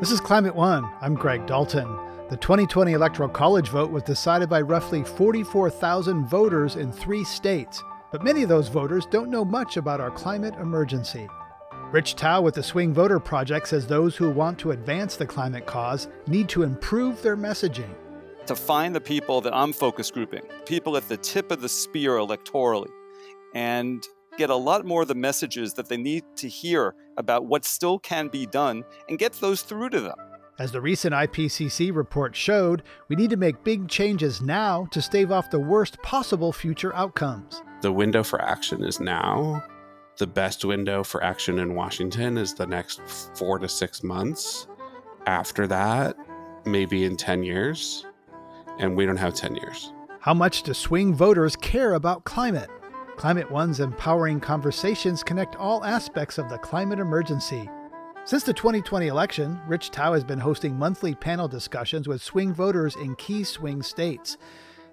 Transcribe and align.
This 0.00 0.12
is 0.12 0.20
Climate 0.20 0.54
One. 0.54 0.88
I'm 1.00 1.16
Greg 1.16 1.44
Dalton. 1.44 1.88
The 2.30 2.36
2020 2.36 2.92
Electoral 2.92 3.28
College 3.28 3.68
vote 3.68 3.90
was 3.90 4.04
decided 4.04 4.48
by 4.48 4.60
roughly 4.60 5.02
44,000 5.02 6.24
voters 6.24 6.76
in 6.76 6.92
three 6.92 7.24
states, 7.24 7.82
but 8.12 8.22
many 8.22 8.44
of 8.44 8.48
those 8.48 8.68
voters 8.68 9.06
don't 9.06 9.28
know 9.28 9.44
much 9.44 9.76
about 9.76 10.00
our 10.00 10.12
climate 10.12 10.54
emergency. 10.60 11.26
Rich 11.90 12.14
Thau 12.14 12.42
with 12.42 12.54
the 12.54 12.62
Swing 12.62 12.94
Voter 12.94 13.18
Project 13.18 13.66
says 13.66 13.88
those 13.88 14.14
who 14.14 14.30
want 14.30 14.56
to 14.60 14.70
advance 14.70 15.16
the 15.16 15.26
climate 15.26 15.66
cause 15.66 16.06
need 16.28 16.48
to 16.50 16.62
improve 16.62 17.20
their 17.20 17.36
messaging. 17.36 17.92
To 18.46 18.54
find 18.54 18.94
the 18.94 19.00
people 19.00 19.40
that 19.40 19.52
I'm 19.52 19.72
focus 19.72 20.12
grouping, 20.12 20.44
people 20.64 20.96
at 20.96 21.08
the 21.08 21.16
tip 21.16 21.50
of 21.50 21.60
the 21.60 21.68
spear 21.68 22.18
electorally, 22.18 22.92
and 23.52 24.06
get 24.38 24.50
a 24.50 24.56
lot 24.56 24.86
more 24.86 25.02
of 25.02 25.08
the 25.08 25.14
messages 25.14 25.74
that 25.74 25.88
they 25.88 25.96
need 25.96 26.22
to 26.36 26.48
hear 26.48 26.94
about 27.18 27.44
what 27.44 27.64
still 27.64 27.98
can 27.98 28.28
be 28.28 28.46
done 28.46 28.84
and 29.08 29.18
get 29.18 29.32
those 29.34 29.62
through 29.62 29.90
to 29.90 30.00
them. 30.00 30.14
As 30.60 30.72
the 30.72 30.80
recent 30.80 31.12
IPCC 31.12 31.94
report 31.94 32.34
showed, 32.34 32.84
we 33.08 33.16
need 33.16 33.30
to 33.30 33.36
make 33.36 33.62
big 33.64 33.88
changes 33.88 34.40
now 34.40 34.86
to 34.92 35.02
stave 35.02 35.32
off 35.32 35.50
the 35.50 35.58
worst 35.58 36.00
possible 36.02 36.52
future 36.52 36.94
outcomes. 36.94 37.62
The 37.82 37.92
window 37.92 38.22
for 38.22 38.40
action 38.40 38.82
is 38.84 39.00
now. 39.00 39.64
The 40.16 40.26
best 40.26 40.64
window 40.64 41.04
for 41.04 41.22
action 41.22 41.58
in 41.58 41.74
Washington 41.74 42.38
is 42.38 42.54
the 42.54 42.66
next 42.66 43.00
four 43.36 43.58
to 43.58 43.68
six 43.68 44.02
months. 44.02 44.66
After 45.26 45.66
that, 45.66 46.16
maybe 46.64 47.04
in 47.04 47.16
10 47.16 47.42
years. 47.42 48.06
And 48.78 48.96
we 48.96 49.04
don't 49.04 49.16
have 49.16 49.34
10 49.34 49.56
years. 49.56 49.92
How 50.20 50.34
much 50.34 50.62
do 50.62 50.74
swing 50.74 51.14
voters 51.14 51.56
care 51.56 51.94
about 51.94 52.24
climate? 52.24 52.70
Climate 53.18 53.50
One's 53.50 53.80
empowering 53.80 54.38
conversations 54.38 55.24
connect 55.24 55.56
all 55.56 55.84
aspects 55.84 56.38
of 56.38 56.48
the 56.48 56.58
climate 56.58 57.00
emergency. 57.00 57.68
Since 58.24 58.44
the 58.44 58.52
2020 58.52 59.08
election, 59.08 59.60
Rich 59.66 59.88
Thau 59.88 60.12
has 60.12 60.22
been 60.22 60.38
hosting 60.38 60.78
monthly 60.78 61.16
panel 61.16 61.48
discussions 61.48 62.06
with 62.06 62.22
swing 62.22 62.54
voters 62.54 62.94
in 62.94 63.16
key 63.16 63.42
swing 63.42 63.82
states. 63.82 64.38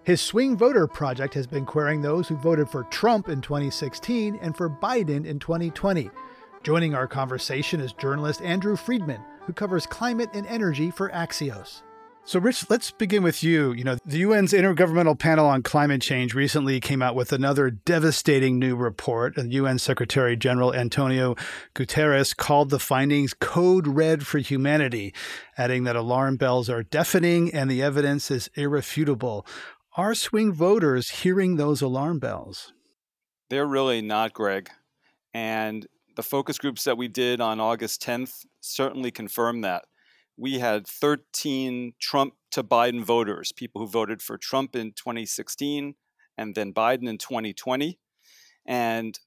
His 0.02 0.22
Swing 0.22 0.58
Voter 0.58 0.88
Project 0.88 1.36
has 1.36 1.46
been 1.46 1.68
querying 1.68 2.02
those 2.02 2.28
who 2.28 2.36
voted 2.36 2.68
for 2.68 2.86
Trump 2.86 3.30
in 3.30 3.42
2016 3.42 4.40
and 4.42 4.58
for 4.58 4.72
Biden 4.72 5.28
in 5.28 5.38
2020. 5.38 6.10
Joining 6.64 6.96
our 6.96 7.08
conversation 7.08 7.80
is 7.80 7.94
journalist 7.94 8.42
Andrew 8.42 8.76
Freedman, 8.76 9.22
who 9.42 9.54
covers 9.54 9.86
climate 9.86 10.32
and 10.34 10.48
energy 10.48 10.90
for 10.90 11.12
Axios. 11.12 11.84
So, 12.28 12.40
Rich, 12.40 12.72
let's 12.72 12.90
begin 12.90 13.22
with 13.22 13.44
you. 13.44 13.72
You 13.72 13.84
know, 13.84 13.98
the 14.04 14.24
UN's 14.24 14.52
Intergovernmental 14.52 15.18
Panel 15.20 15.46
on 15.46 15.62
Climate 15.62 16.02
Change 16.02 16.34
recently 16.34 16.80
came 16.80 17.04
out 17.04 17.14
with 17.14 17.32
another 17.32 17.70
devastating 17.70 18.58
new 18.58 18.76
report. 18.76 19.38
And 19.38 19.54
UN 19.54 19.78
Secretary 19.78 20.36
General 20.36 20.74
Antonio 20.74 21.36
Guterres 21.76 22.36
called 22.36 22.72
the 22.72 22.80
findings 22.80 23.36
code 23.36 23.86
red 23.86 24.26
for 24.26 24.40
humanity, 24.40 25.14
adding 25.56 25.84
that 25.84 25.96
alarm 25.96 26.38
bells 26.38 26.68
are 26.68 26.82
deafening 26.82 27.54
and 27.54 27.70
the 27.70 27.84
evidence 27.84 28.32
is 28.32 28.50
irrefutable. 28.56 29.46
Are 29.96 30.16
swing 30.16 30.52
voters 30.52 31.22
hearing 31.22 31.58
those 31.58 31.84
alarm 31.84 32.18
bells? 32.18 32.74
They're 33.52 33.68
really 33.68 34.02
not, 34.02 34.34
Greg. 34.34 34.72
And 35.32 35.86
the 36.16 36.24
focus 36.24 36.58
groups 36.58 36.86
that 36.86 36.98
we 36.98 37.08
did 37.08 37.40
on 37.40 37.60
August 37.60 38.02
10th 38.02 38.48
certainly 38.62 39.12
confirm 39.12 39.62
that 39.62 39.86
we 40.38 40.60
had 40.60 40.88
13 40.88 41.94
Trump 42.00 42.34
to 42.52 42.64
Biden 42.64 43.04
voters, 43.04 43.52
people 43.52 43.82
who 43.82 43.88
voted 43.88 44.22
for 44.22 44.38
Trump 44.38 44.76
in 44.76 44.92
2016 44.92 45.96
and 46.38 46.56
then 46.56 46.74
Biden 46.74 47.08
in 47.08 47.18
2020. 47.18 48.00
And 48.66 49.20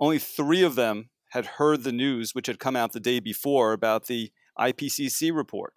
only 0.00 0.18
three 0.18 0.62
of 0.62 0.74
them 0.74 1.10
had 1.30 1.46
heard 1.46 1.82
the 1.82 1.92
news, 1.92 2.34
which 2.34 2.46
had 2.46 2.58
come 2.58 2.76
out 2.76 2.92
the 2.92 3.00
day 3.00 3.20
before 3.20 3.72
about 3.72 4.06
the 4.06 4.30
IPCC 4.58 5.34
report. 5.34 5.74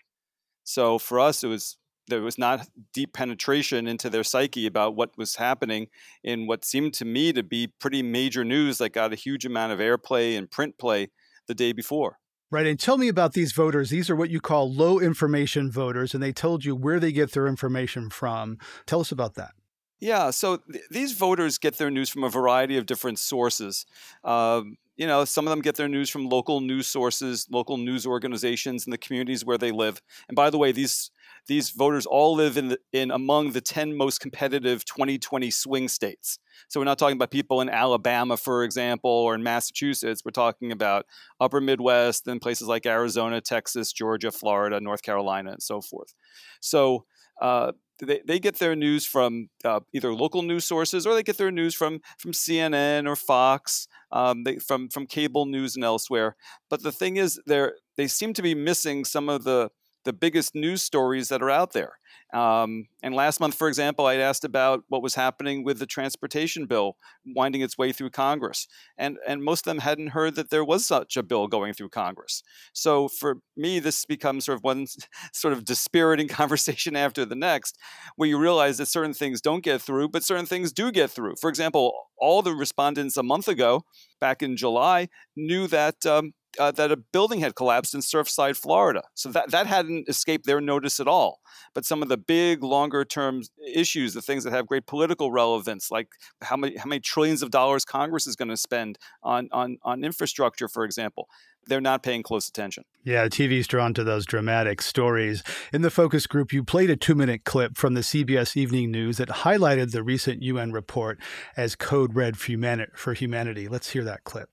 So 0.64 1.00
for 1.00 1.20
us, 1.20 1.44
it 1.44 1.48
was 1.48 1.78
there 2.10 2.22
was 2.22 2.38
not 2.38 2.68
deep 2.94 3.14
penetration 3.14 3.86
into 3.86 4.10
their 4.10 4.24
psyche 4.24 4.66
about 4.66 4.96
what 4.96 5.18
was 5.18 5.36
happening 5.36 5.88
in 6.24 6.48
what 6.48 6.64
seemed 6.64 6.94
to 6.94 7.06
me 7.06 7.34
to 7.34 7.44
be 7.44 7.68
pretty 7.68 8.02
major 8.02 8.46
news 8.46 8.78
that 8.78 8.94
got 8.94 9.12
a 9.12 9.18
huge 9.18 9.46
amount 9.46 9.74
of 9.74 9.80
airplay 9.80 10.38
and 10.38 10.50
print 10.50 10.78
play 10.78 11.10
the 11.48 11.54
day 11.54 11.74
before. 11.74 12.18
Right. 12.50 12.66
And 12.66 12.80
tell 12.80 12.98
me 12.98 13.10
about 13.10 13.34
these 13.34 13.52
voters. 13.52 13.90
These 13.90 14.10
are 14.10 14.16
what 14.16 14.30
you 14.30 14.40
call 14.40 14.72
low 14.72 15.00
information 15.00 15.70
voters, 15.70 16.14
and 16.14 16.24
they 16.24 16.32
told 16.32 16.64
you 16.64 16.76
where 16.76 17.00
they 17.00 17.12
get 17.12 17.34
their 17.34 17.46
information 17.46 18.10
from. 18.10 18.58
Tell 18.86 19.02
us 19.02 19.12
about 19.12 19.36
that. 19.36 19.52
Yeah. 20.00 20.30
So 20.30 20.58
th- 20.58 20.86
these 20.90 21.14
voters 21.14 21.58
get 21.58 21.78
their 21.78 21.92
news 21.92 22.10
from 22.10 22.24
a 22.24 22.30
variety 22.30 22.78
of 22.78 22.86
different 22.86 23.20
sources. 23.20 23.86
Um, 24.24 24.78
you 24.96 25.06
know, 25.06 25.26
some 25.26 25.46
of 25.46 25.52
them 25.52 25.62
get 25.62 25.76
their 25.76 25.88
news 25.88 26.10
from 26.10 26.30
local 26.30 26.62
news 26.62 26.88
sources, 26.88 27.48
local 27.52 27.78
news 27.78 28.06
organizations 28.06 28.88
in 28.88 28.92
the 28.92 28.98
communities 28.98 29.46
where 29.46 29.58
they 29.58 29.72
live. 29.72 30.02
And 30.28 30.36
by 30.36 30.50
the 30.50 30.58
way, 30.58 30.72
these 30.72 31.12
these 31.48 31.70
voters 31.70 32.06
all 32.06 32.36
live 32.36 32.58
in 32.58 32.70
the, 32.70 32.80
in 32.92 33.12
among 33.12 33.52
the 33.52 33.62
10 33.62 33.96
most 33.96 34.20
competitive 34.20 34.86
2020 34.86 35.50
swing 35.50 35.88
states. 35.88 36.40
So 36.68 36.80
we're 36.80 36.86
not 36.86 37.00
talking 37.00 37.16
about 37.16 37.32
people 37.32 37.62
in 37.62 37.70
Alabama, 37.70 38.38
for 38.38 38.64
example, 38.64 39.10
or 39.10 39.36
in 39.36 39.44
Massachusetts. 39.44 40.24
We're 40.26 40.32
talking 40.32 40.72
about 40.72 41.06
upper 41.40 41.62
Midwest 41.62 42.28
and 42.28 42.42
places 42.42 42.68
like 42.68 42.86
Arizona, 42.86 43.42
Texas, 43.42 43.94
Georgia, 43.94 44.32
Florida, 44.32 44.80
North 44.82 45.02
Carolina, 45.02 45.52
and 45.52 45.64
so 45.64 45.82
forth. 45.82 46.14
So 46.60 47.06
uh, 47.42 47.72
they, 48.00 48.22
they 48.26 48.40
get 48.40 48.56
their 48.56 48.76
news 48.76 49.06
from 49.06 49.50
uh, 49.64 49.80
either 49.94 50.14
local 50.14 50.42
news 50.42 50.66
sources 50.66 51.06
or 51.08 51.14
they 51.14 51.24
get 51.24 51.38
their 51.38 51.52
news 51.52 51.74
from 51.74 52.02
from 52.18 52.32
CNN 52.32 53.08
or 53.08 53.16
Fox, 53.16 53.88
um, 54.12 54.44
they, 54.44 54.58
from 54.58 54.90
from 54.90 55.08
cable 55.08 55.46
news 55.46 55.76
and 55.76 55.84
elsewhere. 55.84 56.36
But 56.70 56.84
the 56.84 56.92
thing 56.92 57.18
is, 57.18 57.40
they 57.48 57.70
they 57.96 58.08
seem 58.08 58.34
to 58.34 58.42
be 58.42 58.56
missing 58.56 59.06
some 59.06 59.30
of 59.30 59.44
the 59.44 59.70
the 60.06 60.14
biggest 60.14 60.56
news 60.56 60.82
stories 60.82 61.30
that 61.30 61.42
are 61.42 61.50
out 61.50 61.74
there. 61.74 61.94
Um, 62.34 62.88
and 63.02 63.16
last 63.16 63.40
month, 63.40 63.56
for 63.56 63.70
example, 63.70 64.06
I 64.06 64.16
asked 64.16 64.44
about 64.44 64.84
what 64.90 65.02
was 65.02 65.16
happening 65.16 65.64
with 65.64 65.80
the 65.80 65.86
transportation 65.86 66.66
bill 66.66 66.98
winding 67.26 67.62
its 67.62 67.78
way 67.78 67.94
through 67.94 68.10
Congress, 68.10 68.68
and 68.98 69.18
and 69.26 69.44
most 69.44 69.66
of 69.66 69.72
them 69.72 69.80
hadn't 69.80 70.10
heard 70.10 70.36
that 70.36 70.50
there 70.50 70.66
was 70.66 70.86
such 70.86 71.16
a 71.16 71.24
bill 71.24 71.48
going 71.48 71.74
through 71.74 71.90
Congress. 71.90 72.44
So 72.74 73.08
for 73.08 73.38
me, 73.56 73.80
this 73.80 74.04
becomes 74.04 74.46
sort 74.46 74.58
of 74.58 74.64
one 74.64 74.88
sort 75.34 75.54
of 75.54 75.64
dispiriting 75.64 76.28
conversation 76.42 76.96
after 76.98 77.24
the 77.24 77.36
next, 77.36 77.78
where 78.18 78.28
you 78.28 78.38
realize 78.38 78.78
that 78.78 78.88
certain 78.88 79.14
things 79.14 79.40
don't 79.40 79.64
get 79.64 79.82
through, 79.82 80.10
but 80.10 80.24
certain 80.24 80.46
things 80.46 80.74
do 80.74 80.92
get 80.92 81.10
through. 81.10 81.36
For 81.40 81.50
example, 81.50 81.94
all 82.18 82.42
the 82.42 82.54
respondents 82.54 83.16
a 83.16 83.24
month 83.24 83.48
ago, 83.48 83.84
back 84.20 84.42
in 84.42 84.58
July, 84.58 85.08
knew 85.36 85.68
that 85.68 86.06
um, 86.06 86.34
uh, 86.60 86.72
that 86.72 86.92
a 86.92 86.98
building 86.98 87.40
had 87.40 87.56
collapsed 87.56 87.94
in 87.94 88.02
Surfside, 88.02 88.58
Florida. 88.58 89.04
So 89.14 89.30
that, 89.30 89.52
that 89.52 89.68
hadn't 89.68 90.10
escaped 90.10 90.46
their 90.46 90.62
notice 90.62 91.00
at 91.00 91.08
all. 91.08 91.40
But 91.74 91.86
some 91.86 92.02
of 92.02 92.10
the 92.10 92.18
big, 92.18 92.64
longer 92.64 93.06
term 93.06 93.44
issues, 93.74 94.14
the 94.14 94.22
things 94.22 94.44
that 94.44 94.54
have 94.54 94.68
great 94.68 94.88
political 94.88 95.32
relevance, 95.32 95.92
like 95.92 96.10
how 96.42 96.58
many, 96.58 96.78
how 96.78 96.86
many 96.86 97.00
trillions 97.00 97.42
of 97.42 97.52
dollars 97.52 97.86
Congress 97.86 98.28
is 98.28 98.36
going 98.36 98.50
to 98.50 98.58
spend 98.58 98.98
on, 99.22 99.50
on, 99.52 99.78
on 99.84 100.04
infrastructure, 100.04 100.68
for 100.68 100.84
example, 100.84 101.28
they're 101.68 101.82
not 101.82 102.02
paying 102.02 102.24
close 102.24 102.48
attention. 102.48 102.86
Yeah, 103.04 103.28
TV's 103.28 103.68
drawn 103.68 103.94
to 103.96 104.04
those 104.04 104.26
dramatic 104.26 104.82
stories. 104.82 105.44
In 105.74 105.82
the 105.82 105.92
focus 105.92 106.26
group, 106.28 106.54
you 106.54 106.64
played 106.64 106.90
a 106.90 106.96
two 106.96 107.16
minute 107.16 107.44
clip 107.44 107.78
from 107.78 107.94
the 107.94 108.02
CBS 108.02 108.56
Evening 108.56 108.92
News 108.92 109.18
that 109.18 109.30
highlighted 109.30 109.92
the 109.92 110.04
recent 110.04 110.42
UN 110.44 110.72
report 110.72 111.20
as 111.56 111.76
Code 111.76 112.16
Red 112.16 112.38
for 112.38 113.14
Humanity. 113.14 113.68
Let's 113.68 113.90
hear 113.90 114.04
that 114.06 114.24
clip. 114.24 114.50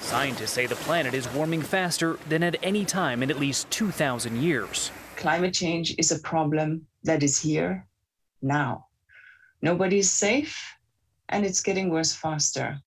Scientists 0.00 0.52
say 0.52 0.66
the 0.66 0.74
planet 0.76 1.14
is 1.14 1.28
warming 1.32 1.62
faster 1.62 2.18
than 2.28 2.42
at 2.42 2.56
any 2.62 2.84
time 2.84 3.22
in 3.22 3.30
at 3.30 3.38
least 3.38 3.70
2,000 3.70 4.36
years. 4.42 4.90
Climate 5.16 5.54
change 5.54 5.94
is 5.98 6.12
a 6.12 6.18
problem 6.18 6.86
that 7.04 7.22
is 7.22 7.40
here 7.40 7.86
now. 8.42 8.86
Nobody 9.62 9.98
is 9.98 10.10
safe, 10.10 10.76
and 11.28 11.46
it's 11.46 11.62
getting 11.62 11.88
worse 11.88 12.12
faster. 12.12 12.78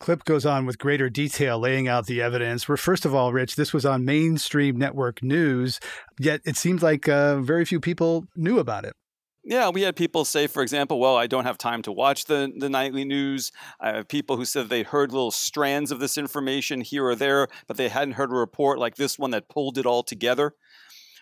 Clip 0.00 0.24
goes 0.24 0.44
on 0.44 0.66
with 0.66 0.78
greater 0.78 1.08
detail, 1.08 1.58
laying 1.58 1.86
out 1.88 2.06
the 2.06 2.20
evidence. 2.20 2.68
Where, 2.68 2.76
first 2.76 3.04
of 3.04 3.14
all, 3.14 3.32
Rich, 3.32 3.56
this 3.56 3.72
was 3.72 3.86
on 3.86 4.04
mainstream 4.04 4.76
network 4.76 5.22
news, 5.22 5.80
yet 6.18 6.40
it 6.44 6.56
seems 6.56 6.82
like 6.82 7.08
uh, 7.08 7.40
very 7.40 7.64
few 7.64 7.80
people 7.80 8.26
knew 8.34 8.58
about 8.58 8.84
it. 8.84 8.94
Yeah, 9.46 9.68
we 9.68 9.82
had 9.82 9.94
people 9.94 10.24
say, 10.24 10.46
for 10.46 10.62
example, 10.62 10.98
well, 10.98 11.16
I 11.16 11.26
don't 11.26 11.44
have 11.44 11.58
time 11.58 11.82
to 11.82 11.92
watch 11.92 12.24
the, 12.24 12.50
the 12.56 12.70
nightly 12.70 13.04
news. 13.04 13.52
I 13.78 13.96
have 13.96 14.08
people 14.08 14.38
who 14.38 14.46
said 14.46 14.70
they 14.70 14.84
heard 14.84 15.12
little 15.12 15.30
strands 15.30 15.92
of 15.92 16.00
this 16.00 16.16
information 16.16 16.80
here 16.80 17.04
or 17.04 17.14
there, 17.14 17.48
but 17.66 17.76
they 17.76 17.90
hadn't 17.90 18.14
heard 18.14 18.30
a 18.30 18.34
report 18.34 18.78
like 18.78 18.96
this 18.96 19.18
one 19.18 19.32
that 19.32 19.50
pulled 19.50 19.76
it 19.76 19.84
all 19.84 20.02
together. 20.02 20.54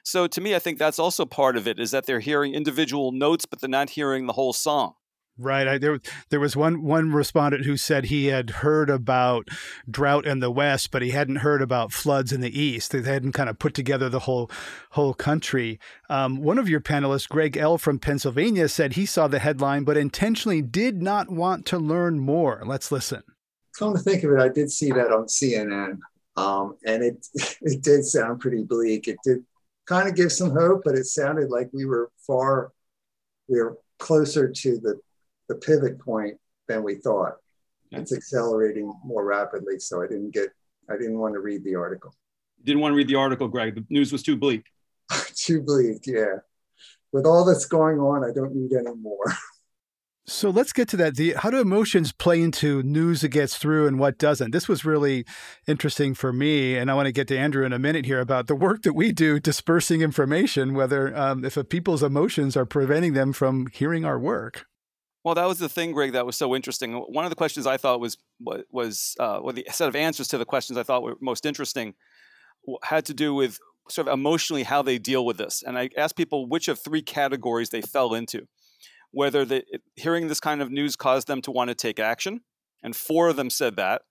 So 0.05 0.29
to 0.29 0.41
me, 0.41 0.55
I 0.55 0.61
think 0.61 0.79
that's 0.79 1.01
also 1.01 1.25
part 1.25 1.57
of 1.57 1.67
it 1.67 1.81
is 1.81 1.91
that 1.91 2.07
they're 2.07 2.21
hearing 2.21 2.55
individual 2.55 3.11
notes, 3.11 3.45
but 3.45 3.61
they're 3.61 3.69
not 3.69 3.91
hearing 3.91 4.27
the 4.27 4.35
whole 4.35 4.53
song. 4.53 4.95
Right. 5.43 5.67
I, 5.67 5.79
there, 5.79 6.01
there 6.29 6.41
was 6.41 6.57
one 6.57 6.83
one 6.83 7.13
respondent 7.13 7.65
who 7.65 7.77
said 7.77 8.05
he 8.05 8.27
had 8.27 8.51
heard 8.51 8.89
about 8.89 9.49
drought 9.91 10.27
in 10.27 10.41
the 10.41 10.51
west, 10.51 10.91
but 10.91 11.03
he 11.03 11.11
hadn't 11.11 11.37
heard 11.37 11.61
about 11.61 11.93
floods 11.93 12.33
in 12.33 12.41
the 12.41 12.61
east. 12.61 12.93
They 12.93 13.03
hadn't 13.03 13.33
kind 13.33 13.51
of 13.51 13.59
put 13.59 13.75
together 13.75 14.09
the 14.09 14.21
whole 14.21 14.51
whole 14.91 15.15
country. 15.15 15.81
Um, 16.09 16.43
one 16.43 16.59
of 16.59 16.69
your 16.69 16.81
panelists, 16.81 17.29
Greg 17.29 17.57
L. 17.57 17.79
from 17.79 17.99
Pennsylvania, 17.99 18.69
said 18.69 18.93
he 18.93 19.07
saw 19.07 19.27
the 19.27 19.41
headline, 19.41 19.85
but 19.85 19.97
intentionally 19.97 20.63
did 20.63 21.03
not 21.03 21.31
want 21.31 21.67
to 21.67 21.79
learn 21.79 22.21
more. 22.21 22.63
Let's 22.65 22.93
listen. 22.93 23.23
Come 23.79 23.95
to 23.95 24.01
think 24.01 24.23
of 24.23 24.31
it, 24.33 24.39
I 24.39 24.49
did 24.49 24.71
see 24.71 24.91
that 24.91 25.11
on 25.11 25.25
CNN, 25.25 25.99
um, 26.37 26.77
and 26.85 27.03
it 27.03 27.27
it 27.63 27.83
did 27.83 28.05
sound 28.05 28.41
pretty 28.41 28.63
bleak. 28.63 29.09
It 29.09 29.19
did 29.25 29.45
kind 29.87 30.09
of 30.09 30.15
give 30.15 30.33
some 30.33 30.51
hope, 30.51 30.83
but 30.85 30.95
it 30.95 31.07
sounded 31.07 31.51
like 31.51 31.71
we 31.73 31.85
were 31.85 32.11
far, 32.27 32.73
we 33.49 33.61
were 33.61 33.79
closer 33.99 34.49
to 34.49 34.79
the, 34.79 35.01
the 35.53 35.59
pivot 35.59 35.99
point 35.99 36.37
than 36.69 36.83
we 36.83 36.97
thought. 36.97 37.35
It's 37.91 38.13
accelerating 38.13 38.91
more 39.05 39.25
rapidly. 39.25 39.79
So 39.79 40.03
I 40.03 40.07
didn't 40.07 40.31
get, 40.31 40.49
I 40.89 40.97
didn't 40.97 41.19
want 41.19 41.35
to 41.35 41.41
read 41.41 41.63
the 41.63 41.75
article. 41.75 42.15
Didn't 42.65 42.81
want 42.81 42.93
to 42.93 42.97
read 42.97 43.09
the 43.09 43.17
article, 43.17 43.49
Greg. 43.49 43.75
The 43.75 43.85
news 43.91 44.13
was 44.13 44.23
too 44.23 44.37
bleak. 44.37 44.65
too 45.35 45.61
bleak, 45.61 46.07
yeah. 46.07 46.37
With 47.13 47.27
all 47.27 47.45
that's 47.45 47.67
going 47.67 47.99
on, 47.99 48.25
I 48.25 48.33
don't 48.33 48.55
need 48.55 48.73
any 48.73 48.95
more. 48.95 49.27
So 50.25 50.51
let's 50.51 50.73
get 50.73 50.87
to 50.91 50.97
that. 50.99 51.17
The, 51.17 51.35
how 51.37 51.51
do 51.51 51.61
emotions 51.61 52.13
play 52.13 52.41
into 52.41 52.81
news 52.85 53.23
that 53.23 53.31
gets 53.31 53.57
through 53.57 53.89
and 53.89 53.99
what 53.99 54.19
doesn't? 54.19 54.53
This 54.53 54.69
was 54.69 54.85
really 54.85 55.25
interesting 55.67 56.15
for 56.15 56.33
me, 56.33 56.77
and 56.77 56.89
I 56.89 56.95
want 56.95 57.07
to 57.07 57.13
get 57.13 57.27
to 57.29 57.37
Andrew 57.37 57.67
in 57.67 57.73
a 57.73 57.79
minute 57.79 58.07
here 58.07 58.21
about 58.21 58.47
the 58.47 58.55
work 58.55 58.83
that 58.83 58.93
we 58.93 59.11
do 59.11 59.41
dispersing 59.41 60.01
information. 60.01 60.75
Whether 60.75 61.15
um, 61.17 61.45
if 61.45 61.59
people's 61.69 62.05
emotions 62.05 62.57
are 62.57 62.65
preventing 62.65 63.15
them 63.15 63.33
from 63.33 63.67
hearing 63.73 64.05
our 64.05 64.19
work. 64.19 64.65
Well, 65.25 65.35
that 65.37 65.47
was 65.47 65.59
the 65.59 65.69
thing, 65.69 65.93
Greg. 65.93 66.13
That 66.13 66.27
was 66.27 66.37
so 66.37 66.55
interesting. 66.55 66.95
One 66.95 67.25
of 67.25 67.31
the 67.31 67.37
questions 67.37 67.67
I 67.67 67.77
thought 67.77 68.01
was 68.01 68.17
was 68.41 69.15
uh, 69.21 69.39
well, 69.43 69.53
the 69.53 69.67
set 69.71 69.89
of 69.89 69.97
answers 69.97 70.29
to 70.29 70.39
the 70.39 70.45
questions 70.45 70.77
I 70.77 70.83
thought 70.83 71.03
were 71.03 71.17
most 71.21 71.47
interesting 71.47 71.95
had 72.83 73.05
to 73.07 73.15
do 73.15 73.35
with 73.35 73.59
sort 73.89 74.09
of 74.09 74.15
emotionally 74.15 74.63
how 74.63 74.83
they 74.83 74.99
deal 74.99 75.25
with 75.25 75.37
this. 75.37 75.63
And 75.65 75.79
I 75.79 75.91
asked 75.97 76.17
people 76.17 76.49
which 76.49 76.69
of 76.69 76.79
three 76.79 77.03
categories 77.03 77.71
they 77.71 77.83
fell 77.83 78.15
into 78.15 78.47
whether 79.13 79.45
the, 79.45 79.65
hearing 79.95 80.29
this 80.29 80.41
kind 80.41 80.63
of 80.63 80.71
news 80.71 80.97
caused 80.97 81.29
them 81.29 81.43
to 81.43 81.51
want 81.51 81.69
to 81.69 81.75
take 81.75 82.01
action. 82.01 82.41
And 82.83 82.97
four 82.97 83.29
of 83.29 83.37
them 83.37 83.51
said 83.51 83.77
that. 83.77 84.03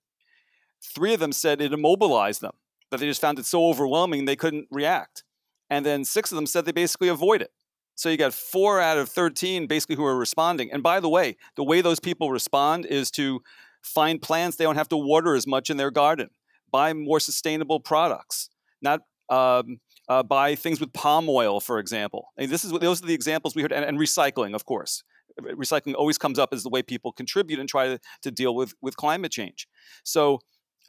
Three 0.95 1.13
of 1.13 1.19
them 1.19 1.31
said 1.31 1.59
it 1.59 1.73
immobilized 1.73 2.41
them, 2.41 2.53
that 2.89 2.99
they 2.99 3.07
just 3.07 3.21
found 3.21 3.39
it 3.39 3.45
so 3.45 3.67
overwhelming 3.67 4.25
they 4.25 4.35
couldn't 4.35 4.67
react. 4.71 5.23
And 5.69 5.85
then 5.85 6.05
six 6.05 6.31
of 6.31 6.35
them 6.35 6.45
said 6.45 6.65
they 6.65 6.71
basically 6.71 7.07
avoid 7.07 7.41
it. 7.41 7.51
So 7.95 8.09
you 8.09 8.17
got 8.17 8.33
four 8.33 8.79
out 8.79 8.97
of 8.97 9.09
13 9.09 9.67
basically 9.67 9.95
who 9.95 10.05
are 10.05 10.17
responding. 10.17 10.71
And 10.71 10.81
by 10.81 10.99
the 10.99 11.09
way, 11.09 11.37
the 11.55 11.63
way 11.63 11.81
those 11.81 11.99
people 11.99 12.31
respond 12.31 12.85
is 12.85 13.11
to 13.11 13.41
find 13.83 14.21
plants 14.21 14.57
they 14.57 14.63
don't 14.63 14.75
have 14.75 14.89
to 14.89 14.97
water 14.97 15.35
as 15.35 15.47
much 15.47 15.69
in 15.69 15.77
their 15.77 15.91
garden, 15.91 16.29
buy 16.71 16.93
more 16.93 17.19
sustainable 17.19 17.79
products, 17.79 18.49
not 18.81 19.01
um, 19.29 19.79
uh, 20.09 20.23
buy 20.23 20.55
things 20.55 20.79
with 20.79 20.91
palm 20.93 21.29
oil, 21.29 21.59
for 21.59 21.79
example. 21.79 22.27
This 22.37 22.65
is 22.65 22.71
those 22.71 23.01
are 23.01 23.05
the 23.05 23.13
examples 23.13 23.55
we 23.55 23.61
heard, 23.61 23.71
and, 23.71 23.85
and, 23.85 23.97
recycling, 23.97 24.53
of 24.53 24.65
course. 24.65 25.03
Recycling 25.41 25.95
always 25.95 26.17
comes 26.17 26.37
up 26.37 26.49
as 26.51 26.63
the 26.63 26.69
way 26.69 26.83
people 26.83 27.13
contribute 27.13 27.59
and 27.59 27.69
try 27.69 27.87
to, 27.87 27.99
to 28.23 28.31
deal 28.31 28.53
with 28.53 28.73
with 28.81 28.97
climate 28.97 29.31
change. 29.31 29.67
So 30.03 30.39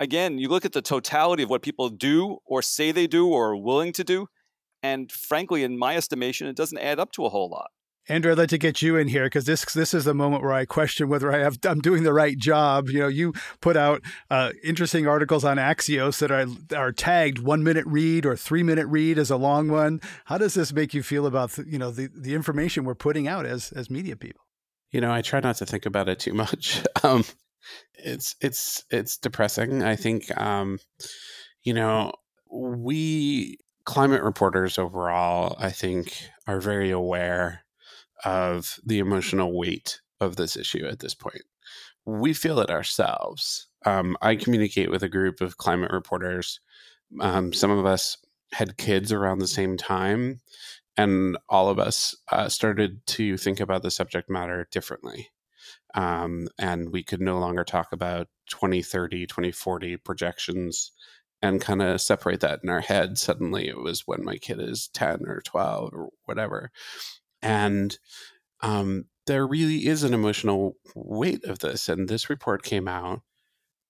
again, 0.00 0.38
you 0.38 0.48
look 0.48 0.64
at 0.64 0.72
the 0.72 0.82
totality 0.82 1.44
of 1.44 1.50
what 1.50 1.62
people 1.62 1.88
do 1.88 2.38
or 2.44 2.62
say 2.62 2.90
they 2.90 3.06
do 3.06 3.28
or 3.28 3.50
are 3.50 3.56
willing 3.56 3.92
to 3.92 4.02
do, 4.02 4.26
and 4.82 5.10
frankly, 5.10 5.62
in 5.62 5.78
my 5.78 5.96
estimation, 5.96 6.46
it 6.48 6.56
doesn't 6.56 6.78
add 6.78 6.98
up 6.98 7.12
to 7.12 7.24
a 7.24 7.28
whole 7.28 7.48
lot. 7.48 7.70
Andrew, 8.08 8.32
I'd 8.32 8.38
like 8.38 8.48
to 8.48 8.58
get 8.58 8.82
you 8.82 8.96
in 8.96 9.06
here 9.06 9.26
because 9.26 9.44
this 9.44 9.64
this 9.72 9.94
is 9.94 10.04
the 10.04 10.14
moment 10.14 10.42
where 10.42 10.52
I 10.52 10.64
question 10.64 11.08
whether 11.08 11.32
I 11.32 11.38
have 11.38 11.58
I'm 11.64 11.80
doing 11.80 12.02
the 12.02 12.12
right 12.12 12.36
job. 12.36 12.88
You 12.88 12.98
know, 12.98 13.08
you 13.08 13.32
put 13.60 13.76
out 13.76 14.02
uh, 14.28 14.50
interesting 14.64 15.06
articles 15.06 15.44
on 15.44 15.56
Axios 15.56 16.18
that 16.18 16.32
are 16.32 16.46
are 16.76 16.90
tagged 16.90 17.38
one 17.38 17.62
minute 17.62 17.86
read 17.86 18.26
or 18.26 18.34
three 18.34 18.64
minute 18.64 18.88
read 18.88 19.18
as 19.18 19.30
a 19.30 19.36
long 19.36 19.68
one. 19.68 20.00
How 20.24 20.36
does 20.36 20.54
this 20.54 20.72
make 20.72 20.94
you 20.94 21.02
feel 21.04 21.26
about 21.26 21.56
you 21.58 21.78
know 21.78 21.92
the 21.92 22.08
the 22.12 22.34
information 22.34 22.84
we're 22.84 22.96
putting 22.96 23.28
out 23.28 23.46
as 23.46 23.70
as 23.70 23.88
media 23.88 24.16
people? 24.16 24.42
You 24.90 25.00
know, 25.00 25.12
I 25.12 25.22
try 25.22 25.38
not 25.38 25.56
to 25.56 25.66
think 25.66 25.86
about 25.86 26.08
it 26.08 26.18
too 26.18 26.34
much. 26.34 26.82
Um, 27.04 27.24
it's 27.94 28.36
it's 28.40 28.84
it's 28.90 29.16
depressing. 29.16 29.82
I 29.82 29.96
think 29.96 30.36
um, 30.40 30.78
you 31.62 31.74
know 31.74 32.12
we 32.50 33.58
climate 33.84 34.22
reporters 34.22 34.78
overall. 34.78 35.56
I 35.58 35.70
think 35.70 36.28
are 36.46 36.60
very 36.60 36.90
aware 36.90 37.64
of 38.24 38.78
the 38.84 38.98
emotional 38.98 39.56
weight 39.56 40.00
of 40.20 40.36
this 40.36 40.56
issue 40.56 40.86
at 40.86 41.00
this 41.00 41.14
point. 41.14 41.42
We 42.04 42.32
feel 42.32 42.60
it 42.60 42.70
ourselves. 42.70 43.68
Um, 43.84 44.16
I 44.22 44.36
communicate 44.36 44.90
with 44.90 45.02
a 45.02 45.08
group 45.08 45.40
of 45.40 45.56
climate 45.56 45.90
reporters. 45.92 46.60
Um, 47.20 47.52
some 47.52 47.70
of 47.70 47.84
us 47.84 48.16
had 48.52 48.76
kids 48.76 49.12
around 49.12 49.38
the 49.38 49.48
same 49.48 49.76
time, 49.76 50.40
and 50.96 51.36
all 51.48 51.68
of 51.68 51.78
us 51.78 52.14
uh, 52.30 52.48
started 52.48 53.04
to 53.06 53.36
think 53.36 53.60
about 53.60 53.82
the 53.82 53.90
subject 53.90 54.30
matter 54.30 54.68
differently. 54.70 55.30
Um, 55.94 56.48
and 56.58 56.90
we 56.90 57.02
could 57.02 57.20
no 57.20 57.38
longer 57.38 57.64
talk 57.64 57.92
about 57.92 58.28
2030, 58.50 59.26
2040 59.26 59.96
projections 59.98 60.92
and 61.42 61.60
kind 61.60 61.82
of 61.82 62.00
separate 62.00 62.40
that 62.40 62.60
in 62.62 62.70
our 62.70 62.80
head. 62.80 63.18
Suddenly 63.18 63.68
it 63.68 63.78
was 63.78 64.06
when 64.06 64.24
my 64.24 64.36
kid 64.36 64.60
is 64.60 64.88
10 64.88 65.26
or 65.26 65.40
12 65.42 65.92
or 65.92 66.08
whatever 66.24 66.70
and 67.42 67.98
um, 68.60 69.06
there 69.26 69.46
really 69.46 69.86
is 69.86 70.04
an 70.04 70.14
emotional 70.14 70.76
weight 70.94 71.44
of 71.44 71.58
this. 71.58 71.88
And 71.88 72.08
this 72.08 72.30
report 72.30 72.62
came 72.62 72.88
out. 72.88 73.22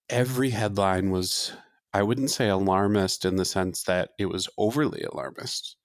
Every 0.09 0.49
headline 0.49 1.11
was, 1.11 1.53
I 1.93 2.03
wouldn't 2.03 2.31
say 2.31 2.49
alarmist 2.49 3.25
in 3.25 3.35
the 3.37 3.45
sense 3.45 3.83
that 3.83 4.09
it 4.19 4.25
was 4.25 4.49
overly 4.57 5.03
alarmist. 5.03 5.77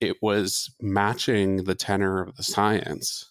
It 0.00 0.16
was 0.22 0.74
matching 0.80 1.64
the 1.64 1.74
tenor 1.74 2.22
of 2.22 2.36
the 2.36 2.42
science 2.42 3.30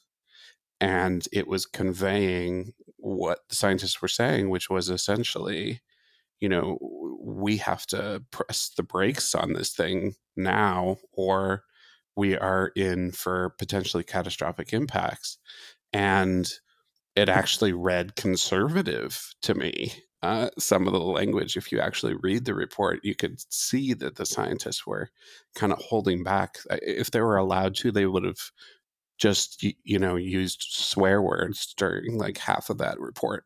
and 0.80 1.28
it 1.32 1.48
was 1.48 1.66
conveying 1.66 2.74
what 2.98 3.40
the 3.50 3.56
scientists 3.56 4.02
were 4.02 4.08
saying, 4.08 4.50
which 4.50 4.70
was 4.70 4.90
essentially, 4.90 5.82
you 6.42 6.50
know, 6.50 6.78
we 7.24 7.58
have 7.58 7.86
to 7.88 8.24
press 8.32 8.72
the 8.76 8.84
brakes 8.84 9.36
on 9.36 9.54
this 9.54 9.72
thing 9.74 10.16
now, 10.36 10.98
or 11.14 11.64
we 12.16 12.38
are 12.38 12.72
in 12.76 13.12
for 13.12 13.52
potentially 13.60 14.04
catastrophic 14.04 14.74
impacts. 14.74 15.38
And 15.94 16.52
it 17.16 17.30
actually 17.30 17.74
read 17.74 18.16
conservative 18.16 19.34
to 19.44 19.54
me. 19.56 19.94
Uh, 20.24 20.50
some 20.60 20.88
of 20.88 20.94
the 20.94 21.00
language, 21.00 21.58
if 21.58 21.72
you 21.72 21.80
actually 21.80 22.16
read 22.22 22.46
the 22.46 22.54
report, 22.54 23.00
you 23.04 23.16
could 23.16 23.40
see 23.52 23.94
that 23.94 24.16
the 24.16 24.26
scientists 24.26 24.86
were 24.86 25.10
kind 25.56 25.74
of 25.74 25.80
holding 25.80 26.24
back. 26.24 26.58
If 26.70 27.12
they 27.12 27.22
were 27.22 27.38
allowed 27.38 27.76
to, 27.78 27.92
they 27.92 28.06
would 28.06 28.24
have 28.24 28.40
just 29.18 29.64
you 29.84 30.00
know 30.00 30.16
used 30.16 30.64
swear 30.70 31.22
words 31.22 31.74
during 31.78 32.18
like 32.18 32.38
half 32.38 32.70
of 32.70 32.78
that 32.80 33.00
report. 33.00 33.46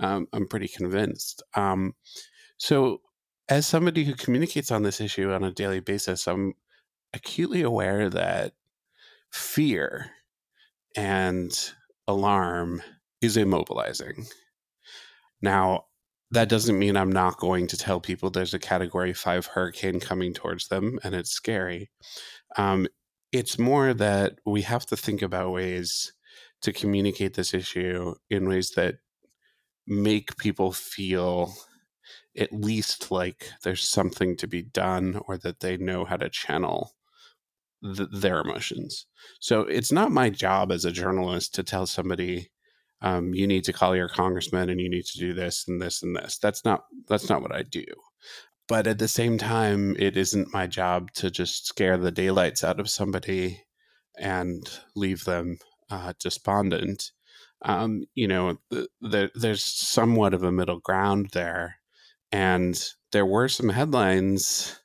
Um, 0.00 0.26
I'm 0.32 0.46
pretty 0.48 0.68
convinced. 0.68 1.42
Um, 1.54 1.94
so, 2.58 3.00
as 3.48 3.66
somebody 3.66 4.04
who 4.04 4.14
communicates 4.14 4.70
on 4.70 4.82
this 4.82 5.00
issue 5.00 5.32
on 5.32 5.44
a 5.44 5.52
daily 5.52 5.80
basis, 5.80 6.26
I'm 6.26 6.54
acutely 7.12 7.62
aware 7.62 8.08
that 8.10 8.52
fear 9.30 10.10
and 10.96 11.72
alarm 12.06 12.82
is 13.20 13.36
immobilizing. 13.36 14.26
Now, 15.42 15.86
that 16.30 16.48
doesn't 16.48 16.78
mean 16.78 16.96
I'm 16.96 17.12
not 17.12 17.38
going 17.38 17.66
to 17.68 17.76
tell 17.76 18.00
people 18.00 18.30
there's 18.30 18.54
a 18.54 18.58
category 18.58 19.12
five 19.12 19.46
hurricane 19.46 20.00
coming 20.00 20.32
towards 20.32 20.68
them 20.68 20.98
and 21.04 21.14
it's 21.14 21.30
scary. 21.30 21.90
Um, 22.56 22.88
it's 23.30 23.58
more 23.58 23.94
that 23.94 24.38
we 24.46 24.62
have 24.62 24.86
to 24.86 24.96
think 24.96 25.22
about 25.22 25.52
ways 25.52 26.12
to 26.62 26.72
communicate 26.72 27.34
this 27.34 27.52
issue 27.52 28.14
in 28.30 28.48
ways 28.48 28.70
that 28.70 28.96
make 29.86 30.36
people 30.38 30.72
feel 30.72 31.52
at 32.36 32.52
least 32.52 33.10
like 33.10 33.48
there's 33.62 33.82
something 33.82 34.36
to 34.36 34.46
be 34.46 34.62
done 34.62 35.20
or 35.26 35.38
that 35.38 35.60
they 35.60 35.76
know 35.76 36.04
how 36.04 36.16
to 36.16 36.28
channel 36.28 36.94
th- 37.82 38.08
their 38.12 38.40
emotions. 38.40 39.06
So 39.40 39.60
it's 39.62 39.92
not 39.92 40.10
my 40.10 40.30
job 40.30 40.72
as 40.72 40.84
a 40.84 40.92
journalist 40.92 41.54
to 41.54 41.62
tell 41.62 41.86
somebody 41.86 42.50
um, 43.02 43.34
you 43.34 43.46
need 43.46 43.64
to 43.64 43.72
call 43.72 43.94
your 43.94 44.08
congressman 44.08 44.70
and 44.70 44.80
you 44.80 44.88
need 44.88 45.04
to 45.04 45.18
do 45.18 45.34
this 45.34 45.68
and 45.68 45.80
this 45.80 46.02
and 46.02 46.16
this. 46.16 46.38
That's 46.38 46.64
not 46.64 46.84
that's 47.06 47.28
not 47.28 47.42
what 47.42 47.54
I 47.54 47.62
do. 47.62 47.84
But 48.66 48.86
at 48.86 48.98
the 48.98 49.08
same 49.08 49.36
time, 49.36 49.94
it 49.98 50.16
isn't 50.16 50.54
my 50.54 50.66
job 50.66 51.12
to 51.14 51.30
just 51.30 51.66
scare 51.66 51.98
the 51.98 52.10
daylights 52.10 52.64
out 52.64 52.80
of 52.80 52.88
somebody 52.88 53.62
and 54.18 54.68
leave 54.96 55.24
them 55.24 55.58
uh, 55.90 56.14
despondent. 56.18 57.12
Um, 57.62 58.04
you 58.14 58.26
know, 58.26 58.58
the, 58.70 58.88
the, 59.02 59.30
there's 59.34 59.62
somewhat 59.62 60.32
of 60.32 60.42
a 60.42 60.52
middle 60.52 60.80
ground 60.80 61.30
there, 61.32 61.76
and 62.34 62.90
there 63.12 63.24
were 63.24 63.48
some 63.48 63.68
headlines 63.68 64.80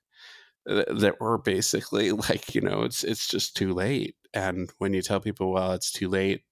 that 0.68 1.16
were 1.20 1.40
basically 1.40 2.12
like 2.30 2.54
you 2.54 2.62
know 2.62 2.84
it's 2.84 3.04
it's 3.04 3.28
just 3.28 3.58
too 3.58 3.74
late. 3.74 4.16
And 4.34 4.72
when 4.78 4.94
you 4.94 5.02
tell 5.02 5.20
people 5.20 5.52
well 5.52 5.72
it's 5.72 5.92
too 5.92 6.10
late 6.10 6.44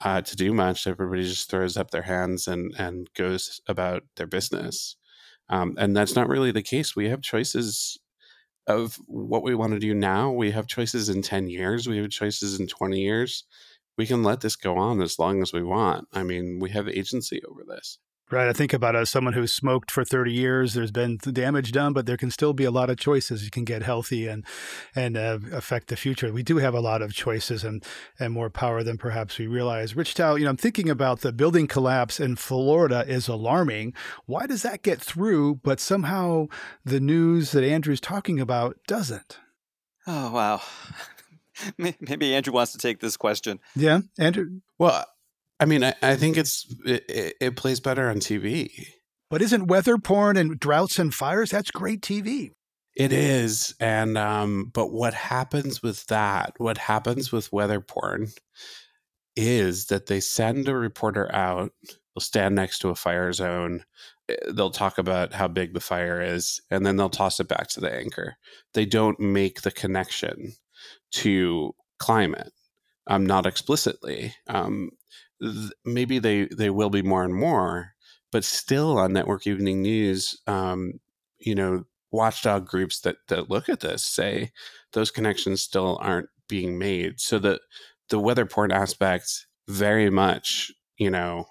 uh, 0.00 0.22
to 0.22 0.36
do 0.36 0.54
much 0.54 0.86
everybody 0.86 1.22
just 1.22 1.50
throws 1.50 1.76
up 1.76 1.90
their 1.90 2.02
hands 2.02 2.48
and 2.48 2.74
and 2.78 3.10
goes 3.14 3.60
about 3.68 4.04
their 4.16 4.26
business. 4.26 4.96
Um, 5.50 5.74
and 5.78 5.94
that's 5.94 6.16
not 6.16 6.28
really 6.28 6.50
the 6.50 6.62
case. 6.62 6.96
We 6.96 7.10
have 7.10 7.20
choices 7.20 7.98
of 8.66 8.96
what 9.06 9.42
we 9.42 9.54
want 9.54 9.74
to 9.74 9.78
do 9.78 9.92
now. 9.92 10.30
We 10.30 10.52
have 10.52 10.66
choices 10.66 11.10
in 11.10 11.20
10 11.20 11.48
years. 11.50 11.88
We 11.88 11.98
have 11.98 12.10
choices 12.10 12.58
in 12.58 12.68
20 12.68 12.98
years. 13.00 13.44
We 13.98 14.06
can 14.06 14.22
let 14.22 14.40
this 14.40 14.56
go 14.56 14.78
on 14.78 15.02
as 15.02 15.18
long 15.18 15.42
as 15.42 15.52
we 15.52 15.62
want. 15.62 16.08
I 16.14 16.22
mean 16.22 16.58
we 16.58 16.70
have 16.70 16.88
agency 16.88 17.42
over 17.46 17.64
this 17.68 17.98
Right. 18.32 18.48
I 18.48 18.54
think 18.54 18.72
about 18.72 18.96
as 18.96 19.10
someone 19.10 19.34
who's 19.34 19.52
smoked 19.52 19.90
for 19.90 20.06
30 20.06 20.32
years, 20.32 20.72
there's 20.72 20.90
been 20.90 21.18
damage 21.18 21.70
done, 21.70 21.92
but 21.92 22.06
there 22.06 22.16
can 22.16 22.30
still 22.30 22.54
be 22.54 22.64
a 22.64 22.70
lot 22.70 22.88
of 22.88 22.96
choices. 22.96 23.44
You 23.44 23.50
can 23.50 23.64
get 23.64 23.82
healthy 23.82 24.26
and 24.26 24.42
and 24.96 25.18
uh, 25.18 25.38
affect 25.52 25.88
the 25.88 25.96
future. 25.96 26.32
We 26.32 26.42
do 26.42 26.56
have 26.56 26.72
a 26.72 26.80
lot 26.80 27.02
of 27.02 27.12
choices 27.12 27.62
and 27.62 27.84
and 28.18 28.32
more 28.32 28.48
power 28.48 28.82
than 28.82 28.96
perhaps 28.96 29.38
we 29.38 29.46
realize. 29.46 29.94
Rich 29.94 30.14
Thau, 30.14 30.36
you 30.36 30.44
know, 30.44 30.50
I'm 30.50 30.56
thinking 30.56 30.88
about 30.88 31.20
the 31.20 31.30
building 31.30 31.66
collapse 31.66 32.18
in 32.18 32.36
Florida 32.36 33.04
is 33.06 33.28
alarming. 33.28 33.92
Why 34.24 34.46
does 34.46 34.62
that 34.62 34.82
get 34.82 34.98
through, 34.98 35.56
but 35.56 35.78
somehow 35.78 36.46
the 36.86 37.00
news 37.00 37.52
that 37.52 37.64
Andrew's 37.64 38.00
talking 38.00 38.40
about 38.40 38.78
doesn't? 38.86 39.40
Oh, 40.06 40.32
wow. 40.32 40.62
Maybe 41.76 42.34
Andrew 42.34 42.54
wants 42.54 42.72
to 42.72 42.78
take 42.78 43.00
this 43.00 43.18
question. 43.18 43.60
Yeah, 43.76 44.00
Andrew. 44.18 44.60
Well, 44.78 45.04
I 45.62 45.64
mean, 45.64 45.84
I, 45.84 45.94
I 46.02 46.16
think 46.16 46.36
it's 46.36 46.66
it, 46.84 47.36
it, 47.40 47.56
plays 47.56 47.78
better 47.78 48.10
on 48.10 48.16
TV. 48.16 48.88
But 49.30 49.42
isn't 49.42 49.68
weather 49.68 49.96
porn 49.96 50.36
and 50.36 50.58
droughts 50.58 50.98
and 50.98 51.14
fires? 51.14 51.50
That's 51.50 51.70
great 51.70 52.00
TV. 52.00 52.50
It 52.96 53.12
is, 53.12 53.72
and 53.78 54.18
um, 54.18 54.72
but 54.74 54.90
what 54.90 55.14
happens 55.14 55.80
with 55.80 56.04
that? 56.08 56.54
What 56.56 56.78
happens 56.78 57.30
with 57.30 57.52
weather 57.52 57.80
porn 57.80 58.32
is 59.36 59.86
that 59.86 60.06
they 60.06 60.18
send 60.18 60.68
a 60.68 60.74
reporter 60.74 61.32
out. 61.32 61.70
They'll 61.86 62.20
stand 62.20 62.56
next 62.56 62.80
to 62.80 62.88
a 62.88 62.96
fire 62.96 63.32
zone. 63.32 63.84
Eh, 64.28 64.34
they'll 64.52 64.72
talk 64.72 64.98
about 64.98 65.32
how 65.32 65.46
big 65.46 65.74
the 65.74 65.80
fire 65.80 66.20
is, 66.20 66.60
and 66.72 66.84
then 66.84 66.96
they'll 66.96 67.08
toss 67.08 67.38
it 67.38 67.46
back 67.46 67.68
to 67.68 67.80
the 67.80 67.94
anchor. 67.94 68.34
They 68.74 68.84
don't 68.84 69.20
make 69.20 69.62
the 69.62 69.70
connection 69.70 70.54
to 71.12 71.72
climate, 72.00 72.52
um, 73.06 73.24
not 73.24 73.46
explicitly. 73.46 74.34
Um, 74.48 74.90
maybe 75.84 76.18
they 76.18 76.46
they 76.46 76.70
will 76.70 76.90
be 76.90 77.02
more 77.02 77.24
and 77.24 77.34
more, 77.34 77.94
but 78.30 78.44
still 78.44 78.98
on 78.98 79.12
network 79.12 79.46
evening 79.46 79.82
news, 79.82 80.40
um, 80.46 80.94
you 81.38 81.54
know, 81.54 81.84
watchdog 82.10 82.66
groups 82.66 83.00
that 83.00 83.16
that 83.28 83.50
look 83.50 83.68
at 83.68 83.80
this 83.80 84.04
say 84.04 84.52
those 84.92 85.10
connections 85.10 85.62
still 85.62 85.98
aren't 86.00 86.28
being 86.48 86.78
made. 86.78 87.20
So 87.20 87.38
that 87.40 87.60
the 88.08 88.18
weather 88.18 88.46
porn 88.46 88.72
aspect 88.72 89.46
very 89.68 90.10
much, 90.10 90.70
you 90.98 91.10
know, 91.10 91.46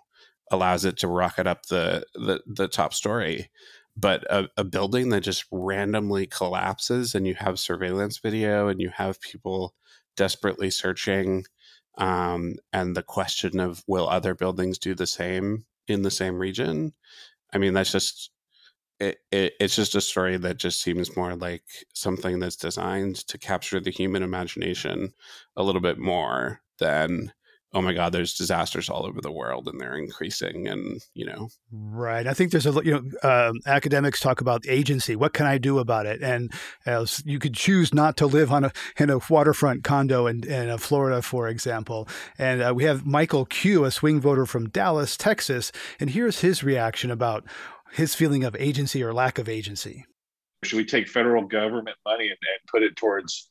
allows 0.51 0.86
it 0.86 0.98
to 1.00 1.07
rocket 1.07 1.48
up 1.48 1.65
the 1.67 2.05
the, 2.15 2.41
the 2.48 2.67
top 2.67 2.93
story 2.93 3.50
but 3.98 4.24
a, 4.31 4.48
a, 4.57 4.63
building 4.63 5.10
that 5.10 5.21
just 5.21 5.45
randomly 5.51 6.25
collapses 6.25 7.13
and 7.13 7.27
you 7.27 7.36
have 7.36 7.60
surveillance 7.60 8.17
video 8.19 8.67
and 8.67 8.79
you 8.79 8.89
have 8.89 9.19
people 9.19 9.75
desperately 10.15 10.69
searching 10.69 11.43
um, 11.98 12.55
and 12.74 12.95
the 12.95 13.03
question 13.03 13.60
of 13.60 13.83
will 13.88 14.07
other 14.10 14.36
buildings 14.36 14.77
do 14.77 14.95
the 14.95 15.07
same 15.07 15.65
in 15.88 16.01
the 16.03 16.12
same 16.12 16.38
region? 16.38 16.93
I 17.53 17.57
mean 17.57 17.74
that's 17.74 17.91
just 17.91 18.31
it, 19.00 19.17
it, 19.31 19.53
it's 19.60 19.75
just 19.75 19.95
a 19.95 20.01
story 20.01 20.38
that 20.38 20.57
just 20.57 20.81
seems 20.81 21.17
more 21.17 21.36
like 21.36 21.63
something 21.93 22.39
that's 22.39 22.55
designed 22.55 23.15
to 23.27 23.38
capture 23.38 23.79
the 23.79 23.89
human 23.89 24.21
imagination 24.24 25.13
a 25.57 25.63
little 25.63 25.81
bit 25.81 25.98
more 25.98 26.62
than 26.79 27.33
oh 27.73 27.81
my 27.81 27.93
god 27.93 28.11
there's 28.11 28.33
disasters 28.33 28.89
all 28.89 29.05
over 29.05 29.21
the 29.21 29.31
world 29.31 29.67
and 29.67 29.79
they're 29.79 29.97
increasing 29.97 30.67
and 30.67 31.01
you 31.13 31.25
know. 31.25 31.49
Right 31.71 32.27
i 32.27 32.33
think 32.33 32.51
there's 32.51 32.65
a 32.65 32.73
you 32.83 32.91
know 32.91 33.29
um, 33.29 33.59
academics 33.65 34.19
talk 34.19 34.41
about 34.41 34.63
agency 34.67 35.15
what 35.15 35.33
can 35.33 35.45
i 35.45 35.57
do 35.57 35.79
about 35.79 36.05
it? 36.05 36.21
And 36.21 36.51
uh, 36.85 37.05
you 37.25 37.39
could 37.39 37.53
choose 37.53 37.93
not 37.93 38.17
to 38.17 38.25
live 38.25 38.51
on 38.51 38.65
a 38.65 38.71
in 38.97 39.09
a 39.09 39.19
waterfront 39.29 39.83
condo 39.83 40.27
in, 40.27 40.43
in 40.43 40.77
florida 40.77 41.21
for 41.21 41.47
example. 41.47 42.07
And 42.37 42.61
uh, 42.61 42.73
we 42.75 42.83
have 42.85 43.05
michael 43.05 43.45
q 43.45 43.85
a 43.85 43.91
swing 43.91 44.19
voter 44.19 44.45
from 44.45 44.69
dallas 44.69 45.17
texas 45.17 45.71
and 45.99 46.09
here's 46.09 46.41
his 46.41 46.63
reaction 46.63 47.11
about 47.11 47.45
his 47.91 48.15
feeling 48.15 48.43
of 48.43 48.55
agency 48.57 49.03
or 49.03 49.13
lack 49.13 49.37
of 49.37 49.49
agency. 49.49 50.05
Should 50.63 50.77
we 50.77 50.85
take 50.85 51.07
federal 51.07 51.45
government 51.45 51.97
money 52.05 52.25
and, 52.25 52.31
and 52.31 52.67
put 52.69 52.83
it 52.83 52.95
towards 52.95 53.49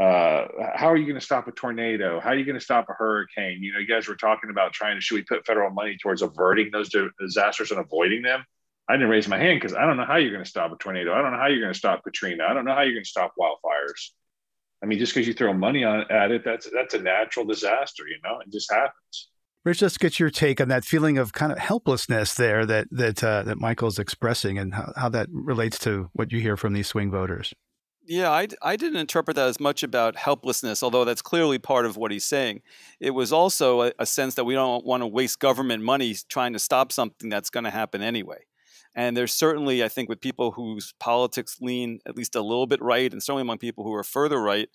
uh, 0.00 0.46
how 0.74 0.86
are 0.86 0.96
you 0.96 1.04
going 1.04 1.18
to 1.18 1.24
stop 1.24 1.46
a 1.46 1.52
tornado? 1.52 2.20
How 2.20 2.30
are 2.30 2.36
you 2.36 2.46
going 2.46 2.58
to 2.58 2.64
stop 2.64 2.88
a 2.88 2.94
hurricane? 2.94 3.62
You 3.62 3.74
know, 3.74 3.78
you 3.78 3.86
guys 3.86 4.08
were 4.08 4.16
talking 4.16 4.48
about 4.48 4.72
trying 4.72 4.96
to 4.96 5.00
should 5.00 5.16
we 5.16 5.22
put 5.22 5.44
federal 5.44 5.70
money 5.70 5.98
towards 6.02 6.22
averting 6.22 6.70
those 6.72 6.90
disasters 7.20 7.70
and 7.70 7.78
avoiding 7.78 8.22
them? 8.22 8.44
I 8.88 8.94
didn't 8.94 9.10
raise 9.10 9.28
my 9.28 9.38
hand 9.38 9.60
because 9.60 9.76
I 9.76 9.86
don't 9.86 9.98
know 9.98 10.06
how 10.06 10.16
you're 10.16 10.32
going 10.32 10.42
to 10.42 10.48
stop 10.48 10.72
a 10.72 10.76
tornado. 10.76 11.12
I 11.12 11.20
don't 11.20 11.32
know 11.32 11.38
how 11.38 11.48
you're 11.48 11.60
going 11.60 11.72
to 11.72 11.78
stop 11.78 12.02
Katrina. 12.02 12.44
I 12.48 12.54
don't 12.54 12.64
know 12.64 12.74
how 12.74 12.80
you're 12.80 12.94
going 12.94 13.04
to 13.04 13.10
stop 13.10 13.34
wildfires. 13.38 14.08
I 14.82 14.86
mean, 14.86 14.98
just 14.98 15.14
because 15.14 15.28
you 15.28 15.34
throw 15.34 15.52
money 15.52 15.84
on 15.84 16.10
at 16.10 16.30
it, 16.30 16.44
that's 16.44 16.68
that's 16.72 16.94
a 16.94 16.98
natural 16.98 17.44
disaster. 17.44 18.04
You 18.08 18.16
know, 18.24 18.40
it 18.40 18.50
just 18.50 18.72
happens. 18.72 19.28
Rich, 19.64 19.82
let's 19.82 19.98
get 19.98 20.18
your 20.18 20.30
take 20.30 20.62
on 20.62 20.68
that 20.68 20.86
feeling 20.86 21.18
of 21.18 21.34
kind 21.34 21.52
of 21.52 21.58
helplessness 21.58 22.34
there 22.34 22.64
that 22.64 22.88
that 22.90 23.22
uh, 23.22 23.42
that 23.42 23.58
Michael's 23.58 23.98
expressing, 23.98 24.58
and 24.58 24.74
how, 24.74 24.92
how 24.96 25.08
that 25.10 25.28
relates 25.30 25.78
to 25.80 26.08
what 26.14 26.32
you 26.32 26.40
hear 26.40 26.56
from 26.56 26.72
these 26.72 26.86
swing 26.86 27.10
voters. 27.10 27.52
Yeah, 28.10 28.32
I, 28.32 28.48
I 28.60 28.74
didn't 28.74 28.98
interpret 28.98 29.36
that 29.36 29.46
as 29.46 29.60
much 29.60 29.84
about 29.84 30.16
helplessness, 30.16 30.82
although 30.82 31.04
that's 31.04 31.22
clearly 31.22 31.58
part 31.60 31.86
of 31.86 31.96
what 31.96 32.10
he's 32.10 32.24
saying. 32.24 32.62
It 32.98 33.12
was 33.12 33.32
also 33.32 33.82
a, 33.82 33.92
a 34.00 34.06
sense 34.06 34.34
that 34.34 34.44
we 34.44 34.54
don't 34.54 34.84
want 34.84 35.02
to 35.02 35.06
waste 35.06 35.38
government 35.38 35.84
money 35.84 36.16
trying 36.28 36.52
to 36.54 36.58
stop 36.58 36.90
something 36.90 37.30
that's 37.30 37.50
going 37.50 37.62
to 37.64 37.70
happen 37.70 38.02
anyway. 38.02 38.38
And 38.96 39.16
there's 39.16 39.32
certainly, 39.32 39.84
I 39.84 39.88
think, 39.88 40.08
with 40.08 40.20
people 40.20 40.50
whose 40.50 40.92
politics 40.98 41.58
lean 41.60 42.00
at 42.04 42.16
least 42.16 42.34
a 42.34 42.42
little 42.42 42.66
bit 42.66 42.82
right, 42.82 43.12
and 43.12 43.22
certainly 43.22 43.42
among 43.42 43.58
people 43.58 43.84
who 43.84 43.94
are 43.94 44.02
further 44.02 44.42
right, 44.42 44.68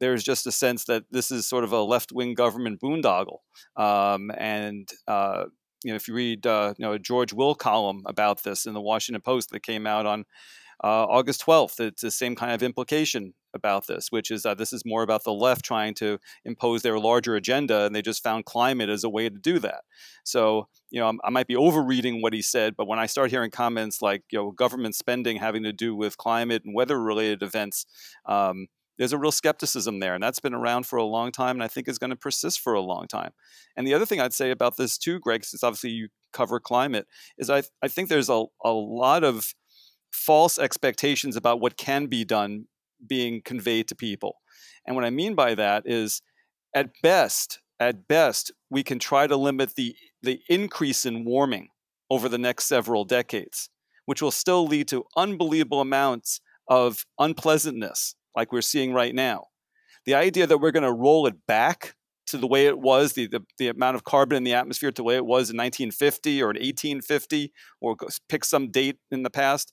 there's 0.00 0.24
just 0.24 0.46
a 0.46 0.52
sense 0.52 0.84
that 0.86 1.04
this 1.10 1.30
is 1.30 1.46
sort 1.46 1.64
of 1.64 1.72
a 1.72 1.82
left-wing 1.82 2.32
government 2.32 2.80
boondoggle. 2.80 3.40
Um, 3.76 4.30
and 4.38 4.88
uh, 5.06 5.44
you 5.84 5.92
know, 5.92 5.96
if 5.96 6.08
you 6.08 6.14
read, 6.14 6.46
uh, 6.46 6.72
you 6.78 6.86
know, 6.86 6.92
a 6.94 6.98
George 6.98 7.34
Will 7.34 7.54
column 7.54 8.02
about 8.06 8.44
this 8.44 8.64
in 8.64 8.72
the 8.72 8.80
Washington 8.80 9.20
Post 9.20 9.50
that 9.50 9.62
came 9.62 9.86
out 9.86 10.06
on 10.06 10.24
uh, 10.82 11.04
August 11.04 11.44
12th, 11.44 11.80
it's 11.80 12.02
the 12.02 12.10
same 12.10 12.36
kind 12.36 12.52
of 12.52 12.62
implication 12.62 13.34
about 13.54 13.86
this, 13.86 14.08
which 14.10 14.30
is 14.30 14.42
that 14.42 14.58
this 14.58 14.72
is 14.72 14.84
more 14.84 15.02
about 15.02 15.24
the 15.24 15.32
left 15.32 15.64
trying 15.64 15.94
to 15.94 16.18
impose 16.44 16.82
their 16.82 16.98
larger 16.98 17.34
agenda, 17.34 17.84
and 17.84 17.94
they 17.94 18.02
just 18.02 18.22
found 18.22 18.44
climate 18.44 18.88
as 18.88 19.04
a 19.04 19.08
way 19.08 19.28
to 19.28 19.38
do 19.38 19.58
that. 19.58 19.82
So, 20.24 20.68
you 20.90 21.00
know, 21.00 21.12
I 21.24 21.30
might 21.30 21.46
be 21.46 21.56
overreading 21.56 22.22
what 22.22 22.32
he 22.32 22.42
said, 22.42 22.76
but 22.76 22.86
when 22.86 22.98
I 22.98 23.06
start 23.06 23.30
hearing 23.30 23.50
comments 23.50 24.00
like, 24.02 24.22
you 24.30 24.38
know, 24.38 24.50
government 24.52 24.94
spending 24.94 25.38
having 25.38 25.64
to 25.64 25.72
do 25.72 25.96
with 25.96 26.16
climate 26.16 26.62
and 26.64 26.74
weather-related 26.74 27.42
events, 27.42 27.86
um, 28.26 28.66
there's 28.98 29.12
a 29.12 29.18
real 29.18 29.32
skepticism 29.32 30.00
there, 30.00 30.14
and 30.14 30.22
that's 30.22 30.40
been 30.40 30.54
around 30.54 30.86
for 30.86 30.96
a 30.96 31.04
long 31.04 31.30
time, 31.32 31.56
and 31.56 31.62
I 31.62 31.68
think 31.68 31.88
is 31.88 31.98
going 31.98 32.10
to 32.10 32.16
persist 32.16 32.60
for 32.60 32.74
a 32.74 32.80
long 32.80 33.06
time. 33.06 33.30
And 33.76 33.86
the 33.86 33.94
other 33.94 34.04
thing 34.04 34.20
I'd 34.20 34.32
say 34.34 34.50
about 34.50 34.76
this 34.76 34.98
too, 34.98 35.20
Greg, 35.20 35.44
since 35.44 35.62
obviously 35.62 35.90
you 35.90 36.08
cover 36.32 36.60
climate, 36.60 37.06
is 37.38 37.48
I 37.48 37.62
I 37.80 37.88
think 37.88 38.08
there's 38.08 38.28
a 38.28 38.44
a 38.64 38.72
lot 38.72 39.22
of 39.22 39.54
false 40.12 40.58
expectations 40.58 41.36
about 41.36 41.60
what 41.60 41.76
can 41.76 42.06
be 42.06 42.24
done 42.24 42.66
being 43.06 43.40
conveyed 43.44 43.88
to 43.88 43.94
people. 43.94 44.36
And 44.86 44.96
what 44.96 45.04
I 45.04 45.10
mean 45.10 45.34
by 45.34 45.54
that 45.54 45.84
is 45.86 46.22
at 46.74 46.90
best, 47.02 47.60
at 47.80 48.08
best, 48.08 48.52
we 48.70 48.82
can 48.82 48.98
try 48.98 49.26
to 49.26 49.36
limit 49.36 49.74
the, 49.74 49.94
the 50.22 50.40
increase 50.48 51.06
in 51.06 51.24
warming 51.24 51.68
over 52.10 52.28
the 52.28 52.38
next 52.38 52.66
several 52.66 53.04
decades, 53.04 53.70
which 54.06 54.22
will 54.22 54.30
still 54.30 54.66
lead 54.66 54.88
to 54.88 55.04
unbelievable 55.16 55.80
amounts 55.80 56.40
of 56.68 57.04
unpleasantness, 57.18 58.14
like 58.36 58.52
we're 58.52 58.60
seeing 58.60 58.92
right 58.92 59.14
now. 59.14 59.46
The 60.06 60.14
idea 60.14 60.46
that 60.46 60.58
we're 60.58 60.70
going 60.70 60.82
to 60.84 60.92
roll 60.92 61.26
it 61.26 61.46
back 61.46 61.94
to 62.28 62.38
the 62.38 62.46
way 62.46 62.66
it 62.66 62.78
was, 62.78 63.14
the, 63.14 63.26
the, 63.26 63.42
the, 63.58 63.68
amount 63.68 63.96
of 63.96 64.04
carbon 64.04 64.36
in 64.36 64.44
the 64.44 64.54
atmosphere 64.54 64.90
to 64.90 65.00
the 65.00 65.04
way 65.04 65.16
it 65.16 65.24
was 65.24 65.50
in 65.50 65.56
1950 65.56 66.42
or 66.42 66.50
in 66.50 66.56
1850, 66.56 67.52
or 67.80 67.96
pick 68.28 68.44
some 68.44 68.70
date 68.70 68.98
in 69.10 69.22
the 69.22 69.30
past, 69.30 69.72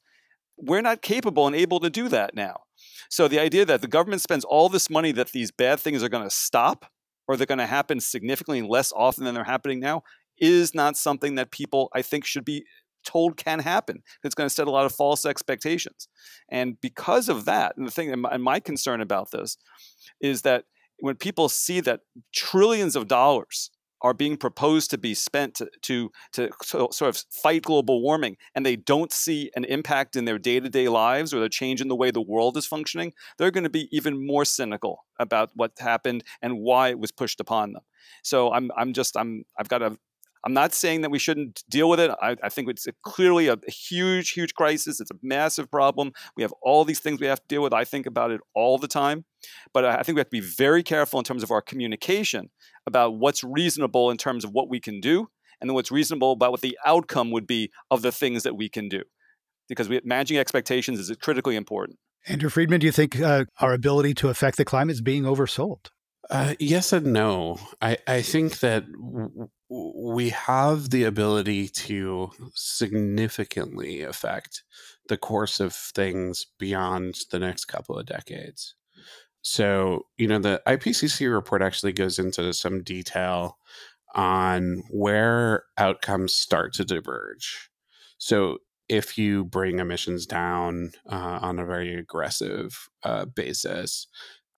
we're 0.58 0.82
not 0.82 1.02
capable 1.02 1.48
and 1.48 1.56
able 1.56 1.80
to 1.80 1.90
do 1.90 2.08
that 2.10 2.36
now. 2.36 2.62
So 3.10 3.28
the 3.28 3.40
idea 3.40 3.66
that 3.66 3.82
the 3.82 3.88
government 3.88 4.22
spends 4.22 4.46
all 4.46 4.70
this 4.70 4.90
money 4.90 5.12
that 5.14 5.32
these 5.32 5.52
bad 5.52 5.80
things 5.80 6.04
are 6.04 6.10
going 6.10 6.24
to 6.24 6.30
stop 6.30 6.86
or 7.28 7.38
they're 7.38 7.48
going 7.48 7.58
to 7.60 7.66
happen 7.66 8.00
significantly 8.00 8.62
less 8.62 8.92
often 8.96 9.24
than 9.24 9.36
they're 9.36 9.44
happening 9.44 9.80
now 9.80 10.04
is 10.38 10.76
not 10.76 10.98
something 10.98 11.36
that 11.36 11.52
people 11.52 11.90
I 11.94 12.02
think 12.02 12.26
should 12.26 12.46
be 12.46 12.66
told 13.06 13.38
can 13.38 13.60
happen. 13.60 14.02
It's 14.24 14.36
going 14.36 14.50
to 14.50 14.54
set 14.54 14.68
a 14.68 14.72
lot 14.72 14.86
of 14.86 14.94
false 14.94 15.26
expectations. 15.26 16.08
And 16.50 16.80
because 16.82 17.30
of 17.30 17.46
that, 17.46 17.78
and 17.78 17.88
the 17.88 17.92
thing 17.92 18.12
and 18.12 18.44
my 18.44 18.60
concern 18.60 19.02
about 19.02 19.32
this 19.32 19.58
is 20.20 20.42
that 20.42 20.66
when 21.00 21.16
people 21.16 21.50
see 21.50 21.80
that 21.82 22.02
trillions 22.34 22.96
of 22.96 23.08
dollars 23.08 23.70
are 24.06 24.14
being 24.14 24.38
proposed 24.38 24.92
to 24.92 25.00
be 25.00 25.16
spent 25.16 25.56
to, 25.56 25.68
to, 25.82 26.12
to, 26.32 26.88
sort 26.92 27.02
of 27.02 27.18
fight 27.32 27.64
global 27.64 28.04
warming 28.04 28.38
and 28.54 28.64
they 28.64 28.76
don't 28.76 29.12
see 29.12 29.50
an 29.56 29.66
impact 29.66 30.16
in 30.16 30.26
their 30.26 30.38
day-to-day 30.38 30.88
lives 30.88 31.34
or 31.34 31.40
the 31.40 31.50
change 31.50 31.82
in 31.82 31.88
the 31.88 31.96
way 31.96 32.12
the 32.12 32.22
world 32.22 32.56
is 32.56 32.68
functioning 32.68 33.14
they're 33.40 33.50
going 33.50 33.64
to 33.64 33.70
be 33.70 33.90
even 33.92 34.24
more 34.24 34.46
cynical 34.46 35.06
about 35.20 35.50
what 35.56 35.72
happened 35.80 36.24
and 36.40 36.60
why 36.60 36.90
it 36.90 37.00
was 37.00 37.12
pushed 37.12 37.40
upon 37.40 37.74
them 37.74 37.82
so 38.22 38.54
i'm, 38.54 38.70
I'm 38.78 38.94
just 38.94 39.18
i'm 39.18 39.44
i've 39.58 39.70
got 39.70 39.82
a 39.82 39.98
I'm 40.46 40.54
not 40.54 40.76
saying 40.76 41.02
that 41.02 41.10
we 41.10 41.18
shouldn't 41.18 41.64
deal 41.70 41.90
with 41.90 42.00
it. 42.00 42.12
I, 42.22 42.36
I 42.44 42.50
think 42.50 42.70
it's 42.70 42.86
a, 42.86 42.94
clearly 43.04 43.48
a, 43.48 43.58
huge, 43.68 44.30
huge 44.30 44.54
crisis. 44.54 45.02
It's 45.02 45.10
a 45.10 45.16
massive 45.24 45.72
problem. 45.72 46.12
We 46.38 46.44
have 46.44 46.54
all 46.62 46.86
these 46.86 47.00
things 47.00 47.20
we 47.20 47.26
have 47.26 47.42
to 47.42 47.48
deal 47.48 47.64
with. 47.64 47.74
I 47.74 47.84
think 47.84 48.06
about 48.06 48.30
it 48.30 48.42
all 48.54 48.78
the 48.78 48.88
time. 48.88 49.26
But 49.74 49.86
I 49.86 50.04
think 50.04 50.16
we 50.16 50.20
have 50.20 50.28
to 50.28 50.32
be 50.32 50.40
very 50.40 50.84
careful 50.84 51.20
in 51.20 51.24
terms 51.24 51.44
of 51.44 51.52
our 51.52 51.62
communication 51.62 52.50
about 52.86 53.16
what's 53.16 53.44
reasonable 53.44 54.12
in 54.12 54.18
terms 54.18 54.44
of 54.44 54.52
what 54.52 54.70
we 54.70 54.80
can 54.80 55.00
do 55.00 55.28
and 55.60 55.70
then 55.70 55.76
what's 55.76 55.92
reasonable 55.92 56.32
about 56.32 56.52
what 56.52 56.62
the 56.62 56.78
outcome 56.86 57.32
would 57.32 57.48
be 57.48 57.72
of 57.90 58.02
the 58.02 58.12
things 58.12 58.44
that 58.44 58.56
we 58.56 58.70
can 58.70 58.90
do. 58.90 59.02
Because 59.68 59.90
we, 59.90 60.02
managing 60.04 60.38
expectations 60.38 61.00
is 61.00 61.16
critically 61.18 61.56
important. 61.56 61.98
Andrew 62.28 62.50
Freedman, 62.50 62.80
do 62.80 62.86
you 62.86 62.92
think 62.92 63.20
uh, 63.20 63.46
our 63.60 63.74
ability 63.74 64.14
to 64.16 64.30
affect 64.30 64.58
the 64.58 64.66
climate 64.66 64.94
is 64.94 65.02
being 65.02 65.24
oversold? 65.24 65.90
Uh, 66.30 66.56
yes 66.60 66.92
and 66.92 67.14
no. 67.14 67.60
I, 67.82 67.98
I 68.08 68.22
think 68.22 68.60
that 68.60 68.86
w- 68.92 69.50
we 69.70 70.30
have 70.30 70.90
the 70.90 71.04
ability 71.04 71.68
to 71.68 72.32
significantly 72.54 74.02
affect 74.02 74.64
the 75.08 75.18
course 75.18 75.60
of 75.60 75.74
things 75.74 76.48
beyond 76.58 77.20
the 77.32 77.40
next 77.40 77.66
couple 77.66 77.98
of 77.98 78.08
decades. 78.08 78.76
So, 79.46 80.08
you 80.18 80.28
know, 80.28 80.40
the 80.40 80.60
IPCC 80.66 81.32
report 81.32 81.62
actually 81.62 81.94
goes 81.94 82.18
into 82.18 82.52
some 82.52 82.82
detail 82.82 83.60
on 84.16 84.82
where 84.90 85.66
outcomes 85.78 86.34
start 86.34 86.74
to 86.74 86.84
diverge. 86.84 87.70
So, 88.18 88.58
if 88.90 89.20
you 89.20 89.46
bring 89.46 89.78
emissions 89.80 90.26
down 90.26 90.94
uh, 91.12 91.40
on 91.44 91.60
a 91.60 91.66
very 91.66 91.94
aggressive 91.96 92.90
uh, 93.04 93.26
basis, 93.26 94.08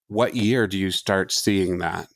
what 0.08 0.36
year 0.36 0.68
do 0.68 0.78
you 0.78 0.92
start 0.92 1.34
seeing 1.34 1.80
that 1.80 2.08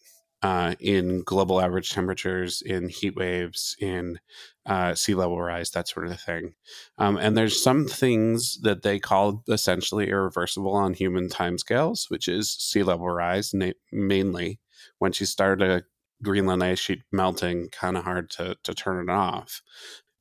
uh, 0.42 0.76
in 0.80 1.24
global 1.24 1.60
average 1.62 1.90
temperatures, 1.90 2.62
in 2.62 2.88
heat 2.88 3.16
waves, 3.18 3.76
in 3.80 4.18
uh, 4.66 4.94
sea 4.96 5.16
level 5.16 5.42
rise, 5.42 5.72
that 5.72 5.88
sort 5.88 6.08
of 6.08 6.20
thing. 6.20 6.54
Um, 6.98 7.18
and 7.18 7.36
there's 7.36 7.62
some 7.62 7.88
things 7.88 8.60
that 8.62 8.84
they 8.84 9.00
call 9.00 9.44
essentially 9.48 10.10
irreversible 10.10 10.74
on 10.74 10.94
human 10.94 11.30
timescales, 11.30 12.10
which 12.10 12.28
is 12.28 12.52
sea 12.52 12.84
level 12.84 13.10
rise, 13.10 13.54
na- 13.54 13.72
mainly. 13.92 14.60
Once 15.00 15.20
you 15.20 15.26
start 15.26 15.62
a 15.62 15.84
Greenland 16.24 16.64
ice 16.64 16.80
sheet 16.80 17.02
melting, 17.12 17.70
kind 17.70 17.98
of 17.98 18.04
hard 18.04 18.30
to, 18.32 18.56
to 18.64 18.74
turn 18.74 19.10
it 19.10 19.12
off. 19.12 19.62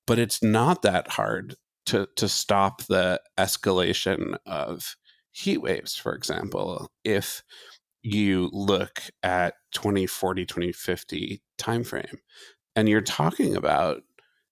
But 0.07 0.19
it's 0.19 0.43
not 0.43 0.83
that 0.83 1.09
hard 1.09 1.57
to, 1.87 2.09
to 2.17 2.29
stop 2.29 2.83
the 2.85 3.21
escalation 3.39 4.37
of 4.47 4.97
heat 5.33 5.59
waves, 5.59 5.97
for 5.97 6.15
example. 6.15 6.91
If 7.05 7.43
you 8.03 8.49
look 8.53 9.03
at 9.23 9.55
2040 9.73 10.47
2050 10.47 11.43
timeframe 11.59 12.17
and 12.75 12.89
you're 12.89 13.01
talking 13.01 13.57
about 13.57 14.03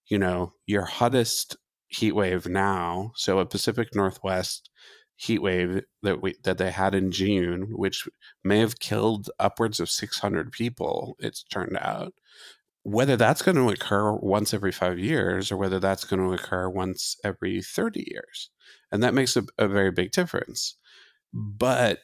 you 0.09 0.19
know 0.19 0.53
your 0.67 0.85
hottest 0.85 1.57
heat 1.88 2.12
wave 2.12 2.47
now 2.47 3.12
so 3.17 3.38
a 3.38 3.47
pacific 3.47 3.95
northwest 3.95 4.71
heat 5.17 5.41
wave 5.43 5.83
that 6.03 6.23
we 6.23 6.35
that 6.45 6.59
they 6.59 6.71
had 6.71 6.95
in 6.95 7.11
june 7.11 7.69
which 7.73 8.09
may 8.45 8.59
have 8.59 8.79
killed 8.79 9.31
upwards 9.38 9.81
of 9.81 9.91
600 9.91 10.53
people 10.53 11.17
it's 11.19 11.43
turned 11.45 11.77
out. 11.81 12.15
Whether 12.85 13.17
that's 13.17 13.43
going 13.43 13.57
to 13.57 13.69
occur 13.69 14.12
once 14.15 14.55
every 14.55 14.73
five 14.73 14.99
years 14.99 15.53
or 15.53 15.57
whether 15.57 15.79
that's 15.81 16.05
going 16.05 16.27
to 16.27 16.33
occur 16.35 16.69
once 16.69 17.17
every 17.25 17.61
30 17.61 18.07
years 18.11 18.50
and 18.93 19.03
that 19.03 19.15
makes 19.15 19.37
a, 19.37 19.45
a 19.59 19.69
very 19.69 19.91
big 19.91 20.12
difference. 20.12 20.77
But 21.33 21.99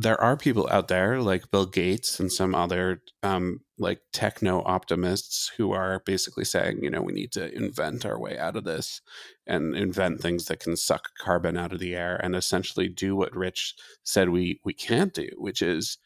there 0.00 0.20
are 0.20 0.36
people 0.36 0.68
out 0.70 0.86
there 0.86 1.20
like 1.20 1.50
Bill 1.50 1.66
Gates 1.66 2.20
and 2.20 2.30
some 2.30 2.54
other 2.54 3.02
um, 3.24 3.62
like 3.78 4.00
techno 4.12 4.62
optimists 4.64 5.50
who 5.56 5.72
are 5.72 6.04
basically 6.06 6.44
saying, 6.44 6.84
you 6.84 6.88
know, 6.88 7.02
we 7.02 7.12
need 7.12 7.32
to 7.32 7.52
invent 7.52 8.06
our 8.06 8.16
way 8.16 8.38
out 8.38 8.54
of 8.54 8.62
this 8.62 9.00
and 9.44 9.74
invent 9.74 10.20
things 10.20 10.44
that 10.44 10.60
can 10.60 10.76
suck 10.76 11.10
carbon 11.18 11.56
out 11.56 11.72
of 11.72 11.80
the 11.80 11.96
air 11.96 12.14
and 12.22 12.36
essentially 12.36 12.88
do 12.88 13.16
what 13.16 13.34
Rich 13.34 13.74
said 14.04 14.28
we 14.28 14.60
we 14.64 14.72
can't 14.72 15.12
do, 15.12 15.30
which 15.36 15.62
is 15.62 15.98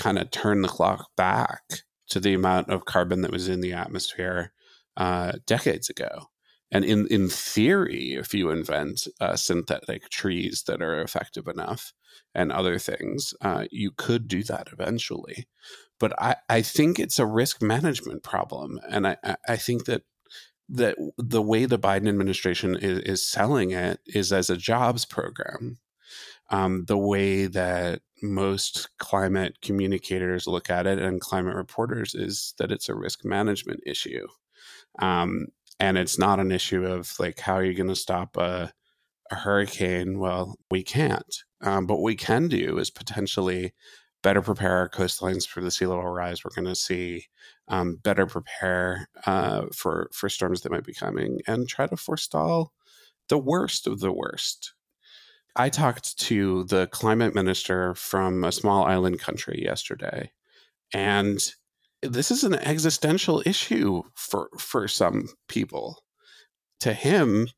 kind 0.00 0.18
of 0.18 0.30
turn 0.30 0.62
the 0.62 0.68
clock 0.68 1.08
back 1.14 1.82
to 2.08 2.20
the 2.20 2.32
amount 2.32 2.70
of 2.70 2.86
carbon 2.86 3.20
that 3.20 3.32
was 3.32 3.50
in 3.50 3.60
the 3.60 3.74
atmosphere 3.74 4.52
uh, 4.96 5.32
decades 5.44 5.90
ago. 5.90 6.28
And 6.72 6.84
in 6.84 7.06
in 7.08 7.28
theory, 7.28 8.14
if 8.14 8.34
you 8.34 8.50
invent 8.50 9.06
uh, 9.20 9.36
synthetic 9.36 10.08
trees 10.10 10.64
that 10.66 10.82
are 10.82 11.00
effective 11.00 11.46
enough 11.46 11.92
and 12.34 12.50
other 12.50 12.78
things, 12.78 13.34
uh, 13.40 13.66
you 13.70 13.92
could 13.92 14.26
do 14.26 14.42
that 14.44 14.68
eventually. 14.72 15.46
But 15.98 16.20
I, 16.20 16.36
I 16.48 16.62
think 16.62 16.98
it's 16.98 17.18
a 17.18 17.26
risk 17.26 17.62
management 17.62 18.22
problem, 18.22 18.80
and 18.88 19.06
I, 19.06 19.16
I 19.48 19.56
think 19.56 19.86
that 19.86 20.02
that 20.68 20.96
the 21.16 21.42
way 21.42 21.64
the 21.64 21.78
Biden 21.78 22.08
administration 22.08 22.76
is, 22.76 22.98
is 23.00 23.26
selling 23.26 23.70
it 23.70 24.00
is 24.06 24.32
as 24.32 24.50
a 24.50 24.56
jobs 24.56 25.04
program. 25.04 25.78
Um, 26.50 26.84
the 26.86 26.98
way 26.98 27.46
that 27.46 28.02
most 28.22 28.88
climate 28.98 29.58
communicators 29.62 30.46
look 30.46 30.70
at 30.70 30.86
it 30.86 30.98
and 30.98 31.20
climate 31.20 31.56
reporters 31.56 32.14
is 32.14 32.54
that 32.58 32.70
it's 32.70 32.88
a 32.88 32.94
risk 32.94 33.24
management 33.24 33.80
issue. 33.84 34.26
Um, 35.00 35.48
and 35.78 35.98
it's 35.98 36.18
not 36.18 36.40
an 36.40 36.52
issue 36.52 36.84
of 36.84 37.14
like 37.18 37.38
how 37.40 37.54
are 37.54 37.64
you 37.64 37.74
going 37.74 37.88
to 37.88 37.96
stop 37.96 38.36
a, 38.36 38.72
a, 39.30 39.34
hurricane? 39.34 40.18
Well 40.18 40.56
we 40.70 40.82
can't. 40.82 41.44
Um, 41.62 41.86
but 41.86 42.02
we 42.02 42.16
can 42.16 42.48
do 42.48 42.78
is 42.78 42.90
potentially 42.90 43.72
better 44.22 44.42
prepare 44.42 44.78
our 44.78 44.88
coastlines 44.88 45.46
for 45.46 45.60
the 45.60 45.70
sea 45.70 45.86
level 45.86 46.08
rise. 46.08 46.44
We're 46.44 46.54
going 46.54 46.66
to 46.66 46.74
see 46.74 47.26
um, 47.68 47.96
better 48.02 48.26
prepare 48.26 49.08
uh, 49.26 49.66
for 49.74 50.08
for 50.12 50.28
storms 50.28 50.62
that 50.62 50.72
might 50.72 50.84
be 50.84 50.94
coming 50.94 51.40
and 51.46 51.68
try 51.68 51.86
to 51.86 51.96
forestall 51.96 52.72
the 53.28 53.38
worst 53.38 53.86
of 53.86 54.00
the 54.00 54.12
worst. 54.12 54.74
I 55.56 55.70
talked 55.70 56.18
to 56.18 56.64
the 56.64 56.86
climate 56.88 57.34
minister 57.34 57.94
from 57.94 58.44
a 58.44 58.52
small 58.52 58.84
island 58.84 59.20
country 59.20 59.62
yesterday 59.62 60.30
and 60.92 61.40
this 62.02 62.30
is 62.30 62.44
an 62.44 62.54
existential 62.54 63.42
issue 63.46 64.02
for 64.14 64.48
for 64.58 64.88
some 64.88 65.28
people. 65.48 66.02
To 66.80 66.92
him, 66.92 67.48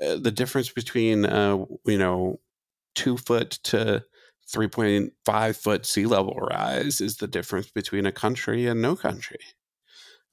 uh, 0.00 0.16
the 0.16 0.30
difference 0.30 0.70
between 0.70 1.26
uh, 1.26 1.64
you 1.86 1.98
know 1.98 2.40
two 2.94 3.16
foot 3.16 3.52
to 3.64 4.04
3.5 4.54 5.56
foot 5.56 5.86
sea 5.86 6.06
level 6.06 6.34
rise 6.34 7.00
is 7.00 7.16
the 7.16 7.26
difference 7.26 7.70
between 7.70 8.06
a 8.06 8.12
country 8.12 8.66
and 8.66 8.82
no 8.82 8.96
country. 8.96 9.38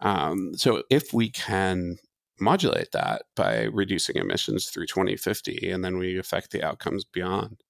Um, 0.02 0.54
so 0.56 0.84
if 0.90 1.14
we 1.14 1.30
can 1.30 1.98
modulate 2.40 2.92
that 2.94 3.24
by 3.36 3.64
reducing 3.64 4.16
emissions 4.16 4.68
through 4.68 4.88
2050 4.88 5.70
and 5.72 5.84
then 5.84 5.98
we 5.98 6.18
affect 6.18 6.52
the 6.52 6.64
outcomes 6.64 7.04
beyond, 7.06 7.64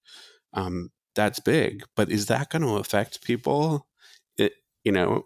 um, 0.54 0.92
that's 1.16 1.40
big. 1.40 1.84
But 1.96 2.10
is 2.10 2.28
that 2.28 2.50
going 2.50 2.62
to 2.62 2.78
affect 2.78 3.24
people? 3.24 3.88
It, 4.38 4.54
you 4.84 4.92
know, 4.92 5.26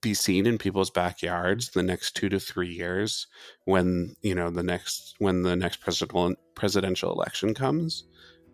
be 0.00 0.14
seen 0.14 0.46
in 0.46 0.58
people's 0.58 0.90
backyards 0.90 1.70
the 1.70 1.82
next 1.82 2.16
two 2.16 2.28
to 2.28 2.40
three 2.40 2.72
years 2.72 3.26
when 3.64 4.14
you 4.22 4.34
know 4.34 4.50
the 4.50 4.62
next 4.62 5.14
when 5.18 5.42
the 5.42 5.56
next 5.56 5.80
presidential 5.80 6.34
presidential 6.54 7.12
election 7.12 7.54
comes? 7.54 8.04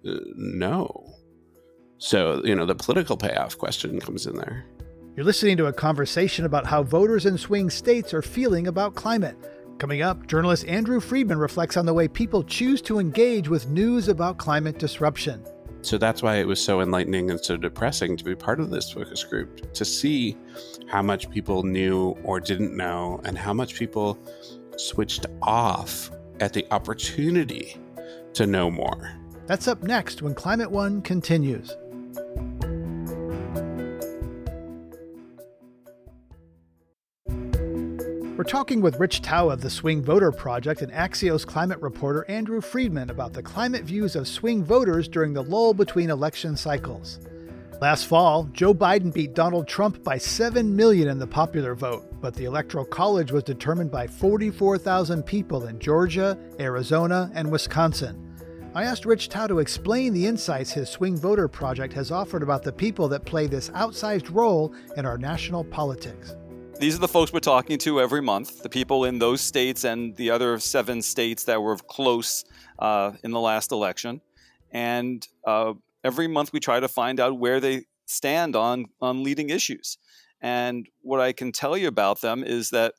Uh, 0.07 0.19
no. 0.37 1.15
So 1.99 2.43
you 2.45 2.55
know 2.55 2.67
the 2.67 2.75
political 2.75 3.17
payoff 3.17 3.59
question 3.59 4.01
comes 4.01 4.27
in 4.27 4.37
there. 4.37 4.65
You're 5.17 5.25
listening 5.25 5.57
to 5.57 5.67
a 5.67 5.73
conversation 5.73 6.45
about 6.45 6.67
how 6.67 6.83
voters 6.83 7.25
in 7.25 7.39
swing 7.39 7.71
states 7.71 8.13
are 8.13 8.23
feeling 8.23 8.67
about 8.67 8.95
climate. 8.95 9.37
Coming 9.79 10.03
up 10.03 10.27
journalist 10.27 10.67
andrew 10.67 11.01
freedman 11.01 11.39
reflects 11.39 11.77
on 11.77 11.87
the 11.87 11.95
way 11.95 12.09
people 12.09 12.43
choose 12.43 12.81
to 12.83 12.99
engage 12.99 13.49
with 13.49 13.69
news 13.69 14.09
about 14.09 14.39
climate 14.39 14.79
disruption 14.79 15.45
so 15.87 15.97
that's 15.97 16.21
why 16.21 16.37
it 16.37 16.47
was 16.49 16.61
so 16.61 16.81
enlightening 16.81 17.31
and 17.31 17.41
so 17.41 17.57
depressing 17.57 18.17
to 18.17 18.25
be 18.25 18.35
part 18.35 18.59
of 18.59 18.71
this 18.71 18.91
focus 18.91 19.23
group 19.23 19.73
to 19.73 19.85
see 19.85 20.37
how 20.89 21.01
much 21.01 21.31
people 21.31 21.63
knew 21.63 22.17
or 22.25 22.41
didn't 22.41 22.77
know 22.77 23.21
and 23.25 23.39
how 23.39 23.53
much 23.53 23.77
people 23.77 24.19
switched 24.77 25.27
off 25.43 26.11
at 26.41 26.53
the 26.53 26.67
opportunity 26.73 27.77
to 28.35 28.49
know 28.49 28.69
more. 28.69 29.13
That's 29.47 29.69
up 29.69 29.85
next 29.85 30.23
when 30.23 30.35
Climate 30.35 30.73
One 30.73 31.03
continues. 31.03 31.77
We're 38.37 38.45
talking 38.45 38.83
with 38.83 39.01
Rich 39.01 39.21
Thau 39.21 39.49
of 39.49 39.63
the 39.63 39.71
Swing 39.71 40.03
Voter 40.03 40.31
Project 40.31 40.83
and 40.83 40.93
Axios 40.93 41.47
climate 41.47 41.81
reporter 41.81 42.27
Andrew 42.29 42.61
Freedman 42.61 43.09
about 43.09 43.33
the 43.33 43.43
climate 43.43 43.85
views 43.85 44.15
of 44.15 44.29
swing 44.29 44.63
voters 44.63 45.09
during 45.09 45.33
the 45.33 45.43
lull 45.43 45.73
between 45.73 46.11
election 46.11 46.55
cycles. 46.55 47.19
Last 47.81 48.05
fall, 48.05 48.45
Joe 48.53 48.75
Biden 48.75 49.11
beat 49.11 49.33
Donald 49.33 49.67
Trump 49.67 50.05
by 50.05 50.19
7 50.19 50.77
million 50.77 51.09
in 51.09 51.19
the 51.19 51.27
popular 51.27 51.75
vote, 51.75 52.13
but 52.21 52.35
the 52.35 52.45
Electoral 52.45 52.85
College 52.85 53.33
was 53.33 53.43
determined 53.43 53.91
by 53.91 54.07
44,000 54.07 55.23
people 55.23 55.69
in 55.69 55.79
Georgia, 55.79 56.37
Arizona, 56.61 57.31
and 57.33 57.51
Wisconsin. 57.51 58.23
I 58.75 58.85
asked 58.85 59.07
Rich 59.07 59.29
Thau 59.29 59.47
to 59.47 59.61
explain 59.61 60.13
the 60.13 60.27
insights 60.27 60.73
his 60.73 60.91
Swing 60.91 61.17
Voter 61.17 61.49
Project 61.49 61.95
has 61.95 62.11
offered 62.11 62.43
about 62.43 62.63
the 62.63 62.73
people 62.73 63.09
that 63.09 63.25
play 63.25 63.47
this 63.47 63.71
outsized 63.71 64.35
role 64.35 64.75
in 64.99 65.07
our 65.07 65.17
national 65.17 65.65
politics. 65.65 66.37
These 66.79 66.95
are 66.95 66.99
the 66.99 67.09
folks 67.09 67.33
we're 67.33 67.41
talking 67.41 67.79
to 67.79 68.03
every 68.03 68.21
month, 68.21 68.63
the 68.63 68.69
people 68.69 69.07
in 69.07 69.19
those 69.19 69.41
states 69.41 69.85
and 69.85 70.15
the 70.17 70.31
other 70.31 70.59
seven 70.59 71.01
states 71.01 71.45
that 71.45 71.63
were 71.63 71.77
close 71.77 72.45
uh, 72.79 73.13
in 73.25 73.31
the 73.31 73.41
last 73.41 73.73
election. 73.73 74.21
And 74.71 75.27
uh, 75.47 75.73
every 76.05 76.29
month 76.29 76.53
we 76.53 76.61
try 76.61 76.79
to 76.79 76.89
find 76.89 77.19
out 77.19 77.39
where 77.39 77.61
they 77.61 77.87
stand 78.05 78.55
on, 78.55 78.87
on 79.01 79.25
leading 79.25 79.49
issues. 79.49 79.97
And 80.43 80.87
what 81.01 81.19
I 81.19 81.33
can 81.33 81.51
tell 81.51 81.79
you 81.79 81.89
about 81.89 82.21
them 82.21 82.45
is 82.45 82.69
that 82.71 82.93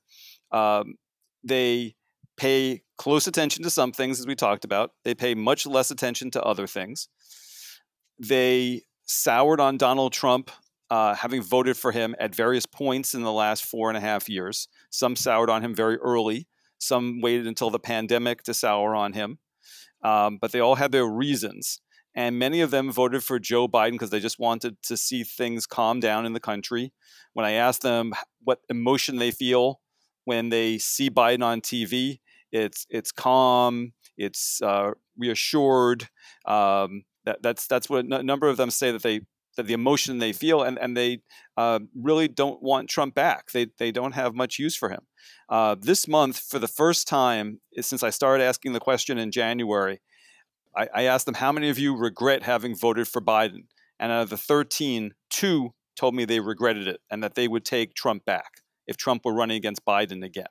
um, 0.52 0.96
they 1.44 1.96
pay 2.36 2.82
close 2.98 3.28
attention 3.28 3.63
to 3.63 3.70
some 3.70 3.92
things, 3.92 4.20
as 4.20 4.26
we 4.26 4.36
talked 4.36 4.66
about. 4.66 4.92
They 5.04 5.13
pay 5.13 5.36
much 5.36 5.68
less 5.68 5.92
attention 5.92 6.32
to 6.32 6.42
other 6.42 6.66
things. 6.66 7.10
They 8.18 8.82
soured 9.06 9.60
on 9.60 9.78
Donald 9.78 10.13
Trump, 10.13 10.50
uh, 10.89 11.15
having 11.15 11.41
voted 11.41 11.78
for 11.78 11.91
him 11.91 12.15
at 12.19 12.36
various 12.36 12.65
points 12.65 13.13
in 13.13 13.23
the 13.23 13.32
last 13.32 13.65
four 13.65 13.89
and 13.89 13.97
a 13.97 14.02
half 14.02 14.30
years. 14.30 14.67
Some 14.89 15.15
soured 15.15 15.50
on 15.50 15.63
him 15.63 15.76
very 15.76 15.97
early. 15.97 16.47
Some 16.78 17.21
waited 17.21 17.47
until 17.47 17.69
the 17.69 17.80
pandemic 17.80 18.43
to 18.43 18.54
sour 18.54 18.95
on 18.95 19.13
him. 19.13 19.39
Um, 20.04 20.38
but 20.39 20.52
they 20.52 20.60
all 20.60 20.76
had 20.76 20.91
their 20.91 21.08
reasons. 21.08 21.82
And 22.15 22.39
many 22.39 22.62
of 22.62 22.71
them 22.71 22.91
voted 22.91 23.23
for 23.23 23.38
Joe 23.39 23.67
Biden 23.67 23.91
because 23.91 24.10
they 24.10 24.19
just 24.19 24.39
wanted 24.39 24.82
to 24.84 24.97
see 24.97 25.23
things 25.23 25.65
calm 25.67 26.00
down 26.00 26.26
in 26.26 26.34
the 26.34 26.39
country. 26.39 26.93
When 27.34 27.45
I 27.45 27.52
asked 27.52 27.82
them 27.82 28.13
what 28.43 28.60
emotion 28.69 29.17
they 29.17 29.32
feel 29.32 29.80
when 30.28 30.50
they 30.50 30.78
see 30.78 31.10
Biden 31.10 31.41
on 31.41 31.62
TV, 31.62 32.19
it's 32.52 32.86
it's 32.89 33.13
calm, 33.13 33.93
it's 34.17 34.62
uh, 34.62 34.91
reassured. 35.17 36.10
Um, 36.45 37.04
that, 37.23 37.41
that's 37.41 37.65
that's 37.67 37.89
what 37.89 38.04
a 38.04 38.23
number 38.23 38.50
of 38.50 38.58
them 38.58 38.69
say 38.69 38.91
that 38.91 39.04
they 39.04 39.21
the 39.63 39.74
emotion 39.74 40.20
they 40.20 40.34
feel, 40.34 40.62
and 40.63 40.78
and 40.78 40.96
they 40.96 41.20
uh, 41.56 41.80
really 41.96 42.28
don't 42.28 42.62
want 42.62 42.89
Trump 42.89 43.15
back. 43.15 43.52
They 43.52 43.67
they 43.78 43.91
don't 43.91 44.13
have 44.13 44.36
much 44.36 44.60
use 44.60 44.76
for 44.76 44.89
him. 44.89 45.02
Uh, 45.50 45.76
this 45.80 46.08
month, 46.08 46.39
for 46.39 46.60
the 46.60 46.67
first 46.67 47.08
time 47.08 47.60
since 47.80 48.04
I 48.04 48.10
started 48.10 48.43
asking 48.43 48.74
the 48.74 48.80
question 48.80 49.17
in 49.17 49.32
January, 49.32 50.02
I, 50.76 50.88
I 50.93 51.04
asked 51.04 51.26
them 51.26 51.36
how 51.36 51.52
many 51.52 51.70
of 51.70 51.80
you 51.80 51.96
regret 51.96 52.43
having 52.43 52.76
voted 52.76 53.08
for 53.08 53.22
Biden, 53.22 53.65
and 54.00 54.12
out 54.12 54.24
of 54.24 54.30
the 54.30 54.38
13, 54.38 55.13
two 55.30 55.74
told 55.96 56.15
me 56.15 56.26
they 56.26 56.39
regretted 56.39 56.88
it 56.88 57.02
and 57.10 57.24
that 57.24 57.36
they 57.36 57.48
would 57.48 57.65
take 57.65 57.96
Trump 57.96 58.24
back 58.24 58.62
if 58.86 58.96
Trump 58.96 59.26
were 59.26 59.34
running 59.34 59.58
against 59.58 59.84
Biden 59.84 60.24
again. 60.24 60.46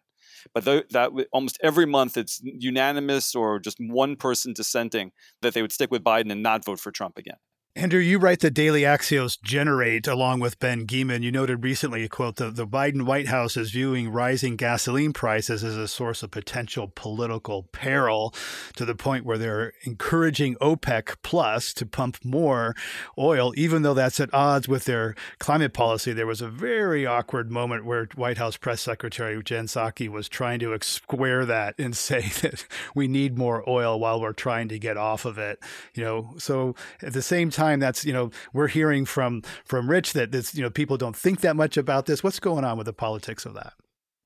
But 0.53 0.65
th- 0.65 0.89
that 0.91 1.11
almost 1.33 1.59
every 1.63 1.87
month 1.87 2.17
it's 2.17 2.41
unanimous 2.43 3.35
or 3.35 3.59
just 3.59 3.79
one 3.81 4.17
person 4.17 4.53
dissenting 4.53 5.13
that 5.43 5.55
they 5.55 5.63
would 5.63 5.73
stick 5.73 5.91
with 5.91 6.05
Biden 6.05 6.31
and 6.31 6.43
not 6.43 6.65
vote 6.65 6.81
for 6.81 6.91
Trump 6.91 7.17
again. 7.19 7.37
Andrew, 7.77 8.01
you 8.01 8.19
write 8.19 8.41
the 8.41 8.51
Daily 8.51 8.83
Axios 8.83 9.39
generate 9.43 10.07
along 10.07 10.41
with 10.41 10.59
Ben 10.59 10.87
Geman. 10.87 11.23
You 11.23 11.31
noted 11.31 11.63
recently, 11.63 12.05
a 12.05 12.09
quote, 12.09 12.37
the, 12.37 12.51
the 12.51 12.67
Biden 12.67 13.03
White 13.03 13.29
House 13.29 13.55
is 13.55 13.71
viewing 13.71 14.09
rising 14.09 14.57
gasoline 14.57 15.13
prices 15.13 15.63
as 15.63 15.77
a 15.77 15.87
source 15.87 16.23
of 16.23 16.31
potential 16.31 16.91
political 16.95 17.65
peril 17.73 18.35
to 18.77 18.87
the 18.87 18.95
point 18.95 19.27
where 19.27 19.37
they're 19.37 19.75
encouraging 19.83 20.55
OPEC 20.55 21.17
plus 21.23 21.75
to 21.75 21.85
pump 21.85 22.17
more 22.25 22.75
oil, 23.19 23.53
even 23.59 23.83
though 23.83 23.93
that's 23.93 24.21
at 24.21 24.33
odds 24.33 24.67
with 24.67 24.87
their 24.87 25.15
climate 25.39 25.75
policy. 25.75 26.15
There 26.15 26.27
was 26.27 26.41
a 26.41 26.49
very 26.49 27.05
awkward 27.05 27.51
moment 27.51 27.85
where 27.85 28.09
White 28.15 28.39
House 28.39 28.57
Press 28.57 28.81
Secretary 28.81 29.43
Jen 29.43 29.67
Psaki 29.67 30.09
was 30.09 30.31
trying 30.31 30.61
to 30.61 30.79
square 30.81 31.45
that 31.45 31.75
and 31.79 31.95
say 32.09 32.23
that 32.41 32.67
we 32.95 33.07
need 33.07 33.37
more 33.37 33.69
oil 33.69 34.01
while 34.01 34.19
we're 34.19 34.33
trying 34.33 34.69
to 34.69 34.79
get 34.79 34.97
off 34.97 35.27
of 35.27 35.37
it. 35.37 35.59
You 35.93 36.05
know, 36.05 36.35
so 36.39 36.75
at 37.03 37.13
the 37.13 37.21
same 37.21 37.51
time, 37.51 37.66
time 37.67 37.81
that's 37.81 38.05
you 38.05 38.13
know 38.13 38.31
we're 38.53 38.69
hearing 38.69 39.05
from 39.05 39.43
from 39.65 39.91
Rich 39.91 40.13
that 40.15 40.33
this 40.33 40.55
you 40.55 40.63
know 40.63 40.71
people 40.71 40.97
don't 40.97 41.17
think 41.17 41.41
that 41.41 41.57
much 41.57 41.77
about 41.77 42.07
this. 42.07 42.23
What's 42.23 42.41
going 42.41 42.65
on 42.65 42.79
with 42.79 42.87
the 42.87 42.93
politics 42.93 43.47
of 43.47 43.55
that? 43.55 43.75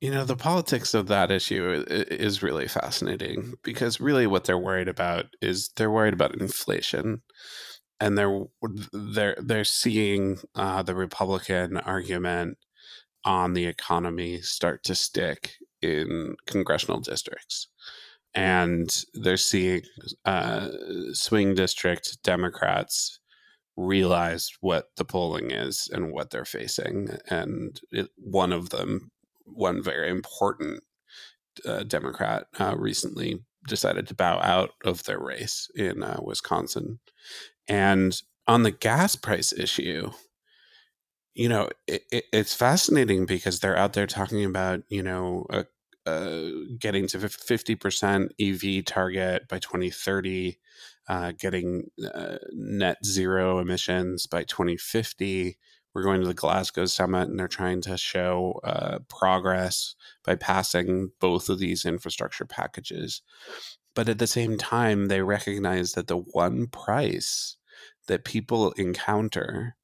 You 0.01 0.11
know, 0.11 0.25
the 0.25 0.37
politics 0.37 0.95
of 0.95 1.09
that 1.09 1.31
issue 1.31 1.85
is 1.89 2.43
really 2.43 2.69
fascinating 2.69 3.55
because 3.63 4.01
really 4.01 4.27
what 4.27 4.45
they're 4.45 4.57
worried 4.57 4.89
about 4.89 5.27
is 5.43 5.71
they're 5.77 5.91
worried 5.91 6.15
about 6.15 6.41
inflation, 6.41 7.23
and 8.01 8.17
they're 8.17 8.45
they're 8.93 9.37
they're 9.39 9.65
seeing 9.65 10.39
uh, 10.55 10.83
the 10.83 10.95
Republican 10.95 11.77
argument 11.77 12.57
on 13.25 13.53
the 13.53 13.67
economy 13.67 14.41
start 14.41 14.83
to 14.85 14.95
stick 14.95 15.57
in 15.83 16.37
congressional 16.47 17.01
districts 17.01 17.69
and 18.35 19.05
they're 19.15 19.37
seeing 19.37 19.83
uh, 20.25 20.69
swing 21.13 21.55
district 21.55 22.23
Democrats 22.23 23.20
realized 23.81 24.57
what 24.61 24.91
the 24.97 25.05
polling 25.05 25.51
is 25.51 25.89
and 25.93 26.13
what 26.13 26.31
they're 26.31 26.45
facing. 26.45 27.17
And 27.29 27.81
it, 27.91 28.09
one 28.17 28.53
of 28.53 28.71
them, 28.71 29.11
one 29.45 29.83
very 29.83 30.11
important 30.11 30.83
uh, 31.65 31.83
Democrat, 31.83 32.47
uh, 32.59 32.77
recently 32.77 33.41
decided 33.69 34.07
to 34.09 34.15
bow 34.15 34.41
out 34.41 34.71
of 34.85 35.05
their 35.05 35.19
race 35.19 35.69
in 35.75 36.03
uh, 36.03 36.19
Wisconsin. 36.23 37.01
And 37.69 38.21
on 38.47 38.63
the 38.63 38.71
gas 38.71 39.17
price 39.17 39.53
issue, 39.53 40.11
you 41.35 41.49
know, 41.49 41.71
it, 41.87 42.03
it, 42.11 42.25
it's 42.33 42.55
fascinating 42.55 43.27
because 43.27 43.61
they're 43.61 43.77
out 43.77 43.93
there 43.93 44.07
talking 44.07 44.45
about, 44.45 44.83
you 44.89 45.03
know, 45.03 45.47
a, 45.51 45.65
getting 46.79 47.07
to 47.07 47.19
50% 47.19 48.31
EV 48.41 48.85
target 48.85 49.47
by 49.49 49.59
2030 49.59 50.59
uh, 51.09 51.33
getting 51.39 51.91
uh, 52.15 52.37
net 52.53 53.05
zero 53.05 53.59
emissions 53.59 54.27
by 54.27 54.45
2050. 54.45 55.59
We're 55.93 56.03
going 56.05 56.21
to 56.21 56.27
the 56.27 56.35
Glasgow 56.35 56.87
summit, 56.87 57.29
and 57.29 57.39
they're 57.39 57.49
trying 57.49 57.81
to 57.83 57.97
show 57.97 58.61
uh, 58.63 59.01
progress 59.09 59.97
by 60.25 60.37
passing 60.37 61.11
both 61.21 61.49
of 61.49 61.59
these 61.59 61.85
infrastructure 61.85 62.45
packages. 62.45 63.23
But 63.95 64.09
at 64.09 64.21
the 64.21 64.29
same 64.29 64.57
time, 64.57 65.09
they 65.09 65.21
recognize 65.23 65.93
that 65.93 66.07
the 66.07 66.19
one 66.19 66.69
price 66.69 67.57
that 68.07 68.25
people 68.25 68.71
encounter 68.73 69.77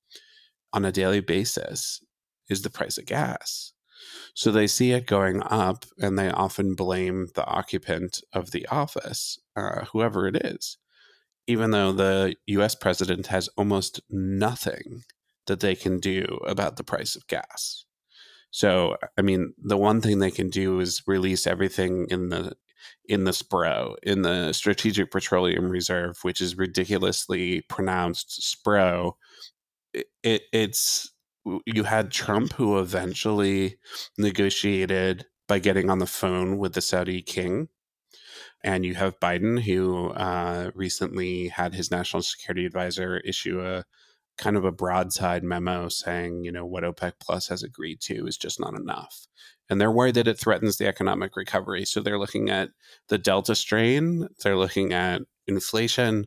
on 0.72 0.84
a 0.84 0.92
daily 0.92 1.20
basis 1.20 2.00
is 2.48 2.62
the 2.62 2.70
price 2.70 2.98
of 2.98 3.06
gas. 3.06 3.72
So 4.34 4.52
they 4.52 4.68
see 4.68 4.92
it 4.92 5.06
going 5.06 5.42
up 5.42 5.86
and 5.98 6.16
they 6.16 6.30
often 6.30 6.74
blame 6.74 7.28
the 7.34 7.44
occupant 7.46 8.22
of 8.32 8.52
the 8.52 8.66
office, 8.68 9.40
uh, 9.56 9.86
whoever 9.86 10.28
it 10.28 10.36
is 10.36 10.78
even 11.46 11.70
though 11.70 11.92
the 11.92 12.36
US 12.46 12.74
president 12.74 13.28
has 13.28 13.48
almost 13.56 14.00
nothing 14.10 15.04
that 15.46 15.60
they 15.60 15.74
can 15.74 15.98
do 15.98 16.24
about 16.46 16.76
the 16.76 16.84
price 16.84 17.14
of 17.16 17.26
gas. 17.26 17.84
So, 18.50 18.96
I 19.18 19.22
mean, 19.22 19.54
the 19.58 19.76
one 19.76 20.00
thing 20.00 20.18
they 20.18 20.30
can 20.30 20.50
do 20.50 20.80
is 20.80 21.02
release 21.06 21.46
everything 21.46 22.06
in 22.10 22.30
the 22.30 22.54
in 23.08 23.24
the 23.24 23.32
SPRO, 23.32 23.96
in 24.02 24.22
the 24.22 24.52
Strategic 24.52 25.10
Petroleum 25.10 25.68
Reserve, 25.68 26.18
which 26.22 26.40
is 26.40 26.56
ridiculously 26.56 27.62
pronounced 27.62 28.40
SPRO. 28.40 29.12
It, 29.92 30.06
it, 30.22 30.42
it's 30.52 31.12
you 31.64 31.84
had 31.84 32.10
Trump 32.10 32.52
who 32.54 32.78
eventually 32.78 33.78
negotiated 34.18 35.26
by 35.48 35.58
getting 35.58 35.90
on 35.90 35.98
the 35.98 36.06
phone 36.06 36.58
with 36.58 36.74
the 36.74 36.80
Saudi 36.80 37.22
king 37.22 37.68
and 38.66 38.84
you 38.84 38.94
have 38.96 39.20
Biden, 39.20 39.60
who 39.60 40.08
uh, 40.10 40.72
recently 40.74 41.48
had 41.48 41.72
his 41.72 41.92
national 41.92 42.22
security 42.22 42.66
advisor 42.66 43.18
issue 43.18 43.60
a 43.64 43.84
kind 44.36 44.56
of 44.56 44.64
a 44.64 44.72
broadside 44.72 45.44
memo 45.44 45.88
saying, 45.88 46.42
you 46.44 46.50
know, 46.50 46.66
what 46.66 46.82
OPEC 46.82 47.12
Plus 47.20 47.46
has 47.46 47.62
agreed 47.62 48.00
to 48.02 48.26
is 48.26 48.36
just 48.36 48.58
not 48.58 48.74
enough. 48.74 49.28
And 49.70 49.80
they're 49.80 49.90
worried 49.90 50.16
that 50.16 50.26
it 50.26 50.38
threatens 50.38 50.76
the 50.76 50.88
economic 50.88 51.36
recovery. 51.36 51.84
So 51.84 52.00
they're 52.00 52.18
looking 52.18 52.50
at 52.50 52.70
the 53.08 53.18
Delta 53.18 53.54
strain, 53.54 54.28
they're 54.42 54.56
looking 54.56 54.92
at 54.92 55.22
inflation, 55.46 56.26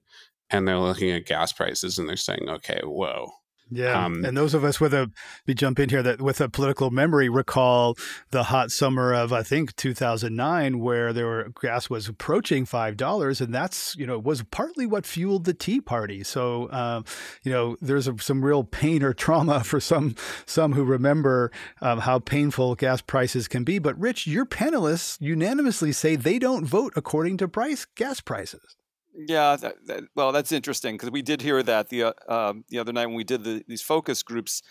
and 0.49 0.65
they're 0.65 0.79
looking 0.79 1.11
at 1.11 1.25
gas 1.25 1.51
prices, 1.51 1.99
and 1.99 2.07
they're 2.07 2.15
saying, 2.15 2.47
okay, 2.47 2.79
whoa, 2.85 3.31
yeah, 3.71 4.05
um, 4.05 4.25
and 4.25 4.35
those 4.35 4.53
of 4.53 4.63
us 4.63 4.79
with 4.79 4.93
a 4.93 5.11
we 5.45 5.53
jump 5.53 5.79
in 5.79 5.89
here 5.89 6.01
that 6.01 6.21
with 6.21 6.41
a 6.41 6.49
political 6.49 6.89
memory 6.89 7.29
recall 7.29 7.95
the 8.31 8.43
hot 8.43 8.71
summer 8.71 9.13
of 9.13 9.31
I 9.31 9.43
think 9.43 9.75
2009 9.75 10.79
where 10.79 11.13
there 11.13 11.25
were 11.25 11.51
gas 11.61 11.89
was 11.89 12.07
approaching 12.07 12.65
five 12.65 12.97
dollars, 12.97 13.41
and 13.41 13.53
that's 13.53 13.95
you 13.95 14.07
know 14.07 14.17
was 14.17 14.43
partly 14.43 14.85
what 14.85 15.05
fueled 15.05 15.45
the 15.45 15.53
Tea 15.53 15.81
Party. 15.81 16.23
So 16.23 16.65
uh, 16.67 17.03
you 17.43 17.51
know 17.51 17.77
there's 17.81 18.07
a, 18.07 18.17
some 18.19 18.43
real 18.43 18.63
pain 18.63 19.03
or 19.03 19.13
trauma 19.13 19.63
for 19.63 19.79
some 19.79 20.15
some 20.45 20.73
who 20.73 20.83
remember 20.83 21.51
um, 21.81 21.99
how 21.99 22.19
painful 22.19 22.75
gas 22.75 23.01
prices 23.01 23.47
can 23.47 23.63
be. 23.63 23.79
But 23.79 23.99
Rich, 23.99 24.25
your 24.27 24.45
panelists 24.45 25.21
unanimously 25.21 25.91
say 25.91 26.15
they 26.15 26.39
don't 26.39 26.65
vote 26.65 26.93
according 26.95 27.37
to 27.37 27.47
price 27.47 27.85
gas 27.95 28.19
prices. 28.21 28.75
Yeah, 29.15 29.55
that, 29.57 29.75
that, 29.87 30.03
well, 30.15 30.31
that's 30.31 30.51
interesting 30.51 30.95
because 30.95 31.11
we 31.11 31.21
did 31.21 31.41
hear 31.41 31.61
that 31.63 31.89
the 31.89 32.03
uh, 32.03 32.13
um, 32.27 32.63
the 32.69 32.79
other 32.79 32.93
night 32.93 33.07
when 33.07 33.15
we 33.15 33.23
did 33.23 33.43
the, 33.43 33.63
these 33.67 33.81
focus 33.81 34.23
groups. 34.23 34.61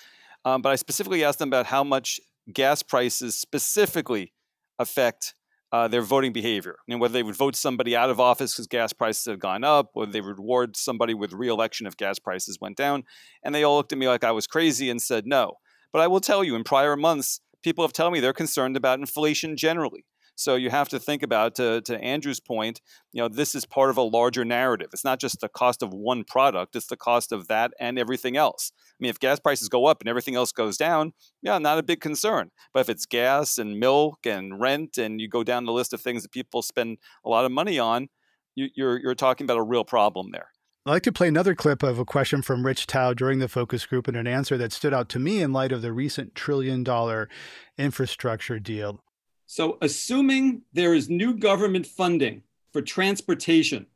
Um, 0.45 0.63
but 0.63 0.71
I 0.71 0.77
specifically 0.77 1.25
asked 1.25 1.39
them 1.41 1.49
about 1.49 1.67
how 1.67 1.83
much 1.85 2.21
gas 2.53 2.83
prices 2.83 3.37
specifically 3.37 4.33
affect 4.79 5.35
uh, 5.73 5.89
their 5.89 6.03
voting 6.03 6.33
behavior. 6.33 6.77
You 6.87 6.95
know, 6.95 7.01
whether 7.01 7.13
they 7.13 7.23
would 7.25 7.35
vote 7.37 7.57
somebody 7.57 7.97
out 7.97 8.11
of 8.11 8.21
office 8.21 8.55
because 8.55 8.69
gas 8.69 8.93
prices 8.93 9.25
have 9.27 9.41
gone 9.41 9.65
up, 9.65 9.91
or 9.95 10.07
they 10.07 10.21
would 10.21 10.39
reward 10.39 10.77
somebody 10.77 11.15
with 11.15 11.33
reelection 11.33 11.87
if 11.87 11.97
gas 11.97 12.19
prices 12.19 12.59
went 12.61 12.77
down. 12.77 13.03
And 13.43 13.55
they 13.55 13.65
all 13.65 13.77
looked 13.77 13.93
at 13.93 13.99
me 13.99 14.09
like 14.09 14.25
I 14.25 14.33
was 14.33 14.47
crazy 14.47 14.89
and 14.89 15.03
said 15.03 15.27
no. 15.27 15.55
But 15.93 16.01
I 16.01 16.07
will 16.07 16.21
tell 16.21 16.45
you, 16.45 16.55
in 16.55 16.65
prior 16.65 16.97
months, 16.97 17.41
people 17.63 17.85
have 17.85 17.93
told 17.93 18.13
me 18.13 18.21
they're 18.21 18.33
concerned 18.33 18.77
about 18.77 19.01
inflation 19.01 19.57
generally. 19.57 20.05
So 20.39 20.55
you 20.55 20.71
have 20.71 20.89
to 20.91 21.01
think 21.01 21.25
about 21.25 21.57
to 21.57 21.81
to 21.81 22.01
Andrew's 22.01 22.39
point. 22.39 22.81
You 23.13 23.21
know, 23.21 23.29
this 23.29 23.57
is 23.57 23.67
part 23.67 23.91
of 23.91 23.97
a 23.97 24.03
larger 24.03 24.45
narrative. 24.45 24.91
It's 24.93 25.05
not 25.05 25.19
just 25.19 25.41
the 25.41 25.49
cost 25.49 25.83
of 25.83 25.93
one 25.93 26.23
product; 26.23 26.77
it's 26.77 26.87
the 26.87 26.97
cost 26.97 27.33
of 27.33 27.49
that 27.49 27.73
and 27.81 27.99
everything 27.99 28.37
else. 28.37 28.71
I 28.77 28.97
mean, 29.01 29.11
if 29.11 29.19
gas 29.19 29.41
prices 29.41 29.69
go 29.69 29.87
up 29.87 30.01
and 30.01 30.09
everything 30.09 30.37
else 30.37 30.53
goes 30.53 30.77
down, 30.77 31.13
yeah, 31.43 31.59
not 31.59 31.79
a 31.79 31.83
big 31.83 32.01
concern. 32.01 32.53
But 32.73 32.81
if 32.81 32.89
it's 32.89 33.05
gas 33.05 33.59
and 33.59 33.81
milk 33.81 34.21
and 34.25 34.61
rent, 34.61 34.97
and 34.97 35.21
you 35.21 35.29
go 35.29 35.43
down 35.43 35.65
the 35.65 35.73
list 35.73 35.93
of 35.93 36.01
things 36.01 36.23
that 36.23 36.31
people 36.31 36.63
spend 36.63 36.99
a 37.25 37.29
lot 37.29 37.45
of 37.45 37.51
money 37.51 37.81
on, 37.81 38.07
you, 38.55 38.69
you're 38.77 39.01
you're 39.01 39.17
talking 39.17 39.45
about 39.45 39.59
a 39.59 39.63
real 39.63 39.85
problem 39.85 40.31
there. 40.31 40.51
I'd 40.87 40.93
like 40.93 41.03
to 41.03 41.13
play 41.13 41.27
another 41.27 41.57
clip 41.57 41.83
of 41.83 41.99
a 41.99 42.05
question 42.05 42.43
from 42.43 42.65
Rich 42.65 42.85
Thau 42.85 43.13
during 43.13 43.41
the 43.41 43.49
focus 43.49 43.87
group 43.87 44.07
and 44.07 44.17
an 44.17 44.29
answer 44.29 44.57
that 44.57 44.73
stood 44.73 44.95
out 44.95 45.09
to 45.09 45.19
me 45.19 45.43
in 45.43 45.53
light 45.53 45.73
of 45.73 45.83
the 45.83 45.93
recent 45.93 46.37
trillion 46.37 46.85
dollar 46.85 47.29
infrastructure 47.77 48.61
deal. 48.61 49.03
So, 49.51 49.79
assuming 49.81 50.61
there 50.75 50.93
is 50.93 51.09
new 51.09 51.33
government 51.33 51.87
funding 51.87 52.43
for 52.71 52.83
transportation 52.83 53.87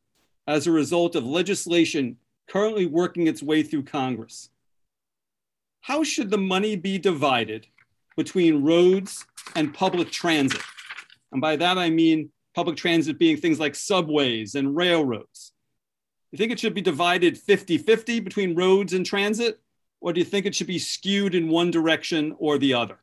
as 0.46 0.66
a 0.66 0.72
result 0.72 1.14
of 1.14 1.26
legislation 1.26 2.16
currently 2.48 2.86
working 2.86 3.26
its 3.26 3.42
way 3.42 3.62
through 3.62 3.82
Congress, 3.82 4.48
how 5.82 6.04
should 6.04 6.30
the 6.30 6.38
money 6.38 6.74
be 6.74 6.96
divided 6.96 7.66
between 8.16 8.64
roads 8.64 9.26
and 9.54 9.74
public 9.74 10.10
transit? 10.10 10.62
And 11.32 11.42
by 11.42 11.56
that, 11.56 11.76
I 11.76 11.90
mean 11.90 12.30
public 12.54 12.76
transit 12.76 13.18
being 13.18 13.36
things 13.36 13.60
like 13.60 13.74
subways 13.74 14.54
and 14.54 14.74
railroads. 14.74 15.52
You 16.30 16.38
think 16.38 16.50
it 16.50 16.60
should 16.60 16.72
be 16.72 16.80
divided 16.80 17.36
50 17.36 17.76
50 17.76 18.20
between 18.20 18.54
roads 18.54 18.94
and 18.94 19.04
transit? 19.04 19.60
Or 20.00 20.14
do 20.14 20.20
you 20.20 20.24
think 20.24 20.46
it 20.46 20.54
should 20.54 20.66
be 20.66 20.78
skewed 20.78 21.34
in 21.34 21.50
one 21.50 21.70
direction 21.70 22.34
or 22.38 22.56
the 22.56 22.72
other? 22.72 22.96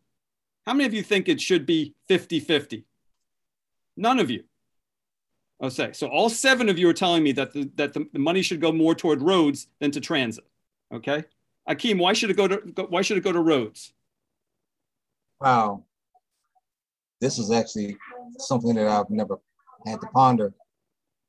How 0.66 0.74
many 0.74 0.86
of 0.86 0.94
you 0.94 1.04
think 1.04 1.28
it 1.28 1.42
should 1.42 1.66
be 1.66 1.96
50 2.08 2.40
50? 2.40 2.86
None 3.98 4.20
of 4.20 4.30
you. 4.30 4.44
I'll 5.62 5.70
say. 5.70 5.92
So 5.92 6.08
all 6.08 6.30
seven 6.30 6.70
of 6.70 6.80
you 6.80 6.88
are 6.90 6.94
telling 6.94 7.22
me 7.24 7.34
that 7.34 7.54
the, 7.54 7.70
that 7.76 7.94
the, 7.94 8.08
money 8.18 8.42
should 8.42 8.62
go 8.62 8.72
more 8.72 8.96
toward 8.96 9.22
roads 9.22 9.68
than 9.80 9.92
to 9.92 10.00
transit. 10.00 10.46
Okay. 10.94 11.24
Akeem, 11.70 12.00
why 12.00 12.14
should 12.14 12.30
it 12.30 12.38
go 12.38 12.48
to 12.48 12.58
why 12.88 13.02
should 13.02 13.18
it 13.18 13.24
go 13.24 13.32
to 13.32 13.42
roads? 13.42 13.94
Wow. 15.42 15.84
This 17.20 17.38
is 17.38 17.52
actually 17.52 17.98
something 18.38 18.74
that 18.76 18.88
I've 18.88 19.10
never 19.10 19.40
had 19.86 20.00
to 20.02 20.08
ponder. 20.08 20.54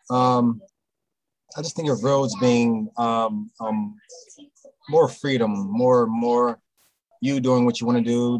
Um, 0.09 0.63
I 1.57 1.63
just 1.63 1.75
think 1.75 1.91
of 1.91 2.05
roads 2.05 2.35
being 2.41 2.89
um, 2.97 3.51
um, 3.61 3.97
more 4.89 5.09
freedom, 5.09 5.69
more 5.71 6.07
more 6.07 6.61
you 7.21 7.41
doing 7.41 7.65
what 7.65 7.81
you 7.81 7.87
want 7.87 7.99
to 7.99 8.05
do. 8.05 8.39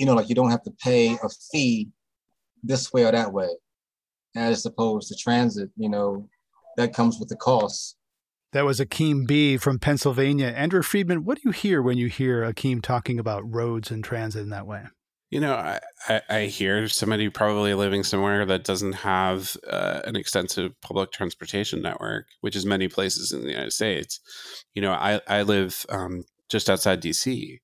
You 0.00 0.06
know, 0.06 0.14
like 0.14 0.30
you 0.30 0.34
don't 0.34 0.50
have 0.50 0.62
to 0.62 0.72
pay 0.82 1.12
a 1.12 1.28
fee 1.52 1.90
this 2.62 2.90
way 2.90 3.04
or 3.04 3.12
that 3.12 3.32
way, 3.32 3.50
as 4.34 4.64
opposed 4.64 5.08
to 5.08 5.14
transit. 5.14 5.68
You 5.76 5.90
know, 5.90 6.26
that 6.78 6.94
comes 6.94 7.18
with 7.20 7.28
the 7.28 7.36
cost. 7.36 7.96
That 8.52 8.64
was 8.64 8.80
Akeem 8.80 9.26
B 9.26 9.58
from 9.58 9.78
Pennsylvania. 9.78 10.48
Andrew 10.48 10.82
Freedman, 10.82 11.24
what 11.24 11.36
do 11.36 11.42
you 11.44 11.52
hear 11.52 11.82
when 11.82 11.98
you 11.98 12.08
hear 12.08 12.42
Akeem 12.42 12.82
talking 12.82 13.18
about 13.18 13.42
roads 13.44 13.90
and 13.90 14.02
transit 14.02 14.42
in 14.42 14.48
that 14.48 14.66
way? 14.66 14.86
You 15.30 15.38
know, 15.38 15.54
I, 15.54 15.80
I, 16.08 16.22
I, 16.28 16.40
hear 16.46 16.88
somebody 16.88 17.28
probably 17.28 17.72
living 17.74 18.02
somewhere 18.02 18.44
that 18.46 18.64
doesn't 18.64 18.94
have 18.94 19.56
uh, 19.68 20.00
an 20.04 20.16
extensive 20.16 20.72
public 20.80 21.12
transportation 21.12 21.80
network, 21.82 22.26
which 22.40 22.56
is 22.56 22.66
many 22.66 22.88
places 22.88 23.30
in 23.30 23.42
the 23.42 23.50
United 23.50 23.72
States. 23.72 24.18
You 24.74 24.82
know, 24.82 24.90
I, 24.90 25.20
I 25.28 25.42
live 25.42 25.86
um, 25.88 26.24
just 26.48 26.68
outside 26.68 27.00
DC, 27.00 27.60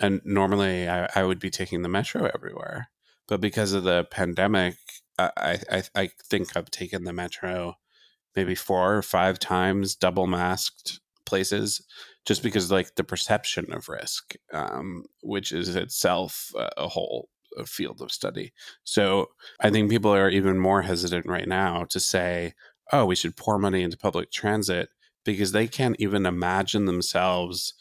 and 0.00 0.20
normally 0.24 0.88
I, 0.88 1.08
I 1.14 1.24
would 1.24 1.38
be 1.38 1.50
taking 1.50 1.82
the 1.82 1.88
metro 1.88 2.30
everywhere. 2.34 2.90
But 3.26 3.40
because 3.40 3.72
of 3.72 3.84
the 3.84 4.04
pandemic, 4.04 4.76
I, 5.18 5.60
I, 5.70 5.82
I 5.94 6.10
think 6.24 6.56
I've 6.56 6.70
taken 6.70 7.04
the 7.04 7.12
metro 7.12 7.76
maybe 8.36 8.54
four 8.54 8.96
or 8.96 9.02
five 9.02 9.38
times, 9.38 9.96
double 9.96 10.26
masked 10.26 11.00
places 11.26 11.82
just 12.24 12.42
because 12.42 12.70
like 12.70 12.94
the 12.94 13.04
perception 13.04 13.72
of 13.72 13.88
risk, 13.88 14.34
um, 14.52 15.04
which 15.22 15.52
is 15.52 15.74
itself 15.74 16.52
a 16.76 16.88
whole 16.88 17.28
a 17.56 17.64
field 17.64 18.00
of 18.00 18.12
study. 18.12 18.52
So 18.84 19.28
I 19.60 19.70
think 19.70 19.90
people 19.90 20.14
are 20.14 20.28
even 20.28 20.58
more 20.58 20.82
hesitant 20.82 21.26
right 21.26 21.48
now 21.48 21.84
to 21.90 21.98
say, 21.98 22.54
oh, 22.92 23.06
we 23.06 23.16
should 23.16 23.36
pour 23.36 23.58
money 23.58 23.82
into 23.82 23.96
public 23.96 24.30
transit 24.30 24.90
because 25.24 25.52
they 25.52 25.66
can't 25.66 25.96
even 25.98 26.26
imagine 26.26 26.84
themselves 26.84 27.74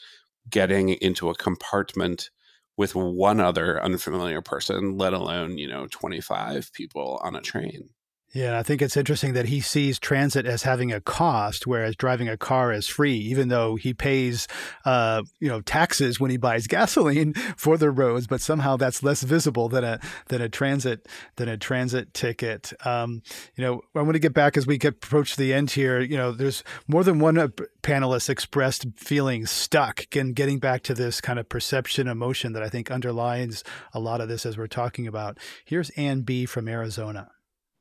getting 0.49 0.89
into 0.89 1.29
a 1.29 1.35
compartment 1.35 2.29
with 2.77 2.95
one 2.95 3.39
other 3.39 3.83
unfamiliar 3.83 4.41
person, 4.41 4.97
let 4.97 5.13
alone, 5.13 5.57
you 5.57 5.67
know, 5.67 5.87
25 5.87 6.71
people 6.73 7.19
on 7.23 7.35
a 7.35 7.41
train. 7.41 7.89
Yeah, 8.37 8.59
I 8.59 8.61
think 8.61 8.83
it's 8.83 8.95
interesting 8.95 9.33
that 9.33 9.47
he 9.47 9.61
sees 9.61 9.97
transit 9.97 10.45
as 10.45 10.61
having 10.61 10.91
a 10.91 11.01
cost, 11.01 11.65
whereas 11.65 11.95
driving 11.95 12.29
a 12.29 12.37
car 12.37 12.71
is 12.71 12.87
free, 12.87 13.15
even 13.15 13.47
though 13.47 13.77
he 13.77 13.95
pays, 13.95 14.47
uh, 14.85 15.23
you 15.39 15.47
know, 15.47 15.61
taxes 15.61 16.19
when 16.19 16.29
he 16.29 16.37
buys 16.37 16.67
gasoline 16.67 17.33
for 17.57 17.79
the 17.79 17.89
roads. 17.89 18.27
But 18.27 18.41
somehow 18.41 18.77
that's 18.77 19.01
less 19.01 19.23
visible 19.23 19.69
than 19.69 19.83
a 19.83 19.99
than 20.27 20.39
a 20.43 20.49
transit 20.49 21.07
than 21.37 21.49
a 21.49 21.57
transit 21.57 22.13
ticket. 22.13 22.73
Um, 22.85 23.23
you 23.55 23.63
know, 23.63 23.81
I 23.95 24.03
want 24.03 24.13
to 24.13 24.19
get 24.19 24.35
back 24.35 24.55
as 24.55 24.67
we 24.67 24.77
get 24.77 25.03
approach 25.03 25.35
the 25.35 25.51
end 25.51 25.71
here. 25.71 25.99
You 25.99 26.17
know, 26.17 26.31
there's 26.31 26.63
more 26.87 27.03
than 27.03 27.17
one 27.17 27.39
uh, 27.39 27.47
panelist 27.81 28.29
expressed 28.29 28.85
feeling 28.97 29.47
stuck 29.47 30.15
and 30.15 30.35
getting 30.35 30.59
back 30.59 30.83
to 30.83 30.93
this 30.93 31.21
kind 31.21 31.39
of 31.39 31.49
perception 31.49 32.07
emotion 32.07 32.53
that 32.53 32.61
I 32.61 32.69
think 32.69 32.91
underlines 32.91 33.63
a 33.93 33.99
lot 33.99 34.21
of 34.21 34.29
this 34.29 34.45
as 34.45 34.59
we're 34.59 34.67
talking 34.67 35.07
about. 35.07 35.39
Here's 35.65 35.89
Ann 35.97 36.21
B 36.21 36.45
from 36.45 36.67
Arizona. 36.67 37.31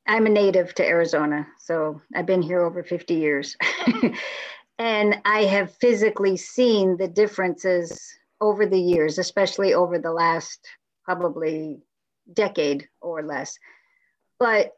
I'm 0.07 0.25
a 0.25 0.29
native 0.29 0.73
to 0.75 0.85
Arizona, 0.85 1.45
so 1.59 2.01
I've 2.15 2.25
been 2.25 2.41
here 2.41 2.61
over 2.61 2.81
50 2.81 3.13
years. 3.13 3.57
and 4.79 5.21
I 5.25 5.43
have 5.43 5.75
physically 5.75 6.37
seen 6.37 6.95
the 6.95 7.07
differences 7.09 8.15
over 8.39 8.65
the 8.65 8.79
years, 8.79 9.17
especially 9.17 9.73
over 9.73 9.99
the 9.99 10.11
last 10.13 10.65
probably 11.03 11.79
decade 12.31 12.87
or 13.01 13.21
less. 13.23 13.59
But 14.39 14.73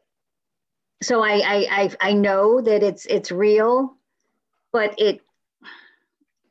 so 1.02 1.22
I, 1.22 1.38
I, 1.38 1.66
I, 1.70 1.90
I 2.00 2.12
know 2.12 2.60
that 2.60 2.82
it's 2.82 3.06
it's 3.06 3.30
real, 3.30 3.96
but 4.72 4.94
it 4.98 5.20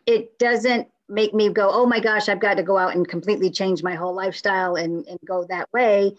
it 0.06 0.40
doesn't 0.40 0.88
make 1.08 1.34
me 1.34 1.50
go, 1.50 1.70
oh 1.72 1.86
my 1.86 2.00
gosh, 2.00 2.30
I've 2.30 2.40
got 2.40 2.56
to 2.56 2.64
go 2.64 2.78
out 2.78 2.96
and 2.96 3.08
completely 3.08 3.50
change 3.50 3.84
my 3.84 3.96
whole 3.96 4.14
lifestyle 4.14 4.76
and, 4.76 5.06
and 5.08 5.20
go 5.26 5.46
that 5.50 5.68
way. 5.74 6.16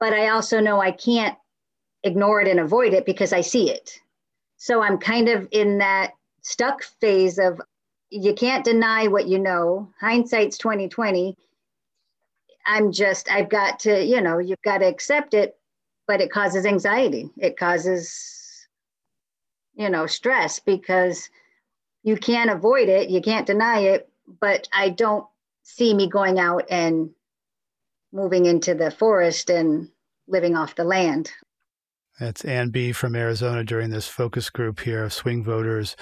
But 0.00 0.12
I 0.12 0.28
also 0.28 0.60
know 0.60 0.80
I 0.80 0.90
can't 0.90 1.36
ignore 2.04 2.40
it 2.40 2.48
and 2.48 2.60
avoid 2.60 2.92
it 2.92 3.06
because 3.06 3.32
I 3.32 3.40
see 3.40 3.70
it. 3.70 3.98
So 4.56 4.82
I'm 4.82 4.98
kind 4.98 5.28
of 5.28 5.48
in 5.50 5.78
that 5.78 6.12
stuck 6.42 6.82
phase 7.00 7.38
of 7.38 7.60
you 8.10 8.34
can't 8.34 8.64
deny 8.64 9.08
what 9.08 9.26
you 9.26 9.38
know. 9.38 9.90
Hindsight's 10.00 10.58
2020. 10.58 11.36
I'm 12.66 12.92
just 12.92 13.30
I've 13.30 13.48
got 13.48 13.80
to, 13.80 14.04
you 14.04 14.20
know, 14.20 14.38
you've 14.38 14.62
got 14.62 14.78
to 14.78 14.86
accept 14.86 15.34
it, 15.34 15.56
but 16.06 16.20
it 16.20 16.30
causes 16.30 16.64
anxiety. 16.64 17.30
It 17.36 17.58
causes 17.58 18.34
you 19.74 19.90
know, 19.90 20.06
stress 20.06 20.60
because 20.60 21.28
you 22.02 22.16
can't 22.16 22.50
avoid 22.50 22.88
it, 22.88 23.10
you 23.10 23.20
can't 23.20 23.46
deny 23.46 23.80
it, 23.80 24.08
but 24.40 24.68
I 24.72 24.90
don't 24.90 25.26
see 25.62 25.94
me 25.94 26.08
going 26.08 26.38
out 26.38 26.64
and 26.70 27.10
moving 28.12 28.46
into 28.46 28.74
the 28.74 28.90
forest 28.90 29.50
and 29.50 29.88
living 30.28 30.56
off 30.56 30.76
the 30.76 30.84
land. 30.84 31.32
That's 32.20 32.44
Ann 32.44 32.70
B. 32.70 32.92
from 32.92 33.16
Arizona 33.16 33.64
during 33.64 33.90
this 33.90 34.06
focus 34.06 34.48
group 34.48 34.80
here 34.80 35.04
of 35.04 35.12
swing 35.12 35.42
voters 35.42 35.96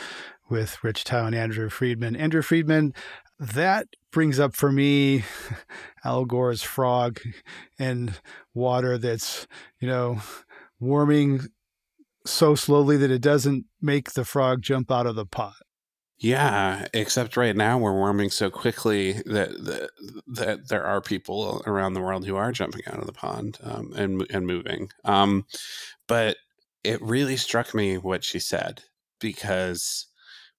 with 0.50 0.82
Rich 0.84 1.04
Thau 1.04 1.26
and 1.26 1.34
Andrew 1.34 1.70
Freedman. 1.70 2.16
Andrew 2.16 2.42
Freedman, 2.42 2.92
that 3.38 3.88
brings 4.10 4.38
up 4.38 4.54
for 4.54 4.70
me 4.70 5.24
Al 6.04 6.26
Gore's 6.26 6.62
frog 6.62 7.20
and 7.78 8.20
water 8.52 8.98
that's, 8.98 9.46
you 9.80 9.88
know, 9.88 10.20
warming 10.78 11.48
so 12.26 12.54
slowly 12.54 12.96
that 12.98 13.10
it 13.10 13.22
doesn't 13.22 13.64
make 13.80 14.12
the 14.12 14.24
frog 14.24 14.60
jump 14.62 14.90
out 14.90 15.06
of 15.06 15.16
the 15.16 15.26
pot. 15.26 15.54
Yeah, 16.18 16.86
except 16.94 17.36
right 17.36 17.56
now 17.56 17.78
we're 17.78 17.92
warming 17.94 18.30
so 18.30 18.48
quickly 18.48 19.12
that 19.26 19.50
that, 19.64 19.90
that 20.28 20.68
there 20.68 20.84
are 20.84 21.00
people 21.00 21.62
around 21.66 21.94
the 21.94 22.00
world 22.00 22.24
who 22.26 22.36
are 22.36 22.52
jumping 22.52 22.82
out 22.86 22.98
of 23.00 23.06
the 23.06 23.12
pond 23.12 23.58
um, 23.62 23.92
and 23.96 24.24
and 24.30 24.46
moving. 24.46 24.90
Um, 25.04 25.46
but 26.08 26.36
it 26.84 27.02
really 27.02 27.36
struck 27.36 27.74
me 27.74 27.98
what 27.98 28.24
she 28.24 28.38
said 28.40 28.82
because 29.20 30.06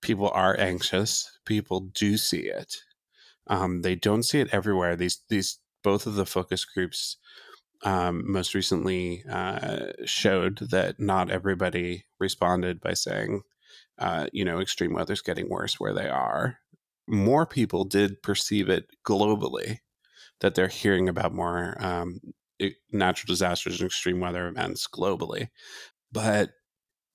people 0.01 0.29
are 0.31 0.59
anxious. 0.59 1.31
People 1.45 1.81
do 1.93 2.17
see 2.17 2.41
it. 2.49 2.77
Um, 3.47 3.81
they 3.81 3.95
don't 3.95 4.23
see 4.23 4.39
it 4.41 4.53
everywhere. 4.53 4.95
These 4.95 5.21
these 5.29 5.59
both 5.83 6.07
of 6.07 6.15
the 6.15 6.25
focus 6.25 6.65
groups 6.65 7.17
um, 7.83 8.31
most 8.31 8.53
recently 8.55 9.23
uh, 9.29 9.87
showed 10.05 10.59
that 10.71 10.99
not 10.99 11.29
everybody 11.31 12.05
responded 12.19 12.79
by 12.81 12.93
saying 12.93 13.41
uh, 13.99 14.27
you 14.33 14.45
know, 14.45 14.59
extreme 14.59 14.93
weather's 14.93 15.21
getting 15.21 15.49
worse 15.49 15.79
where 15.79 15.93
they 15.93 16.09
are, 16.09 16.57
more 17.07 17.45
people 17.45 17.83
did 17.83 18.21
perceive 18.21 18.69
it 18.69 18.87
globally 19.05 19.79
that 20.41 20.55
they're 20.55 20.67
hearing 20.67 21.09
about 21.09 21.33
more 21.33 21.77
um, 21.79 22.19
natural 22.91 23.31
disasters 23.31 23.79
and 23.79 23.87
extreme 23.87 24.19
weather 24.19 24.47
events 24.47 24.87
globally. 24.87 25.49
But, 26.11 26.51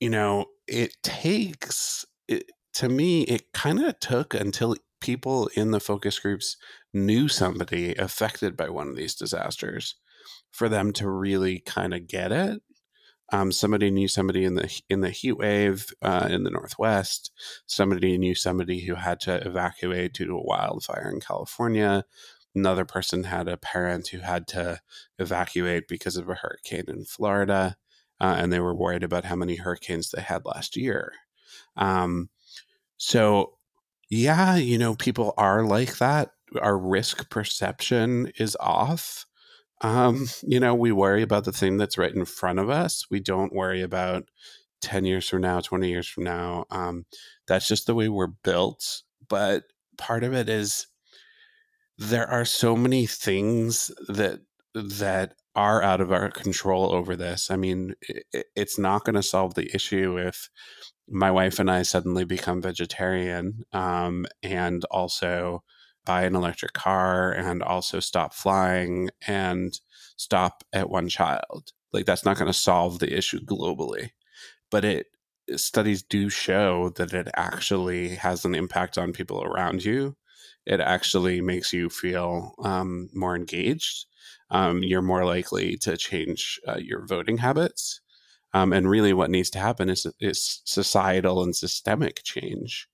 you 0.00 0.10
know, 0.10 0.46
it 0.66 0.96
takes, 1.02 2.04
it, 2.26 2.50
to 2.74 2.88
me, 2.88 3.22
it 3.22 3.52
kind 3.52 3.80
of 3.80 3.98
took 4.00 4.34
until 4.34 4.76
people 5.00 5.48
in 5.54 5.70
the 5.70 5.80
focus 5.80 6.18
groups 6.18 6.56
knew 6.92 7.28
somebody 7.28 7.94
affected 7.94 8.56
by 8.56 8.68
one 8.68 8.88
of 8.88 8.96
these 8.96 9.14
disasters 9.14 9.94
for 10.50 10.68
them 10.68 10.92
to 10.94 11.08
really 11.08 11.60
kind 11.60 11.94
of 11.94 12.06
get 12.06 12.32
it. 12.32 12.60
Um, 13.30 13.52
somebody 13.52 13.90
knew 13.90 14.08
somebody 14.08 14.44
in 14.44 14.54
the 14.54 14.82
in 14.88 15.00
the 15.00 15.10
heat 15.10 15.32
wave 15.32 15.86
uh, 16.02 16.28
in 16.30 16.44
the 16.44 16.50
northwest. 16.50 17.30
Somebody 17.66 18.16
knew 18.18 18.34
somebody 18.34 18.80
who 18.80 18.94
had 18.94 19.20
to 19.20 19.46
evacuate 19.46 20.14
due 20.14 20.26
to 20.26 20.34
a 20.34 20.42
wildfire 20.42 21.10
in 21.12 21.20
California. 21.20 22.04
Another 22.54 22.84
person 22.86 23.24
had 23.24 23.46
a 23.48 23.58
parent 23.58 24.08
who 24.08 24.18
had 24.18 24.46
to 24.48 24.80
evacuate 25.18 25.88
because 25.88 26.16
of 26.16 26.28
a 26.28 26.34
hurricane 26.34 26.84
in 26.88 27.04
Florida, 27.04 27.76
uh, 28.20 28.36
and 28.38 28.52
they 28.52 28.60
were 28.60 28.74
worried 28.74 29.02
about 29.04 29.26
how 29.26 29.36
many 29.36 29.56
hurricanes 29.56 30.10
they 30.10 30.22
had 30.22 30.44
last 30.46 30.76
year. 30.76 31.12
Um, 31.76 32.30
so, 32.98 33.58
yeah, 34.10 34.56
you 34.56 34.78
know, 34.78 34.96
people 34.96 35.34
are 35.38 35.64
like 35.64 35.98
that. 35.98 36.32
Our 36.60 36.78
risk 36.78 37.30
perception 37.30 38.32
is 38.38 38.56
off 38.60 39.26
um, 39.80 40.26
you 40.42 40.60
know, 40.60 40.74
we 40.74 40.92
worry 40.92 41.22
about 41.22 41.44
the 41.44 41.52
thing 41.52 41.76
that's 41.76 41.98
right 41.98 42.14
in 42.14 42.24
front 42.24 42.58
of 42.58 42.70
us. 42.70 43.06
We 43.10 43.20
don't 43.20 43.54
worry 43.54 43.82
about 43.82 44.28
10 44.80 45.04
years 45.04 45.28
from 45.28 45.42
now, 45.42 45.60
20 45.60 45.88
years 45.88 46.08
from 46.08 46.24
now. 46.24 46.64
Um, 46.70 47.06
that's 47.46 47.68
just 47.68 47.86
the 47.86 47.94
way 47.94 48.08
we're 48.08 48.26
built. 48.26 49.02
But 49.28 49.64
part 49.96 50.24
of 50.24 50.34
it 50.34 50.48
is 50.48 50.86
there 51.98 52.28
are 52.28 52.44
so 52.44 52.76
many 52.76 53.06
things 53.06 53.90
that 54.08 54.40
that 54.74 55.34
are 55.56 55.82
out 55.82 56.00
of 56.00 56.12
our 56.12 56.30
control 56.30 56.92
over 56.94 57.16
this. 57.16 57.50
I 57.50 57.56
mean, 57.56 57.94
it, 58.02 58.46
it's 58.54 58.78
not 58.78 59.04
going 59.04 59.16
to 59.16 59.22
solve 59.22 59.54
the 59.54 59.74
issue 59.74 60.16
if 60.16 60.48
my 61.08 61.30
wife 61.30 61.58
and 61.58 61.70
I 61.70 61.82
suddenly 61.82 62.24
become 62.24 62.62
vegetarian 62.62 63.64
um, 63.72 64.26
and 64.42 64.84
also 64.84 65.64
buy 66.08 66.24
an 66.24 66.34
electric 66.34 66.72
car 66.72 67.32
and 67.32 67.62
also 67.62 68.00
stop 68.00 68.34
flying 68.34 69.10
and 69.28 69.78
stop 70.16 70.64
at 70.72 70.90
one 70.90 71.08
child. 71.08 71.72
Like 71.92 72.06
that's 72.06 72.24
not 72.24 72.38
going 72.38 72.52
to 72.52 72.58
solve 72.58 72.98
the 72.98 73.16
issue 73.16 73.40
globally. 73.44 74.10
But 74.70 74.84
it 74.84 75.06
studies 75.56 76.02
do 76.02 76.30
show 76.30 76.90
that 76.96 77.12
it 77.14 77.28
actually 77.36 78.10
has 78.16 78.44
an 78.44 78.54
impact 78.54 78.98
on 78.98 79.12
people 79.12 79.42
around 79.44 79.84
you. 79.84 80.16
It 80.66 80.80
actually 80.80 81.40
makes 81.40 81.72
you 81.72 81.90
feel 81.90 82.54
um, 82.64 83.08
more 83.14 83.36
engaged. 83.36 84.06
Um, 84.50 84.82
you're 84.82 85.02
more 85.02 85.24
likely 85.26 85.76
to 85.78 85.96
change 85.96 86.60
uh, 86.68 86.78
your 86.78 87.06
voting 87.06 87.38
habits. 87.38 88.00
Um, 88.54 88.72
and 88.72 88.88
really, 88.88 89.12
what 89.12 89.30
needs 89.30 89.50
to 89.50 89.58
happen 89.58 89.90
is, 89.90 90.06
is 90.20 90.62
societal 90.64 91.42
and 91.42 91.54
systemic 91.54 92.22
change. 92.24 92.88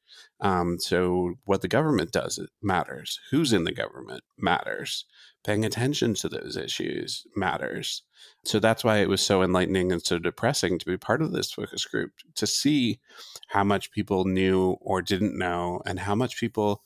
Um, 0.44 0.78
so 0.78 1.36
what 1.46 1.62
the 1.62 1.68
government 1.68 2.12
does 2.12 2.38
matters. 2.62 3.18
Who's 3.30 3.54
in 3.54 3.64
the 3.64 3.72
government 3.72 4.24
matters. 4.38 5.06
Paying 5.42 5.64
attention 5.64 6.14
to 6.14 6.28
those 6.28 6.56
issues 6.56 7.26
matters. 7.34 8.02
So 8.44 8.58
that's 8.58 8.84
why 8.84 8.98
it 8.98 9.08
was 9.08 9.22
so 9.22 9.42
enlightening 9.42 9.90
and 9.90 10.04
so 10.04 10.18
depressing 10.18 10.78
to 10.78 10.86
be 10.86 10.98
part 10.98 11.22
of 11.22 11.32
this 11.32 11.52
focus 11.52 11.86
group 11.86 12.12
to 12.34 12.46
see 12.46 13.00
how 13.48 13.64
much 13.64 13.90
people 13.90 14.26
knew 14.26 14.76
or 14.82 15.00
didn't 15.00 15.36
know 15.36 15.80
and 15.86 16.00
how 16.00 16.14
much 16.14 16.38
people 16.38 16.82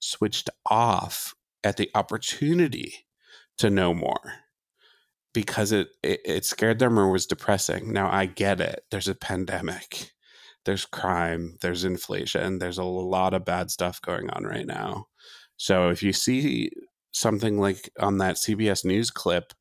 switched 0.00 0.50
off 0.66 1.32
at 1.62 1.76
the 1.76 1.90
opportunity 1.94 3.06
to 3.58 3.70
know 3.70 3.94
more 3.94 4.34
because 5.32 5.70
it, 5.70 5.88
it, 6.02 6.20
it 6.24 6.44
scared 6.44 6.80
them 6.80 6.98
or 6.98 7.10
was 7.10 7.26
depressing. 7.26 7.92
Now 7.92 8.10
I 8.10 8.26
get 8.26 8.60
it. 8.60 8.84
There's 8.90 9.08
a 9.08 9.14
pandemic 9.14 10.12
there's 10.66 10.84
crime, 10.84 11.56
there's 11.62 11.84
inflation, 11.84 12.58
there's 12.58 12.78
a 12.78 12.84
lot 12.84 13.32
of 13.34 13.44
bad 13.44 13.70
stuff 13.70 14.02
going 14.02 14.28
on 14.30 14.44
right 14.44 14.66
now. 14.66 15.06
So 15.56 15.88
if 15.88 16.02
you 16.02 16.12
see 16.12 16.70
something 17.12 17.58
like 17.58 17.90
on 17.98 18.18
that 18.18 18.36
CBS 18.36 18.84
News 18.84 19.10
clip, 19.10 19.54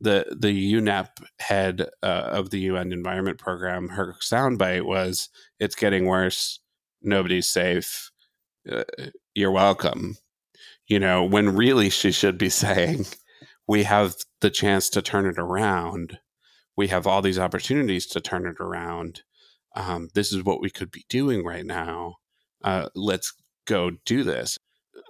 the 0.00 0.26
the 0.38 0.74
UNEP 0.74 1.08
head 1.40 1.88
uh, 2.02 2.28
of 2.30 2.50
the 2.50 2.60
UN 2.60 2.92
Environment 2.92 3.38
Program, 3.38 3.90
her 3.90 4.16
soundbite 4.20 4.84
was, 4.84 5.28
"It's 5.58 5.74
getting 5.74 6.06
worse. 6.06 6.60
Nobody's 7.02 7.46
safe. 7.46 8.10
Uh, 8.70 8.84
you're 9.34 9.50
welcome." 9.52 10.16
You 10.88 10.98
know, 11.00 11.24
when 11.24 11.56
really 11.56 11.90
she 11.90 12.12
should 12.12 12.38
be 12.38 12.48
saying, 12.64 13.06
"We 13.66 13.84
have 13.84 14.16
the 14.40 14.50
chance 14.50 14.90
to 14.90 15.02
turn 15.02 15.26
it 15.26 15.38
around. 15.38 16.18
We 16.76 16.88
have 16.88 17.06
all 17.06 17.22
these 17.22 17.38
opportunities 17.38 18.06
to 18.08 18.20
turn 18.20 18.46
it 18.46 18.60
around." 18.60 19.22
Um, 19.78 20.08
this 20.12 20.32
is 20.32 20.42
what 20.42 20.60
we 20.60 20.70
could 20.70 20.90
be 20.90 21.04
doing 21.08 21.44
right 21.44 21.64
now. 21.64 22.16
Uh, 22.64 22.88
let's 22.96 23.32
go 23.64 23.92
do 24.04 24.24
this. 24.24 24.58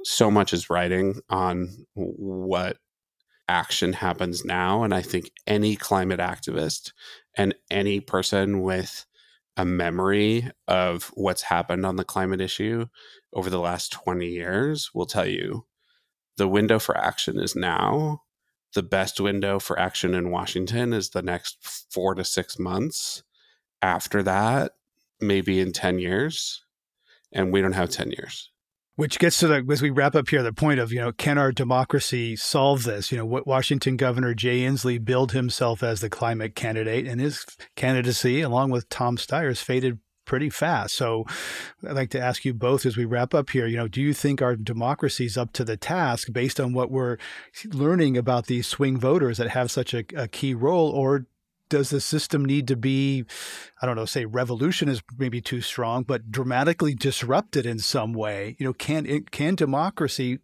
So 0.04 0.31
much 0.31 0.52
is 0.52 0.68
writing 0.68 1.20
on 1.31 1.87
what 1.94 2.76
action 3.48 3.94
happens 3.94 4.44
now. 4.44 4.83
And 4.83 4.92
I 4.92 5.00
think 5.00 5.31
any 5.46 5.74
climate 5.74 6.20
activist 6.20 6.92
and 7.35 7.54
any 7.70 7.98
person 7.98 8.61
with 8.61 9.07
a 9.57 9.64
memory 9.64 10.50
of 10.68 11.11
what's 11.14 11.42
happened 11.42 11.87
on 11.87 11.96
the 11.96 12.04
climate 12.04 12.42
issue 12.42 12.87
over 13.33 13.48
the 13.48 13.59
last 13.59 13.90
20 13.90 14.26
years 14.26 14.90
will 14.92 15.07
tell 15.07 15.26
you 15.26 15.64
the 16.37 16.46
window 16.46 16.78
for 16.78 16.96
action 16.96 17.40
is 17.40 17.57
now. 17.57 18.22
The 18.74 18.83
best 18.83 19.18
window 19.18 19.59
for 19.59 19.78
action 19.78 20.12
in 20.12 20.31
Washington 20.31 20.92
is 20.92 21.09
the 21.09 21.22
next 21.22 21.57
four 21.90 22.14
to 22.14 22.22
six 22.22 22.59
months 22.59 23.22
after 23.82 24.22
that, 24.22 24.72
maybe 25.20 25.60
in 25.60 25.72
10 25.72 25.98
years. 25.98 26.64
And 27.32 27.52
we 27.52 27.60
don't 27.60 27.72
have 27.72 27.90
10 27.90 28.10
years. 28.10 28.50
Which 28.96 29.20
gets 29.20 29.38
to 29.38 29.46
the, 29.46 29.64
as 29.70 29.80
we 29.80 29.90
wrap 29.90 30.16
up 30.16 30.28
here, 30.28 30.42
the 30.42 30.52
point 30.52 30.80
of, 30.80 30.92
you 30.92 30.98
know, 30.98 31.12
can 31.12 31.38
our 31.38 31.52
democracy 31.52 32.34
solve 32.34 32.82
this? 32.82 33.12
You 33.12 33.18
know, 33.18 33.26
what 33.26 33.46
Washington 33.46 33.96
Governor 33.96 34.34
Jay 34.34 34.62
Inslee 34.62 35.04
billed 35.04 35.32
himself 35.32 35.84
as 35.84 36.00
the 36.00 36.10
climate 36.10 36.56
candidate, 36.56 37.06
and 37.06 37.20
his 37.20 37.46
candidacy, 37.76 38.40
along 38.40 38.70
with 38.70 38.88
Tom 38.88 39.16
Steyer's, 39.16 39.60
faded 39.60 40.00
pretty 40.24 40.50
fast. 40.50 40.94
So 40.94 41.24
I'd 41.88 41.92
like 41.92 42.10
to 42.10 42.20
ask 42.20 42.44
you 42.44 42.54
both 42.54 42.84
as 42.86 42.96
we 42.96 43.04
wrap 43.04 43.34
up 43.34 43.50
here, 43.50 43.66
you 43.66 43.76
know, 43.76 43.88
do 43.88 44.02
you 44.02 44.12
think 44.12 44.42
our 44.42 44.56
democracy 44.56 45.26
is 45.26 45.38
up 45.38 45.52
to 45.54 45.64
the 45.64 45.76
task 45.76 46.32
based 46.32 46.60
on 46.60 46.72
what 46.72 46.90
we're 46.90 47.18
learning 47.64 48.16
about 48.16 48.46
these 48.46 48.66
swing 48.66 48.98
voters 48.98 49.38
that 49.38 49.50
have 49.50 49.70
such 49.70 49.94
a, 49.94 50.04
a 50.16 50.28
key 50.28 50.54
role, 50.54 50.90
or 50.90 51.26
does 51.68 51.90
the 51.90 52.00
system 52.00 52.44
need 52.44 52.68
to 52.68 52.76
be 52.76 53.24
i 53.83 53.87
don't 53.87 53.96
know 53.96 54.04
say 54.04 54.24
revolution 54.24 54.88
is 54.88 55.02
maybe 55.18 55.40
too 55.40 55.61
strong 55.61 56.02
but 56.02 56.31
dramatically 56.31 56.94
disrupted 56.94 57.66
in 57.66 57.78
some 57.78 58.12
way? 58.12 58.57
You 58.59 58.66
know 58.66 58.72
can 58.72 59.24
can 59.31 59.54
democracy 59.54 60.38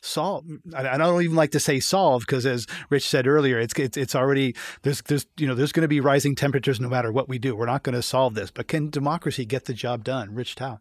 solve 0.00 0.44
I, 0.76 0.96
don't 0.96 1.22
even 1.22 1.36
like 1.36 1.50
to 1.52 1.60
say 1.60 1.80
solve 1.80 2.22
because 2.22 2.46
as 2.46 2.66
rich 2.90 3.08
said 3.08 3.26
earlier 3.26 3.58
it's, 3.58 3.74
it's 3.78 3.96
it's 3.96 4.14
already 4.14 4.54
there's 4.82 5.02
there's 5.02 5.26
you 5.36 5.46
know 5.46 5.54
there's 5.54 5.72
going 5.72 5.82
to 5.82 5.88
be 5.88 6.00
rising 6.00 6.34
temperatures 6.34 6.80
no 6.80 6.88
matter 6.88 7.12
what 7.12 7.28
we 7.28 7.38
do. 7.38 7.56
We're 7.56 7.66
not 7.66 7.82
going 7.82 7.94
to 7.94 8.02
solve 8.02 8.34
this. 8.34 8.50
But 8.50 8.68
can 8.68 8.90
democracy 8.90 9.44
get 9.44 9.64
the 9.64 9.74
job 9.74 10.04
done? 10.04 10.34
Rich 10.34 10.54
Thau. 10.54 10.80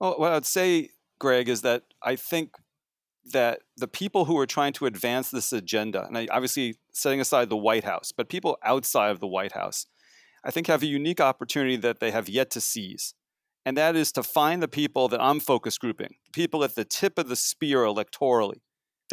Well 0.00 0.18
what 0.18 0.32
i'd 0.32 0.46
say 0.46 0.90
greg 1.18 1.48
is 1.48 1.62
that 1.62 1.84
i 2.02 2.16
think 2.16 2.50
that 3.32 3.60
the 3.76 3.88
people 3.88 4.26
who 4.26 4.38
are 4.38 4.46
trying 4.46 4.72
to 4.74 4.86
advance 4.86 5.30
this 5.30 5.52
agenda, 5.52 6.06
and 6.06 6.28
obviously 6.30 6.76
setting 6.92 7.20
aside 7.20 7.48
the 7.48 7.56
White 7.56 7.84
House, 7.84 8.12
but 8.12 8.28
people 8.28 8.58
outside 8.62 9.10
of 9.10 9.20
the 9.20 9.26
White 9.26 9.52
House, 9.52 9.86
I 10.44 10.50
think 10.50 10.66
have 10.66 10.82
a 10.82 10.86
unique 10.86 11.20
opportunity 11.20 11.76
that 11.76 12.00
they 12.00 12.10
have 12.10 12.28
yet 12.28 12.50
to 12.50 12.60
seize. 12.60 13.14
And 13.64 13.78
that 13.78 13.96
is 13.96 14.12
to 14.12 14.22
find 14.22 14.62
the 14.62 14.68
people 14.68 15.08
that 15.08 15.22
I'm 15.22 15.40
focus 15.40 15.78
grouping, 15.78 16.16
people 16.32 16.62
at 16.64 16.74
the 16.74 16.84
tip 16.84 17.18
of 17.18 17.28
the 17.28 17.36
spear 17.36 17.78
electorally, 17.78 18.60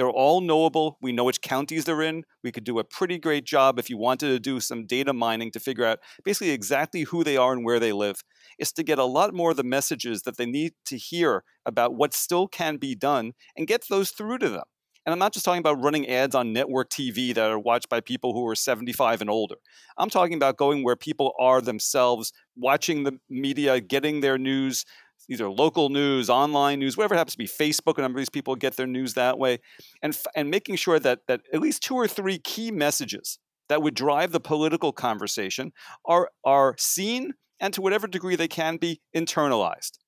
they're 0.02 0.10
all 0.10 0.42
knowable. 0.42 0.98
We 1.00 1.12
know 1.12 1.26
which 1.26 1.42
counties 1.42 1.86
they're 1.86 2.02
in. 2.02 2.24
We 2.44 2.52
could 2.52 2.64
do 2.64 2.80
a 2.80 2.84
pretty 2.84 3.20
great 3.20 3.46
job 3.46 3.78
if 3.78 3.88
you 3.88 4.00
wanted 4.00 4.30
to 4.30 4.40
do 4.40 4.60
some 4.60 4.88
data 4.88 5.14
mining 5.14 5.52
to 5.52 5.60
figure 5.60 5.86
out 5.86 6.00
basically 6.26 6.50
exactly 6.50 7.04
who 7.04 7.24
they 7.24 7.38
are 7.38 7.54
and 7.54 7.64
where 7.64 7.80
they 7.80 7.94
live. 7.94 8.24
Is 8.58 8.72
to 8.72 8.84
get 8.84 8.98
a 8.98 9.06
lot 9.06 9.32
more 9.32 9.52
of 9.52 9.58
the 9.58 9.64
messages 9.64 10.24
that 10.24 10.38
they 10.38 10.48
need 10.48 10.72
to 10.88 10.98
hear 10.98 11.44
about 11.68 11.94
what 11.94 12.16
still 12.16 12.48
can 12.48 12.78
be 12.78 12.96
done 12.96 13.34
and 13.56 13.68
get 13.68 13.86
those 13.92 14.10
through 14.10 14.40
to 14.40 14.50
them. 14.50 14.64
And 15.06 15.14
I'm 15.14 15.20
not 15.20 15.34
just 15.34 15.46
talking 15.46 15.60
about 15.60 15.84
running 15.84 16.10
ads 16.10 16.34
on 16.34 16.52
network 16.52 16.90
TV 16.90 17.36
that 17.36 17.52
are 17.52 17.60
watched 17.60 17.90
by 17.90 18.02
people 18.02 18.34
who 18.34 18.48
are 18.48 18.56
75 18.56 19.22
and 19.22 19.30
older. 19.30 19.58
I'm 20.00 20.10
talking 20.10 20.36
about 20.36 20.58
going 20.58 20.84
where 20.84 20.96
people 20.96 21.34
are 21.40 21.62
themselves, 21.62 22.34
watching 22.56 23.04
the 23.04 23.20
media, 23.30 23.80
getting 23.80 24.22
their 24.22 24.40
news 24.40 24.84
either 25.30 25.50
local 25.50 25.90
news, 25.90 26.30
online 26.30 26.80
news, 26.80 26.98
whatever 26.98 27.16
it 27.16 27.18
happens 27.18 27.34
to 27.34 27.38
be, 27.38 27.48
Facebook. 27.48 27.98
A 27.98 28.02
number 28.02 28.18
of 28.18 28.22
these 28.22 28.30
people 28.30 28.56
get 28.56 28.76
their 28.76 28.88
news 28.88 29.14
that 29.14 29.38
way, 29.38 29.60
and 30.02 30.18
and 30.36 30.50
making 30.50 30.76
sure 30.76 31.00
that 31.00 31.28
that 31.28 31.42
at 31.54 31.62
least 31.62 31.84
two 31.84 31.96
or 31.96 32.08
three 32.08 32.38
key 32.38 32.72
messages 32.72 33.40
that 33.70 33.82
would 33.82 33.94
drive 33.94 34.32
the 34.32 34.40
political 34.40 34.92
conversation 34.92 35.72
are 36.06 36.30
are 36.44 36.76
seen 36.78 37.34
and 37.60 37.74
to 37.74 37.82
whatever 37.82 38.08
degree 38.08 38.36
they 38.36 38.48
can 38.48 38.78
be 38.78 39.00
internalized. 39.16 40.00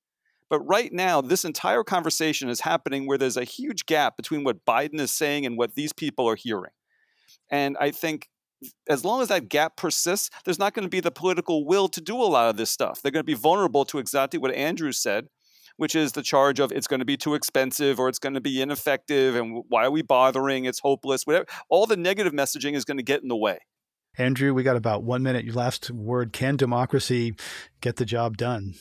But 0.50 0.60
right 0.60 0.92
now, 0.92 1.20
this 1.20 1.44
entire 1.44 1.82
conversation 1.82 2.48
is 2.48 2.60
happening 2.60 3.06
where 3.06 3.16
there's 3.16 3.36
a 3.36 3.44
huge 3.44 3.86
gap 3.86 4.16
between 4.16 4.44
what 4.44 4.64
Biden 4.64 5.00
is 5.00 5.12
saying 5.12 5.46
and 5.46 5.56
what 5.56 5.74
these 5.74 5.92
people 5.92 6.28
are 6.28 6.36
hearing. 6.36 6.72
And 7.50 7.76
I 7.80 7.90
think 7.90 8.28
as 8.88 9.04
long 9.04 9.22
as 9.22 9.28
that 9.28 9.48
gap 9.48 9.76
persists, 9.76 10.30
there's 10.44 10.58
not 10.58 10.74
going 10.74 10.84
to 10.84 10.90
be 10.90 11.00
the 11.00 11.10
political 11.10 11.64
will 11.64 11.88
to 11.88 12.00
do 12.00 12.16
a 12.16 12.24
lot 12.24 12.50
of 12.50 12.56
this 12.56 12.70
stuff. 12.70 13.00
They're 13.02 13.12
going 13.12 13.24
to 13.24 13.24
be 13.24 13.34
vulnerable 13.34 13.84
to 13.86 13.98
exactly 13.98 14.38
what 14.38 14.54
Andrew 14.54 14.92
said, 14.92 15.26
which 15.76 15.94
is 15.94 16.12
the 16.12 16.22
charge 16.22 16.60
of 16.60 16.72
it's 16.72 16.86
going 16.86 17.00
to 17.00 17.06
be 17.06 17.16
too 17.16 17.34
expensive 17.34 17.98
or 17.98 18.08
it's 18.08 18.18
going 18.18 18.34
to 18.34 18.40
be 18.40 18.60
ineffective 18.60 19.36
and 19.36 19.62
why 19.68 19.84
are 19.84 19.90
we 19.90 20.02
bothering? 20.02 20.64
It's 20.64 20.80
hopeless. 20.80 21.26
Whatever. 21.26 21.46
All 21.68 21.86
the 21.86 21.96
negative 21.96 22.32
messaging 22.32 22.74
is 22.74 22.84
going 22.84 22.98
to 22.98 23.02
get 23.02 23.22
in 23.22 23.28
the 23.28 23.36
way. 23.36 23.58
Andrew, 24.16 24.54
we 24.54 24.62
got 24.62 24.76
about 24.76 25.02
one 25.02 25.22
minute. 25.22 25.44
Your 25.44 25.54
last 25.54 25.90
word 25.90 26.32
can 26.32 26.56
democracy 26.56 27.34
get 27.80 27.96
the 27.96 28.04
job 28.04 28.36
done? 28.36 28.74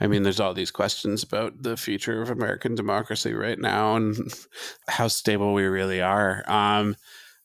I 0.00 0.06
mean, 0.06 0.22
there's 0.22 0.38
all 0.38 0.54
these 0.54 0.70
questions 0.70 1.24
about 1.24 1.62
the 1.62 1.76
future 1.76 2.22
of 2.22 2.30
American 2.30 2.76
democracy 2.76 3.34
right 3.34 3.58
now 3.58 3.96
and 3.96 4.16
how 4.88 5.08
stable 5.08 5.52
we 5.52 5.64
really 5.64 6.00
are. 6.00 6.44
Um, 6.46 6.96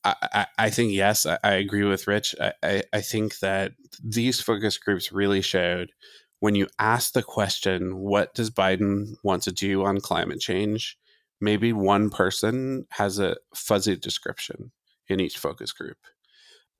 I, 0.05 0.47
I, 0.57 0.69
think 0.69 0.91
yes, 0.91 1.25
I, 1.25 1.37
I, 1.43 1.53
agree 1.53 1.85
with 1.85 2.07
Rich. 2.07 2.35
I, 2.61 2.83
I 2.91 3.01
think 3.01 3.39
that 3.39 3.73
these 4.03 4.41
focus 4.41 4.77
groups 4.77 5.13
really 5.13 5.41
showed 5.41 5.91
when 6.39 6.55
you 6.55 6.67
ask 6.77 7.13
the 7.13 7.23
question, 7.23 7.99
what 7.99 8.35
does 8.35 8.49
Biden 8.49 9.15
want 9.23 9.43
to 9.43 9.51
do 9.53 9.85
on 9.85 10.01
climate 10.01 10.41
change? 10.41 10.97
Maybe 11.39 11.71
one 11.71 12.09
person 12.09 12.85
has 12.91 13.17
a 13.17 13.37
fuzzy 13.55 13.95
description 13.95 14.73
in 15.07 15.21
each 15.21 15.37
focus 15.37 15.71
group. 15.71 15.97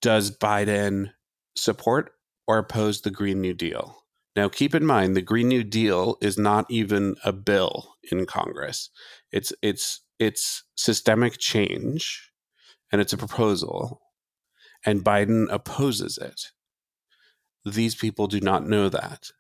Does 0.02 0.38
Biden 0.38 1.12
support 1.56 2.12
or 2.46 2.58
oppose 2.58 3.02
the 3.02 3.12
Green 3.12 3.40
New 3.40 3.54
Deal? 3.54 4.04
Now, 4.36 4.50
keep 4.50 4.76
in 4.76 4.86
mind, 4.86 5.16
the 5.16 5.22
Green 5.22 5.48
New 5.48 5.64
Deal 5.64 6.18
is 6.20 6.38
not 6.38 6.66
even 6.70 7.16
a 7.24 7.32
bill 7.32 7.96
in 8.12 8.26
Congress. 8.26 8.90
It's 9.32 9.54
it's 9.62 10.02
it's 10.20 10.64
systemic 10.76 11.38
change 11.38 12.33
and 12.94 13.02
it's 13.02 13.12
a 13.12 13.18
proposal, 13.18 14.02
and 14.86 15.04
Biden 15.04 15.48
opposes 15.52 16.20
it. 16.20 16.52
These 17.66 17.96
people 17.96 18.28
do 18.28 18.40
not 18.40 18.68
know 18.68 18.88
that. 18.88 19.32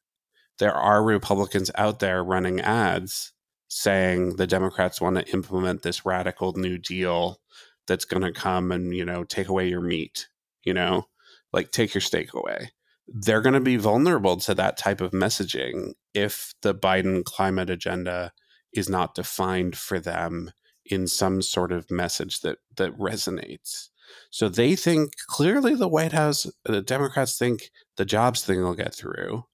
There 0.57 0.73
are 0.73 1.03
Republicans 1.03 1.69
out 1.75 1.99
there 1.99 2.23
running 2.23 2.59
ads 2.61 3.31
saying 3.67 4.37
the 4.37 4.47
Democrats 4.47 4.99
want 4.99 5.17
to 5.17 5.31
implement 5.31 5.83
this 5.83 6.03
radical 6.03 6.53
new 6.53 6.79
deal 6.79 7.39
that's 7.87 8.05
going 8.05 8.23
to 8.23 8.31
come 8.31 8.71
and, 8.71 8.95
you 8.95 9.05
know, 9.05 9.23
take 9.23 9.49
away 9.49 9.69
your 9.69 9.81
meat, 9.81 10.27
you 10.63 10.73
know, 10.73 11.05
like 11.51 11.69
take 11.69 11.93
your 11.93 12.01
steak 12.01 12.33
away. 12.33 12.71
They're 13.07 13.41
going 13.41 13.53
to 13.53 13.59
be 13.59 13.77
vulnerable 13.77 14.37
to 14.37 14.55
that 14.55 14.77
type 14.77 14.99
of 14.99 15.11
messaging 15.11 15.93
if 16.15 16.55
the 16.63 16.73
Biden 16.73 17.23
climate 17.23 17.69
agenda 17.69 18.31
is 18.73 18.89
not 18.89 19.13
defined 19.13 19.77
for 19.77 19.99
them 19.99 20.51
in 20.85 21.07
some 21.07 21.41
sort 21.41 21.71
of 21.71 21.91
message 21.91 22.41
that 22.41 22.57
that 22.75 22.97
resonates. 22.97 23.89
So 24.29 24.49
they 24.49 24.75
think 24.75 25.13
clearly 25.27 25.75
the 25.75 25.87
White 25.87 26.11
House, 26.11 26.47
the 26.65 26.81
Democrats 26.81 27.37
think 27.37 27.71
the 27.97 28.05
jobs 28.05 28.43
thing 28.43 28.61
will 28.61 28.75
get 28.75 28.93
through. 28.93 29.45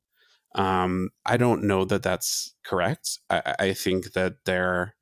Um, 0.55 1.11
I 1.25 1.37
don't 1.37 1.63
know 1.63 1.85
that 1.85 2.03
that's 2.03 2.53
correct. 2.65 3.19
I, 3.29 3.55
I 3.59 3.73
think 3.73 4.13
that 4.13 4.45
there 4.45 4.95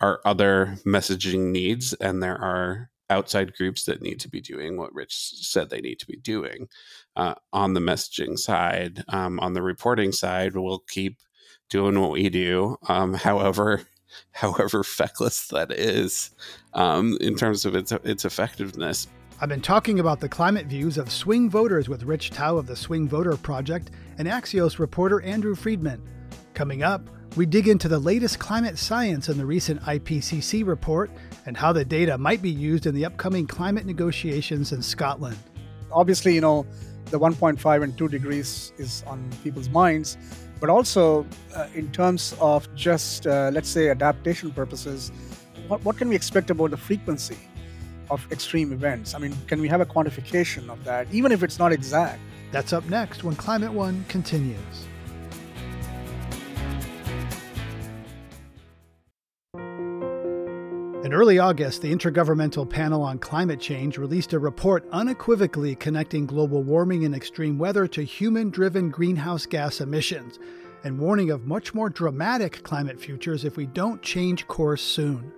are 0.00 0.20
other 0.24 0.78
messaging 0.86 1.50
needs, 1.50 1.92
and 1.94 2.22
there 2.22 2.38
are 2.38 2.90
outside 3.08 3.56
groups 3.56 3.84
that 3.84 4.02
need 4.02 4.20
to 4.20 4.28
be 4.28 4.40
doing 4.40 4.76
what 4.76 4.94
Rich 4.94 5.14
said 5.14 5.68
they 5.68 5.80
need 5.80 5.98
to 6.00 6.06
be 6.06 6.16
doing. 6.16 6.68
Uh, 7.16 7.34
on 7.52 7.74
the 7.74 7.80
messaging 7.80 8.38
side, 8.38 9.04
um, 9.08 9.40
on 9.40 9.52
the 9.52 9.62
reporting 9.62 10.12
side, 10.12 10.54
we'll 10.54 10.84
keep 10.88 11.18
doing 11.68 12.00
what 12.00 12.12
we 12.12 12.28
do. 12.28 12.76
Um, 12.88 13.14
however, 13.28 13.82
however 14.32 14.82
feckless 14.82 15.48
that 15.48 15.70
is 15.72 16.30
um, 16.74 17.16
in 17.20 17.36
terms 17.36 17.64
of 17.64 17.74
its 17.74 17.92
its 17.92 18.24
effectiveness. 18.24 19.08
I've 19.42 19.48
been 19.48 19.62
talking 19.62 20.00
about 20.00 20.20
the 20.20 20.28
climate 20.28 20.66
views 20.66 20.98
of 20.98 21.10
swing 21.10 21.48
voters 21.48 21.88
with 21.88 22.02
Rich 22.02 22.30
Thau 22.30 22.58
of 22.58 22.66
the 22.66 22.76
Swing 22.76 23.08
Voter 23.08 23.36
Project 23.38 23.90
and 24.18 24.28
Axios 24.28 24.78
reporter 24.78 25.22
Andrew 25.22 25.54
Freedman. 25.54 26.02
Coming 26.52 26.82
up, 26.82 27.08
we 27.36 27.46
dig 27.46 27.68
into 27.68 27.88
the 27.88 27.98
latest 27.98 28.38
climate 28.38 28.76
science 28.76 29.30
in 29.30 29.38
the 29.38 29.46
recent 29.46 29.80
IPCC 29.82 30.66
report 30.66 31.10
and 31.46 31.56
how 31.56 31.72
the 31.72 31.84
data 31.84 32.18
might 32.18 32.42
be 32.42 32.50
used 32.50 32.84
in 32.84 32.94
the 32.94 33.06
upcoming 33.06 33.46
climate 33.46 33.86
negotiations 33.86 34.72
in 34.72 34.82
Scotland. 34.82 35.38
Obviously, 35.90 36.34
you 36.34 36.42
know, 36.42 36.66
the 37.06 37.18
1.5 37.18 37.82
and 37.82 37.96
2 37.96 38.08
degrees 38.08 38.72
is 38.76 39.02
on 39.06 39.30
people's 39.42 39.68
minds, 39.68 40.18
but 40.60 40.68
also 40.68 41.26
uh, 41.56 41.66
in 41.74 41.90
terms 41.90 42.34
of 42.40 42.72
just, 42.74 43.26
uh, 43.26 43.50
let's 43.52 43.68
say, 43.68 43.88
adaptation 43.88 44.50
purposes, 44.50 45.10
what, 45.68 45.82
what 45.84 45.96
can 45.96 46.08
we 46.08 46.14
expect 46.14 46.50
about 46.50 46.70
the 46.70 46.76
frequency 46.76 47.38
of 48.10 48.26
extreme 48.30 48.72
events? 48.72 49.14
I 49.14 49.18
mean, 49.18 49.34
can 49.46 49.60
we 49.60 49.68
have 49.68 49.80
a 49.80 49.86
quantification 49.86 50.68
of 50.68 50.84
that, 50.84 51.06
even 51.10 51.32
if 51.32 51.42
it's 51.42 51.58
not 51.58 51.72
exact? 51.72 52.20
That's 52.52 52.72
up 52.72 52.84
next 52.90 53.24
when 53.24 53.36
Climate 53.36 53.72
One 53.72 54.04
continues. 54.08 54.86
In 61.10 61.14
early 61.14 61.40
August, 61.40 61.82
the 61.82 61.92
Intergovernmental 61.92 62.70
Panel 62.70 63.02
on 63.02 63.18
Climate 63.18 63.58
Change 63.58 63.98
released 63.98 64.32
a 64.32 64.38
report 64.38 64.86
unequivocally 64.92 65.74
connecting 65.74 66.24
global 66.24 66.62
warming 66.62 67.04
and 67.04 67.16
extreme 67.16 67.58
weather 67.58 67.88
to 67.88 68.04
human 68.04 68.48
driven 68.48 68.90
greenhouse 68.90 69.44
gas 69.44 69.80
emissions 69.80 70.38
and 70.84 71.00
warning 71.00 71.32
of 71.32 71.48
much 71.48 71.74
more 71.74 71.90
dramatic 71.90 72.62
climate 72.62 73.00
futures 73.00 73.44
if 73.44 73.56
we 73.56 73.66
don't 73.66 74.00
change 74.02 74.46
course 74.46 74.82
soon. 74.82 75.32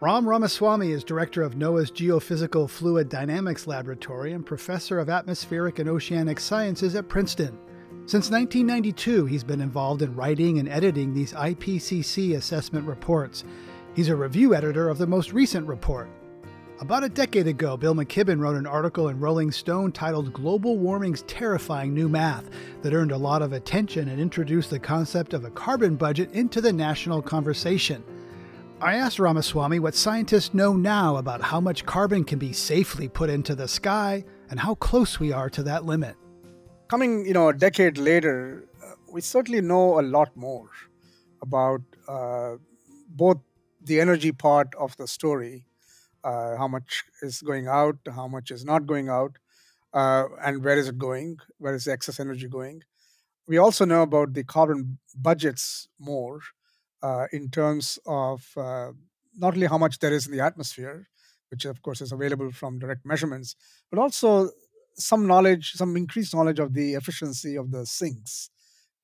Ram 0.00 0.26
Ramaswamy 0.26 0.92
is 0.92 1.04
director 1.04 1.42
of 1.42 1.56
NOAA's 1.56 1.90
Geophysical 1.90 2.70
Fluid 2.70 3.10
Dynamics 3.10 3.66
Laboratory 3.66 4.32
and 4.32 4.46
professor 4.46 4.98
of 4.98 5.10
atmospheric 5.10 5.78
and 5.78 5.90
oceanic 5.90 6.40
sciences 6.40 6.94
at 6.94 7.06
Princeton. 7.06 7.58
Since 8.06 8.30
1992, 8.30 9.26
he's 9.26 9.44
been 9.44 9.60
involved 9.60 10.00
in 10.00 10.16
writing 10.16 10.58
and 10.58 10.70
editing 10.70 11.12
these 11.12 11.34
IPCC 11.34 12.34
assessment 12.34 12.86
reports 12.86 13.44
He's 14.00 14.08
a 14.08 14.16
review 14.16 14.54
editor 14.54 14.88
of 14.88 14.96
the 14.96 15.06
most 15.06 15.34
recent 15.34 15.66
report. 15.66 16.08
About 16.80 17.04
a 17.04 17.08
decade 17.10 17.46
ago, 17.46 17.76
Bill 17.76 17.94
McKibben 17.94 18.40
wrote 18.40 18.56
an 18.56 18.66
article 18.66 19.08
in 19.08 19.20
Rolling 19.20 19.50
Stone 19.50 19.92
titled 19.92 20.32
Global 20.32 20.78
Warming's 20.78 21.20
Terrifying 21.24 21.92
New 21.92 22.08
Math 22.08 22.48
that 22.80 22.94
earned 22.94 23.12
a 23.12 23.18
lot 23.18 23.42
of 23.42 23.52
attention 23.52 24.08
and 24.08 24.18
introduced 24.18 24.70
the 24.70 24.78
concept 24.78 25.34
of 25.34 25.44
a 25.44 25.50
carbon 25.50 25.96
budget 25.96 26.32
into 26.32 26.62
the 26.62 26.72
national 26.72 27.20
conversation. 27.20 28.02
I 28.80 28.94
asked 28.94 29.18
Ramaswamy 29.18 29.80
what 29.80 29.94
scientists 29.94 30.54
know 30.54 30.72
now 30.72 31.16
about 31.16 31.42
how 31.42 31.60
much 31.60 31.84
carbon 31.84 32.24
can 32.24 32.38
be 32.38 32.54
safely 32.54 33.06
put 33.06 33.28
into 33.28 33.54
the 33.54 33.68
sky 33.68 34.24
and 34.48 34.58
how 34.58 34.76
close 34.76 35.20
we 35.20 35.30
are 35.30 35.50
to 35.50 35.62
that 35.64 35.84
limit. 35.84 36.16
Coming, 36.88 37.26
you 37.26 37.34
know, 37.34 37.50
a 37.50 37.52
decade 37.52 37.98
later, 37.98 38.64
uh, 38.82 38.94
we 39.12 39.20
certainly 39.20 39.60
know 39.60 40.00
a 40.00 40.04
lot 40.16 40.34
more 40.38 40.70
about 41.42 41.82
uh, 42.08 42.56
both 43.10 43.36
the 43.80 44.00
energy 44.00 44.32
part 44.32 44.74
of 44.78 44.96
the 44.96 45.06
story 45.06 45.64
uh, 46.24 46.56
how 46.56 46.68
much 46.68 47.04
is 47.22 47.40
going 47.40 47.66
out 47.66 47.96
how 48.14 48.28
much 48.28 48.50
is 48.50 48.64
not 48.64 48.86
going 48.86 49.08
out 49.08 49.38
uh, 49.92 50.24
and 50.42 50.62
where 50.62 50.78
is 50.78 50.88
it 50.88 50.98
going 50.98 51.38
where 51.58 51.74
is 51.74 51.84
the 51.84 51.92
excess 51.92 52.20
energy 52.20 52.48
going. 52.48 52.82
We 53.46 53.58
also 53.58 53.84
know 53.84 54.02
about 54.02 54.34
the 54.34 54.44
carbon 54.44 54.98
budgets 55.16 55.88
more 55.98 56.40
uh, 57.02 57.26
in 57.32 57.50
terms 57.50 57.98
of 58.06 58.46
uh, 58.56 58.92
not 59.36 59.54
only 59.54 59.66
how 59.66 59.78
much 59.78 59.98
there 59.98 60.12
is 60.12 60.26
in 60.26 60.36
the 60.36 60.44
atmosphere 60.44 61.08
which 61.48 61.64
of 61.64 61.82
course 61.82 62.00
is 62.00 62.12
available 62.12 62.52
from 62.52 62.78
direct 62.78 63.04
measurements 63.04 63.56
but 63.90 63.98
also 63.98 64.50
some 64.94 65.26
knowledge 65.26 65.72
some 65.72 65.96
increased 65.96 66.34
knowledge 66.34 66.58
of 66.58 66.74
the 66.74 66.94
efficiency 66.94 67.56
of 67.56 67.70
the 67.70 67.86
sinks 67.86 68.50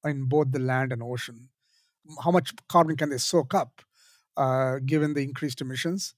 in 0.04 0.26
both 0.26 0.52
the 0.52 0.58
land 0.58 0.92
and 0.92 1.02
ocean. 1.02 1.48
How 2.22 2.30
much 2.30 2.52
carbon 2.68 2.96
can 2.96 3.08
they 3.08 3.18
soak 3.18 3.54
up 3.54 3.82
given 4.84 5.14
the 5.14 5.22
increased 5.22 5.60
emissions? 5.60 6.14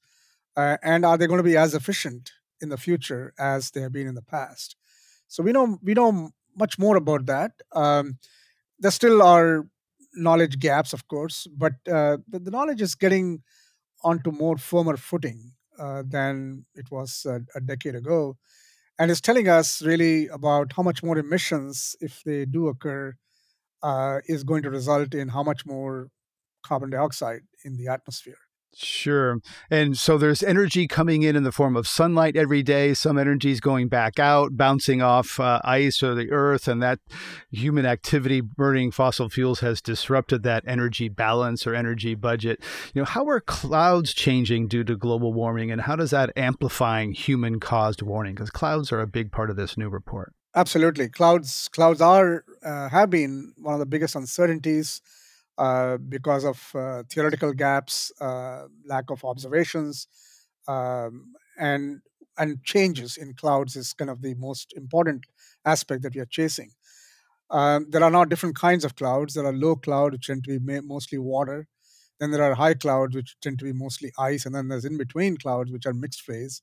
Uh, 0.57 0.77
and 0.83 1.05
are 1.05 1.16
they 1.16 1.29
going 1.29 1.39
to 1.39 1.45
be 1.45 1.57
as 1.57 1.73
efficient 1.73 2.33
in 2.61 2.69
the 2.69 2.77
future 2.77 3.33
as 3.39 3.71
they 3.71 3.81
have 3.81 3.93
been 3.93 4.09
in 4.09 4.16
the 4.16 4.23
past? 4.23 4.75
So 5.29 5.43
we 5.43 5.53
know 5.53 5.79
we 5.83 5.95
know 5.95 6.31
much 6.57 6.79
more 6.79 6.97
about 6.97 7.27
that. 7.27 7.53
Um, 7.73 8.19
there 8.81 8.91
still 8.91 9.23
are 9.23 9.66
knowledge 10.14 10.59
gaps, 10.59 10.93
of 10.93 11.07
course, 11.07 11.47
but 11.57 11.75
uh, 11.87 12.19
the, 12.29 12.41
the, 12.41 12.51
knowledge 12.51 12.83
is 12.83 12.95
getting 12.95 13.43
onto 14.03 14.33
more 14.33 14.57
firmer 14.57 14.97
footing 14.97 15.53
uh, 15.79 16.03
than 16.05 16.64
it 16.75 16.91
was 16.91 17.25
a, 17.25 17.41
a 17.55 17.61
decade 17.61 17.95
ago, 17.95 18.37
and 18.99 19.11
is 19.11 19.21
telling 19.21 19.49
us 19.49 19.83
really 19.83 20.27
about 20.29 20.73
how 20.73 20.83
much 20.83 21.03
more 21.03 21.19
emissions, 21.19 21.95
if 22.01 22.23
they 22.25 22.45
do 22.45 22.69
occur, 22.69 23.14
uh, 23.83 24.19
is 24.27 24.43
going 24.43 24.62
to 24.62 24.71
result 24.71 25.14
in 25.14 25.29
how 25.29 25.43
much 25.43 25.64
more 25.64 26.11
carbon 26.69 26.91
dioxide 26.91 27.41
in 27.64 27.77
the 27.77 27.89
atmosphere. 27.89 28.39
Sure. 28.75 29.41
And 29.71 29.99
so 29.99 30.19
there's 30.19 30.43
energy 30.43 30.87
coming 30.87 31.23
in 31.23 31.35
in 31.35 31.43
the 31.43 31.51
form 31.51 31.77
of 31.77 31.89
sunlight 31.89 32.37
every 32.37 32.62
day. 32.62 32.95
Some 32.95 33.19
energy 33.19 33.51
is 33.51 33.61
going 33.61 33.89
back 33.89 34.21
out, 34.21 34.57
bouncing 34.57 35.03
off 35.03 35.41
uh, 35.41 35.61
ice 35.64 36.03
or 36.03 36.14
the 36.14 36.31
earth. 36.31 36.69
And 36.69 36.81
that 36.83 37.01
human 37.51 37.87
activity 37.87 38.41
burning 38.41 38.93
fossil 38.93 39.29
fuels 39.31 39.61
has 39.61 39.81
disrupted 39.81 40.45
that 40.45 40.62
energy 40.66 41.09
balance 41.09 41.66
or 41.66 41.75
energy 41.75 42.14
budget. 42.14 42.62
You 42.95 43.03
know, 43.03 43.07
how 43.07 43.27
are 43.29 43.41
clouds 43.41 44.14
changing 44.14 44.69
due 44.69 44.85
to 44.85 44.97
global 44.97 45.33
warming? 45.33 45.73
And 45.73 45.81
how 45.81 45.97
does 45.97 46.11
that 46.11 46.31
amplifying 46.37 47.12
human 47.12 47.59
caused 47.59 48.03
warming? 48.03 48.35
Because 48.35 48.51
clouds 48.51 48.93
are 48.93 49.01
a 49.01 49.09
big 49.09 49.33
part 49.33 49.51
of 49.51 49.57
this 49.57 49.77
new 49.77 49.89
report. 49.89 50.35
Absolutely. 50.55 51.09
Clouds, 51.09 51.69
clouds 51.73 52.01
are, 52.01 52.45
uh, 52.62 52.89
have 52.91 53.11
been 53.11 53.55
one 53.57 53.75
of 53.75 53.81
the 53.81 53.87
biggest 53.87 54.14
uncertainties 54.14 55.01
because 55.98 56.44
of 56.44 56.70
uh, 56.74 57.02
theoretical 57.11 57.52
gaps, 57.52 58.12
uh, 58.20 58.66
lack 58.86 59.11
of 59.11 59.24
observations, 59.24 60.06
um, 60.68 61.34
and 61.59 62.00
and 62.38 62.62
changes 62.64 63.16
in 63.16 63.34
clouds 63.34 63.74
is 63.76 63.92
kind 63.92 64.11
of 64.11 64.22
the 64.22 64.34
most 64.34 64.72
important 64.76 65.26
aspect 65.64 66.02
that 66.02 66.14
we 66.14 66.20
are 66.20 66.26
chasing. 66.26 66.70
Um, 67.50 67.86
there 67.90 68.02
are 68.04 68.11
now 68.11 68.24
different 68.24 68.56
kinds 68.56 68.84
of 68.84 68.96
clouds. 68.96 69.34
There 69.34 69.46
are 69.46 69.52
low 69.52 69.76
clouds, 69.76 70.12
which 70.12 70.26
tend 70.26 70.44
to 70.44 70.59
be 70.59 70.80
mostly 70.82 71.18
water. 71.18 71.66
Then 72.20 72.30
there 72.30 72.42
are 72.42 72.54
high 72.54 72.74
clouds, 72.74 73.14
which 73.14 73.36
tend 73.40 73.59
to 73.61 73.64
be 73.64 73.72
mostly 73.72 74.12
ice, 74.18 74.44
and 74.46 74.54
then 74.54 74.68
there's 74.68 74.84
in 74.84 74.98
between 74.98 75.36
clouds, 75.36 75.70
which 75.70 75.86
are 75.86 75.94
mixed 75.94 76.22
phase. 76.22 76.62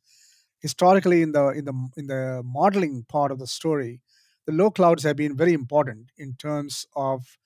Historically, 0.62 1.22
in 1.22 1.32
the 1.32 1.50
in 1.50 1.66
the 1.66 1.90
in 1.98 2.08
the 2.08 2.42
modeling 2.46 3.06
part 3.10 3.32
of 3.32 3.40
the 3.40 3.48
story, 3.48 4.02
the 4.46 4.52
low 4.54 4.72
clouds 4.72 5.04
have 5.04 5.16
been 5.16 5.36
very 5.38 5.54
important 5.54 6.12
in 6.18 6.36
terms 6.36 6.86
of 6.96 7.38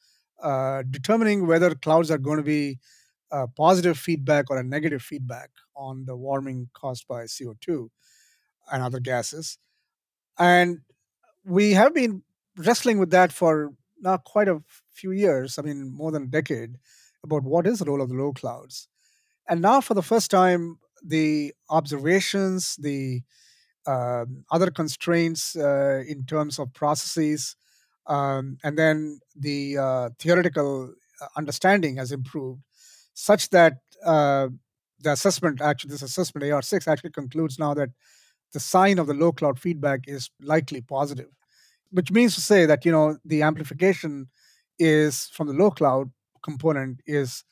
uh, 0.44 0.84
determining 0.90 1.48
whether 1.48 1.76
clouds 1.76 2.12
are 2.12 2.18
going 2.18 2.38
to 2.38 2.44
be 2.44 2.80
a 3.32 3.48
positive 3.48 3.98
feedback 3.98 4.50
or 4.50 4.58
a 4.58 4.64
negative 4.64 5.02
feedback 5.02 5.50
on 5.76 6.06
the 6.06 6.16
warming 6.16 6.70
caused 6.74 7.08
by 7.08 7.24
CO2 7.24 7.90
and 8.72 8.84
other 8.84 9.00
gases. 9.00 9.58
And 10.38 10.80
we 11.46 11.74
have 11.74 11.94
been 11.94 12.24
wrestling 12.58 12.98
with 12.98 13.12
that 13.12 13.32
for 13.32 13.74
now 14.02 14.18
quite 14.18 14.48
a 14.48 14.62
few 14.92 15.12
years, 15.12 15.58
I 15.58 15.62
mean, 15.62 15.92
more 15.94 16.12
than 16.12 16.24
a 16.24 16.28
decade, 16.28 16.78
about 17.24 17.44
what 17.44 17.68
is 17.68 17.80
the 17.80 17.86
role 17.86 18.02
of 18.02 18.10
the 18.10 18.16
low 18.16 18.34
clouds. 18.34 18.88
And 19.48 19.62
now, 19.62 19.82
for 19.82 19.94
the 19.94 20.02
first 20.02 20.32
time, 20.32 20.80
the 21.04 21.54
observations, 21.70 22.76
the 22.78 23.22
uh, 23.86 24.26
other 24.52 24.70
constraints 24.72 25.56
uh, 25.56 26.04
in 26.08 26.26
terms 26.26 26.60
of 26.60 26.74
processes, 26.74 27.56
um, 28.10 28.58
and 28.64 28.78
then 28.78 29.20
the 29.36 29.78
uh, 29.78 30.10
theoretical 30.20 30.94
uh, 31.22 31.28
understanding 31.38 31.96
has 31.98 32.12
improved 32.12 32.62
such 33.14 33.50
that 33.52 33.74
uh, 34.06 34.48
the 35.02 35.12
assessment, 35.12 35.62
actually, 35.62 35.92
this 35.92 36.02
assessment 36.02 36.44
AR6 36.44 36.88
actually 36.88 37.12
concludes 37.12 37.60
now 37.60 37.74
that 37.76 37.90
the 38.52 38.60
sign 38.60 38.98
of 38.98 39.08
the 39.08 39.14
low 39.14 39.32
cloud 39.32 39.60
feedback 39.60 40.02
is 40.08 40.32
likely 40.42 40.82
positive, 40.82 41.30
which 41.92 42.12
means 42.12 42.34
to 42.36 42.42
say 42.42 42.66
that 42.66 42.84
you 42.84 42.92
know 42.92 43.18
the 43.24 43.44
amplification 43.44 44.28
is 44.80 45.28
from 45.34 45.48
the 45.48 45.54
low 45.54 45.70
cloud 45.70 46.10
component 46.44 47.02
is 47.06 47.44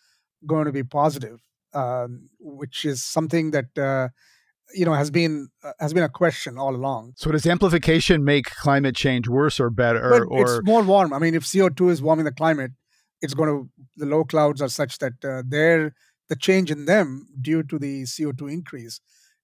going 0.47 0.66
to 0.66 0.72
be 0.72 0.84
positive, 0.84 1.39
um, 1.74 2.30
which 2.39 2.84
is 2.84 3.03
something 3.03 3.51
that 3.51 3.78
uh, 3.78 4.10
you 4.74 4.86
know 4.86 4.93
has 4.93 5.11
been 5.11 5.49
uh, 5.63 5.72
has 5.80 5.93
been 5.93 6.03
a 6.03 6.09
question 6.09 6.57
all 6.57 6.76
along. 6.76 7.13
So 7.15 7.32
does 7.32 7.45
amplification 7.45 8.24
make 8.24 8.45
climate 8.45 8.95
change 8.95 9.28
worse 9.28 9.59
or 9.59 9.70
better? 9.70 10.09
But 10.09 10.24
or 10.24 10.57
it's 10.57 10.65
more 10.65 10.84
warm. 10.84 11.13
I 11.13 11.20
mean, 11.20 11.36
if 11.36 11.51
CO 11.51 11.70
two 11.70 11.89
is 11.89 12.01
warming 12.01 12.26
the 12.26 12.32
climate, 12.32 12.72
it's 13.22 13.34
going 13.34 13.49
to 13.49 13.70
the 13.95 14.05
low 14.05 14.24
clouds 14.24 14.61
are 14.61 14.70
such 14.70 14.97
that 14.99 15.13
uh, 15.24 15.43
they're 15.45 15.93
the 16.30 16.36
change 16.36 16.72
in 16.72 16.86
them 16.86 17.28
due 17.39 17.63
to 17.63 17.80
the 17.80 18.05
CO 18.05 18.32
two 18.32 18.47
increase 18.47 18.99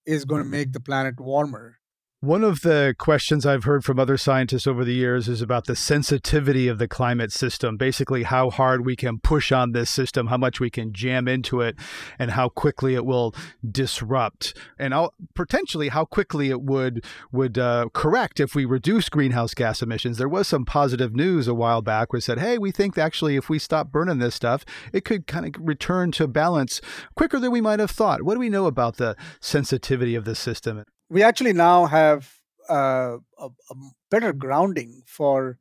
is 0.06 0.24
going 0.24 0.42
to 0.42 0.48
make 0.48 0.72
the 0.72 0.80
planet 0.80 1.18
warmer. 1.18 1.78
One 2.24 2.42
of 2.42 2.62
the 2.62 2.94
questions 2.98 3.44
I've 3.44 3.64
heard 3.64 3.84
from 3.84 4.00
other 4.00 4.16
scientists 4.16 4.66
over 4.66 4.82
the 4.82 4.94
years 4.94 5.28
is 5.28 5.42
about 5.42 5.66
the 5.66 5.76
sensitivity 5.76 6.68
of 6.68 6.78
the 6.78 6.88
climate 6.88 7.30
system, 7.30 7.76
basically, 7.76 8.22
how 8.22 8.48
hard 8.48 8.86
we 8.86 8.96
can 8.96 9.18
push 9.18 9.52
on 9.52 9.72
this 9.72 9.90
system, 9.90 10.28
how 10.28 10.38
much 10.38 10.58
we 10.58 10.70
can 10.70 10.94
jam 10.94 11.28
into 11.28 11.60
it, 11.60 11.76
and 12.18 12.30
how 12.30 12.48
quickly 12.48 12.94
it 12.94 13.04
will 13.04 13.34
disrupt, 13.70 14.56
and 14.78 14.94
potentially 15.34 15.88
how 15.88 16.06
quickly 16.06 16.48
it 16.48 16.62
would, 16.62 17.04
would 17.30 17.58
uh, 17.58 17.90
correct 17.92 18.40
if 18.40 18.54
we 18.54 18.64
reduce 18.64 19.10
greenhouse 19.10 19.52
gas 19.52 19.82
emissions. 19.82 20.16
There 20.16 20.26
was 20.26 20.48
some 20.48 20.64
positive 20.64 21.14
news 21.14 21.46
a 21.46 21.52
while 21.52 21.82
back 21.82 22.10
where 22.10 22.22
said, 22.22 22.38
hey, 22.38 22.56
we 22.56 22.70
think 22.70 22.96
actually 22.96 23.36
if 23.36 23.50
we 23.50 23.58
stop 23.58 23.92
burning 23.92 24.20
this 24.20 24.34
stuff, 24.34 24.64
it 24.94 25.04
could 25.04 25.26
kind 25.26 25.44
of 25.44 25.60
return 25.62 26.10
to 26.12 26.26
balance 26.26 26.80
quicker 27.16 27.38
than 27.38 27.50
we 27.52 27.60
might 27.60 27.80
have 27.80 27.90
thought. 27.90 28.22
What 28.22 28.32
do 28.32 28.40
we 28.40 28.48
know 28.48 28.64
about 28.64 28.96
the 28.96 29.14
sensitivity 29.40 30.14
of 30.14 30.24
the 30.24 30.34
system? 30.34 30.86
We 31.08 31.22
actually 31.22 31.52
now 31.52 31.86
have 31.86 32.32
uh, 32.68 33.18
a, 33.38 33.46
a, 33.46 33.74
better 34.10 34.32
grounding 34.32 35.02
for 35.06 35.58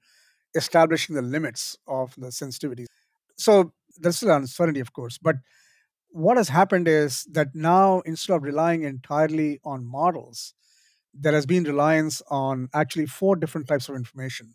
establishing 0.55 1.15
the 1.15 1.21
limits 1.21 1.77
of 1.87 2.13
the 2.17 2.31
sensitivity. 2.31 2.85
So 3.37 3.73
there's 3.97 4.17
still 4.17 4.31
uncertainty, 4.31 4.79
of 4.79 4.93
course, 4.93 5.17
but 5.17 5.37
what 6.09 6.37
has 6.37 6.49
happened 6.49 6.87
is 6.87 7.23
that 7.31 7.55
now 7.55 8.01
instead 8.01 8.35
of 8.35 8.43
relying 8.43 8.83
entirely 8.83 9.59
on 9.65 9.85
models, 9.85 10.53
there 11.13 11.33
has 11.33 11.45
been 11.45 11.63
reliance 11.63 12.21
on 12.29 12.69
actually 12.73 13.07
four 13.07 13.35
different 13.35 13.67
types 13.67 13.89
of 13.89 13.95
information. 13.95 14.53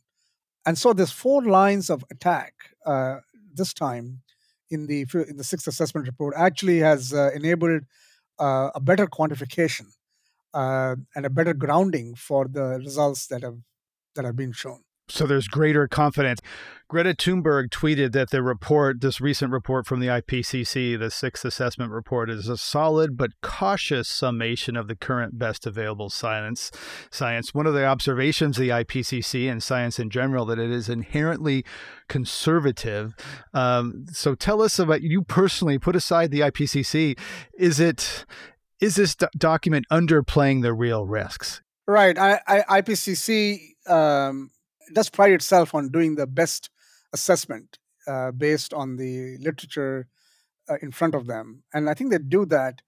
And 0.65 0.79
so 0.79 0.93
there's 0.93 1.11
four 1.11 1.43
lines 1.43 1.91
of 1.91 2.05
attack 2.11 2.55
uh, 2.87 3.17
this 3.53 3.75
time 3.75 4.23
in 4.71 4.87
the 4.87 5.07
in 5.29 5.37
the 5.37 5.45
sixth 5.45 5.67
assessment 5.67 6.07
report 6.07 6.35
actually 6.37 6.79
has 6.79 7.13
uh, 7.13 7.31
enabled 7.35 7.83
uh, 8.39 8.71
a 8.75 8.81
better 8.81 9.07
quantification 9.07 9.87
uh, 10.55 10.97
and 11.15 11.27
a 11.27 11.31
better 11.31 11.55
grounding 11.55 12.15
for 12.15 12.47
the 12.49 12.79
results 12.79 13.27
that 13.29 13.43
have 13.43 13.59
that 14.15 14.25
have 14.25 14.37
been 14.37 14.53
shown. 14.53 14.83
So 15.11 15.27
there's 15.27 15.49
greater 15.49 15.89
confidence. 15.89 16.41
Greta 16.87 17.15
Thunberg 17.15 17.69
tweeted 17.69 18.13
that 18.13 18.31
the 18.31 18.43
report, 18.43 19.01
this 19.01 19.21
recent 19.21 19.53
report 19.53 19.87
from 19.87 20.01
the 20.01 20.07
IPCC, 20.07 20.99
the 20.99 21.11
sixth 21.11 21.45
assessment 21.45 21.93
report, 21.93 22.31
is 22.31 22.49
a 22.49 22.57
solid 22.57 23.17
but 23.17 23.33
cautious 23.43 24.09
summation 24.09 24.77
of 24.77 24.89
the 24.89 24.97
current 24.97 25.39
best 25.39 25.67
available 25.67 26.09
science. 26.09 26.71
Science. 27.11 27.55
One 27.55 27.67
of 27.67 27.75
the 27.75 27.85
observations 27.85 28.59
of 28.59 28.63
the 28.63 28.71
IPCC 28.71 29.51
and 29.51 29.63
science 29.63 29.99
in 29.99 30.09
general 30.09 30.45
that 30.47 30.59
it 30.59 30.71
is 30.71 30.89
inherently 30.89 31.65
conservative. 32.09 33.15
Um, 33.53 34.07
so 34.13 34.35
tell 34.35 34.63
us 34.63 34.79
about 34.79 35.03
you 35.03 35.23
personally. 35.23 35.79
Put 35.79 35.97
aside 35.97 36.31
the 36.31 36.41
IPCC. 36.41 37.19
Is 37.59 37.81
it 37.81 38.25
is 38.81 38.97
this 38.97 39.15
do- 39.15 39.29
document 39.37 39.87
underplaying 39.91 40.63
the 40.63 40.73
real 40.73 41.07
risks? 41.07 41.63
Right. 41.87 42.19
I, 42.19 42.41
I, 42.47 42.83
IPCC 42.83 43.89
um, 43.89 44.51
does 44.93 45.09
pride 45.09 45.33
itself 45.33 45.75
on 45.75 45.89
doing 45.89 46.17
the 46.17 46.27
best 46.27 46.71
assessment 47.13 47.79
uh, 48.07 48.31
based 48.31 48.73
on 48.75 48.97
the 48.97 49.37
literature 49.39 50.07
uh, 50.69 50.77
in 50.83 50.93
front 50.93 51.15
of 51.15 51.27
them. 51.27 51.63
And 51.73 51.89
I 51.89 51.95
think 51.95 52.11
they 52.11 52.19
do 52.19 52.45
that. 52.47 52.83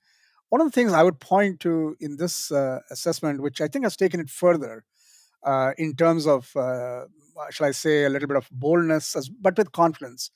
One 0.50 0.60
of 0.60 0.66
the 0.66 0.72
things 0.72 0.92
I 0.92 1.02
would 1.02 1.20
point 1.20 1.60
to 1.60 1.96
in 2.00 2.16
this 2.16 2.50
uh, 2.50 2.80
assessment, 2.90 3.40
which 3.40 3.60
I 3.60 3.68
think 3.68 3.84
has 3.84 3.96
taken 3.96 4.20
it 4.20 4.28
further 4.28 4.84
uh, 5.44 5.72
in 5.78 5.94
terms 5.94 6.26
of, 6.26 6.54
uh, 6.56 7.04
shall 7.50 7.66
I 7.66 7.70
say, 7.70 8.04
a 8.04 8.10
little 8.10 8.28
bit 8.28 8.36
of 8.36 8.48
boldness, 8.50 9.16
as, 9.16 9.28
but 9.28 9.56
with 9.56 9.72
confidence, 9.72 10.30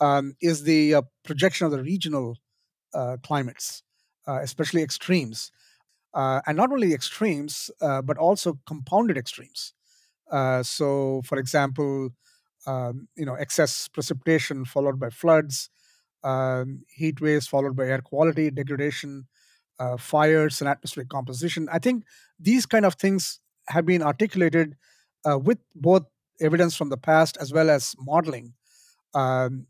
um, 0.00 0.34
is 0.40 0.64
the 0.64 0.96
uh, 0.96 1.02
projection 1.24 1.64
of 1.66 1.72
the 1.72 1.82
regional 1.82 2.36
climates 3.22 3.82
especially 4.26 4.82
extremes. 4.82 5.50
Uh, 6.14 6.40
and 6.46 6.56
not 6.56 6.70
only 6.72 6.92
extremes, 6.92 7.70
uh, 7.80 8.02
but 8.02 8.18
also 8.18 8.58
compounded 8.66 9.16
extremes. 9.16 9.72
Uh, 10.30 10.62
so, 10.62 11.22
for 11.24 11.38
example, 11.38 12.10
um, 12.66 13.08
you 13.16 13.26
know, 13.26 13.34
excess 13.34 13.88
precipitation 13.88 14.64
followed 14.64 14.98
by 15.00 15.10
floods, 15.10 15.70
um, 16.24 16.82
heat 16.88 17.20
waves 17.20 17.46
followed 17.46 17.76
by 17.76 17.86
air 17.86 18.00
quality 18.00 18.50
degradation, 18.50 19.26
uh, 19.78 19.96
fires 19.96 20.60
and 20.60 20.68
atmospheric 20.68 21.08
composition. 21.08 21.68
I 21.72 21.78
think 21.78 22.04
these 22.38 22.66
kind 22.66 22.84
of 22.84 22.94
things 22.94 23.40
have 23.68 23.86
been 23.86 24.02
articulated 24.02 24.76
uh, 25.28 25.38
with 25.38 25.58
both 25.74 26.04
evidence 26.40 26.76
from 26.76 26.88
the 26.90 26.96
past 26.96 27.36
as 27.40 27.52
well 27.52 27.70
as 27.70 27.94
modeling 27.98 28.54
um, 29.14 29.66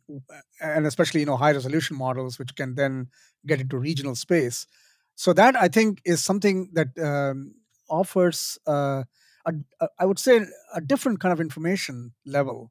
and 0.61 0.87
especially 0.87 1.21
you 1.21 1.27
know 1.27 1.37
high 1.37 1.53
resolution 1.53 1.97
models 1.97 2.39
which 2.39 2.55
can 2.55 2.75
then 2.75 3.09
get 3.47 3.61
into 3.61 3.79
regional 3.79 4.15
space. 4.15 4.67
So 5.15 5.33
that 5.35 5.57
i 5.57 5.69
think 5.69 6.01
is 6.05 6.23
something 6.23 6.71
that 6.73 6.89
um, 6.99 7.55
offers 7.91 8.59
uh, 8.67 9.05
a, 9.47 9.53
a, 9.81 9.89
I 9.99 10.07
would 10.07 10.19
say 10.19 10.47
a 10.75 10.81
different 10.81 11.21
kind 11.21 11.33
of 11.33 11.41
information 11.41 12.13
level 12.25 12.71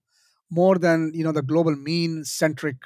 more 0.50 0.78
than 0.78 1.12
you 1.14 1.24
know 1.24 1.32
the 1.32 1.42
global 1.44 1.76
mean 1.76 2.24
centric 2.26 2.78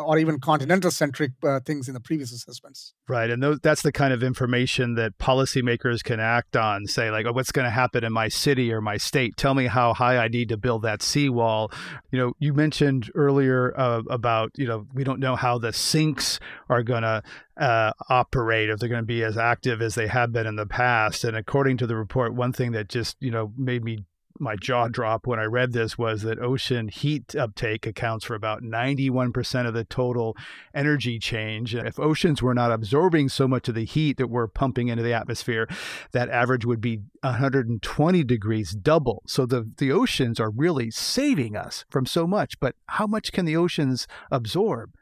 or 0.00 0.18
even 0.18 0.40
continental 0.40 0.90
centric 0.90 1.32
uh, 1.44 1.60
things 1.60 1.88
in 1.88 1.94
the 1.94 2.00
previous 2.00 2.32
assessments. 2.32 2.94
Right. 3.08 3.30
And 3.30 3.42
those, 3.42 3.58
that's 3.62 3.82
the 3.82 3.92
kind 3.92 4.12
of 4.12 4.22
information 4.22 4.94
that 4.94 5.18
policymakers 5.18 6.02
can 6.02 6.20
act 6.20 6.56
on. 6.56 6.86
Say, 6.86 7.10
like, 7.10 7.26
oh, 7.26 7.32
what's 7.32 7.52
going 7.52 7.64
to 7.64 7.70
happen 7.70 8.04
in 8.04 8.12
my 8.12 8.28
city 8.28 8.72
or 8.72 8.80
my 8.80 8.96
state? 8.96 9.36
Tell 9.36 9.54
me 9.54 9.66
how 9.66 9.94
high 9.94 10.16
I 10.16 10.28
need 10.28 10.48
to 10.48 10.56
build 10.56 10.82
that 10.82 11.02
seawall. 11.02 11.70
You 12.10 12.18
know, 12.18 12.32
you 12.38 12.54
mentioned 12.54 13.10
earlier 13.14 13.72
uh, 13.78 14.02
about, 14.10 14.50
you 14.56 14.66
know, 14.66 14.86
we 14.94 15.04
don't 15.04 15.20
know 15.20 15.36
how 15.36 15.58
the 15.58 15.72
sinks 15.72 16.40
are 16.68 16.82
going 16.82 17.02
to 17.02 17.22
uh, 17.56 17.92
operate, 18.08 18.70
if 18.70 18.78
they're 18.78 18.88
going 18.88 19.02
to 19.02 19.06
be 19.06 19.22
as 19.22 19.36
active 19.36 19.82
as 19.82 19.94
they 19.94 20.06
have 20.06 20.32
been 20.32 20.46
in 20.46 20.56
the 20.56 20.66
past. 20.66 21.24
And 21.24 21.36
according 21.36 21.76
to 21.78 21.86
the 21.86 21.96
report, 21.96 22.34
one 22.34 22.52
thing 22.52 22.72
that 22.72 22.88
just, 22.88 23.16
you 23.20 23.30
know, 23.30 23.52
made 23.56 23.84
me 23.84 24.04
my 24.40 24.56
jaw 24.56 24.88
drop 24.88 25.26
when 25.26 25.38
I 25.38 25.44
read 25.44 25.72
this 25.72 25.98
was 25.98 26.22
that 26.22 26.38
ocean 26.38 26.88
heat 26.88 27.34
uptake 27.36 27.86
accounts 27.86 28.24
for 28.24 28.34
about 28.34 28.62
91% 28.62 29.66
of 29.66 29.74
the 29.74 29.84
total 29.84 30.36
energy 30.74 31.18
change. 31.18 31.74
If 31.74 31.98
oceans 31.98 32.42
were 32.42 32.54
not 32.54 32.72
absorbing 32.72 33.28
so 33.28 33.46
much 33.46 33.68
of 33.68 33.74
the 33.74 33.84
heat 33.84 34.16
that 34.16 34.28
we're 34.28 34.46
pumping 34.46 34.88
into 34.88 35.02
the 35.02 35.12
atmosphere, 35.12 35.68
that 36.12 36.30
average 36.30 36.64
would 36.64 36.80
be 36.80 37.00
120 37.22 38.24
degrees 38.24 38.72
double. 38.72 39.22
So 39.26 39.46
the, 39.46 39.70
the 39.76 39.92
oceans 39.92 40.40
are 40.40 40.50
really 40.50 40.90
saving 40.90 41.56
us 41.56 41.84
from 41.90 42.06
so 42.06 42.26
much. 42.26 42.58
But 42.60 42.74
how 42.86 43.06
much 43.06 43.32
can 43.32 43.44
the 43.44 43.56
oceans 43.56 44.06
absorb? 44.30 44.94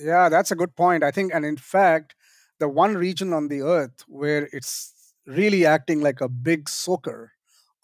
Yeah, 0.00 0.28
that's 0.28 0.50
a 0.50 0.56
good 0.56 0.76
point. 0.76 1.02
I 1.02 1.10
think, 1.10 1.34
and 1.34 1.44
in 1.44 1.56
fact, 1.56 2.14
the 2.58 2.68
one 2.68 2.96
region 2.96 3.32
on 3.32 3.48
the 3.48 3.62
earth 3.62 4.04
where 4.06 4.48
it's 4.52 4.94
really 5.26 5.66
acting 5.66 6.00
like 6.00 6.20
a 6.20 6.28
big 6.28 6.68
soaker 6.68 7.32